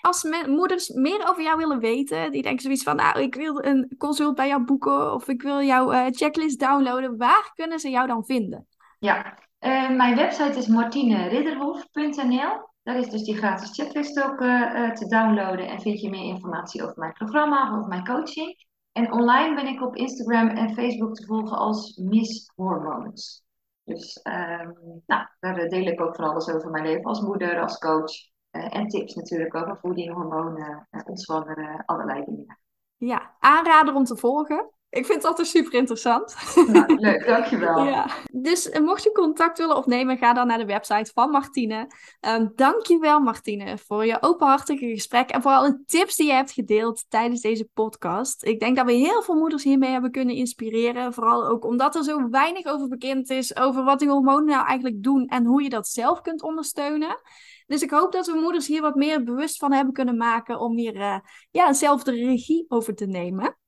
Als 0.00 0.28
moeders 0.46 0.88
meer 0.88 1.28
over 1.28 1.42
jou 1.42 1.56
willen 1.56 1.78
weten, 1.78 2.30
die 2.30 2.42
denken 2.42 2.62
zoiets 2.62 2.82
van, 2.82 2.96
nou, 2.96 3.20
ik 3.20 3.34
wil 3.34 3.64
een 3.64 3.94
consult 3.98 4.34
bij 4.34 4.48
jou 4.48 4.64
boeken 4.64 5.14
of 5.14 5.28
ik 5.28 5.42
wil 5.42 5.62
jouw 5.62 5.92
eh, 5.92 6.06
checklist 6.10 6.58
downloaden, 6.58 7.16
waar 7.16 7.52
kunnen 7.54 7.78
ze 7.78 7.90
jou 7.90 8.06
dan 8.06 8.24
vinden? 8.24 8.66
Ja, 8.98 9.38
eh, 9.58 9.90
mijn 9.90 10.16
website 10.16 10.58
is 10.58 10.66
martineridderhof.nl. 10.66 12.68
Daar 12.82 12.98
is 12.98 13.08
dus 13.08 13.22
die 13.22 13.36
gratis 13.36 13.74
checklist 13.74 14.22
ook 14.22 14.40
eh, 14.40 14.90
te 14.90 15.08
downloaden 15.08 15.68
en 15.68 15.80
vind 15.80 16.00
je 16.00 16.10
meer 16.10 16.24
informatie 16.24 16.82
over 16.82 16.98
mijn 16.98 17.12
programma 17.12 17.78
of 17.78 17.86
mijn 17.86 18.04
coaching. 18.04 18.66
En 18.92 19.12
online 19.12 19.54
ben 19.54 19.66
ik 19.66 19.82
op 19.82 19.96
Instagram 19.96 20.48
en 20.48 20.74
Facebook 20.74 21.14
te 21.14 21.26
volgen 21.26 21.58
als 21.58 21.96
Miss 21.96 22.52
Hormones. 22.54 23.44
Dus 23.90 24.22
ehm, 24.22 24.72
nou, 25.06 25.26
daar 25.40 25.68
deel 25.68 25.86
ik 25.86 26.00
ook 26.00 26.16
van 26.16 26.24
alles 26.24 26.48
over 26.48 26.70
mijn 26.70 26.84
leven 26.84 27.04
als 27.04 27.20
moeder, 27.20 27.60
als 27.60 27.78
coach. 27.78 28.12
eh, 28.50 28.76
en 28.76 28.88
tips 28.88 29.14
natuurlijk 29.14 29.54
over 29.54 29.78
voeding, 29.78 30.12
hormonen, 30.12 30.88
uh, 30.90 31.80
allerlei 31.86 32.24
dingen. 32.24 32.58
Ja, 32.96 33.36
aanrader 33.38 33.94
om 33.94 34.04
te 34.04 34.16
volgen. 34.16 34.70
Ik 34.90 35.06
vind 35.06 35.18
het 35.18 35.24
altijd 35.24 35.48
super 35.48 35.74
interessant. 35.74 36.36
Nou, 36.66 36.94
leuk, 36.98 37.26
dankjewel. 37.26 37.84
Ja. 37.90 38.10
Dus 38.32 38.70
eh, 38.70 38.82
mocht 38.82 39.02
je 39.02 39.12
contact 39.12 39.58
willen 39.58 39.76
opnemen, 39.76 40.18
ga 40.18 40.32
dan 40.32 40.46
naar 40.46 40.58
de 40.58 40.64
website 40.64 41.10
van 41.14 41.30
Martine. 41.30 41.86
Um, 42.20 42.52
dankjewel 42.54 43.20
Martine 43.20 43.78
voor 43.78 44.06
je 44.06 44.22
openhartige 44.22 44.86
gesprek 44.86 45.30
en 45.30 45.42
voor 45.42 45.50
alle 45.50 45.82
tips 45.86 46.16
die 46.16 46.26
je 46.26 46.32
hebt 46.32 46.52
gedeeld 46.52 47.04
tijdens 47.08 47.40
deze 47.40 47.68
podcast. 47.74 48.44
Ik 48.44 48.60
denk 48.60 48.76
dat 48.76 48.86
we 48.86 48.92
heel 48.92 49.22
veel 49.22 49.34
moeders 49.34 49.64
hiermee 49.64 49.90
hebben 49.90 50.10
kunnen 50.10 50.34
inspireren. 50.34 51.14
Vooral 51.14 51.46
ook 51.46 51.64
omdat 51.64 51.94
er 51.94 52.04
zo 52.04 52.28
weinig 52.28 52.66
over 52.66 52.88
bekend 52.88 53.30
is 53.30 53.56
over 53.56 53.84
wat 53.84 53.98
die 53.98 54.08
hormonen 54.08 54.44
nou 54.44 54.66
eigenlijk 54.66 55.02
doen 55.02 55.26
en 55.26 55.44
hoe 55.44 55.62
je 55.62 55.68
dat 55.68 55.88
zelf 55.88 56.20
kunt 56.20 56.42
ondersteunen. 56.42 57.20
Dus 57.66 57.82
ik 57.82 57.90
hoop 57.90 58.12
dat 58.12 58.26
we 58.26 58.38
moeders 58.40 58.66
hier 58.66 58.80
wat 58.80 58.94
meer 58.94 59.22
bewust 59.22 59.58
van 59.58 59.72
hebben 59.72 59.94
kunnen 59.94 60.16
maken 60.16 60.60
om 60.60 60.76
hier 60.76 60.96
uh, 60.96 61.18
ja, 61.50 61.72
zelf 61.72 62.02
de 62.02 62.12
regie 62.12 62.64
over 62.68 62.94
te 62.94 63.06
nemen. 63.06 63.58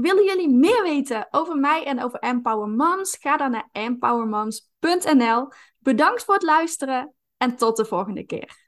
Willen 0.00 0.24
jullie 0.24 0.48
meer 0.48 0.82
weten 0.82 1.28
over 1.30 1.56
mij 1.56 1.84
en 1.84 2.02
over 2.02 2.18
Empower 2.18 2.68
Moms? 2.68 3.16
Ga 3.20 3.36
dan 3.36 3.50
naar 3.50 3.68
empowermoms.nl. 3.72 5.48
Bedankt 5.78 6.24
voor 6.24 6.34
het 6.34 6.42
luisteren 6.42 7.14
en 7.36 7.56
tot 7.56 7.76
de 7.76 7.84
volgende 7.84 8.24
keer. 8.24 8.65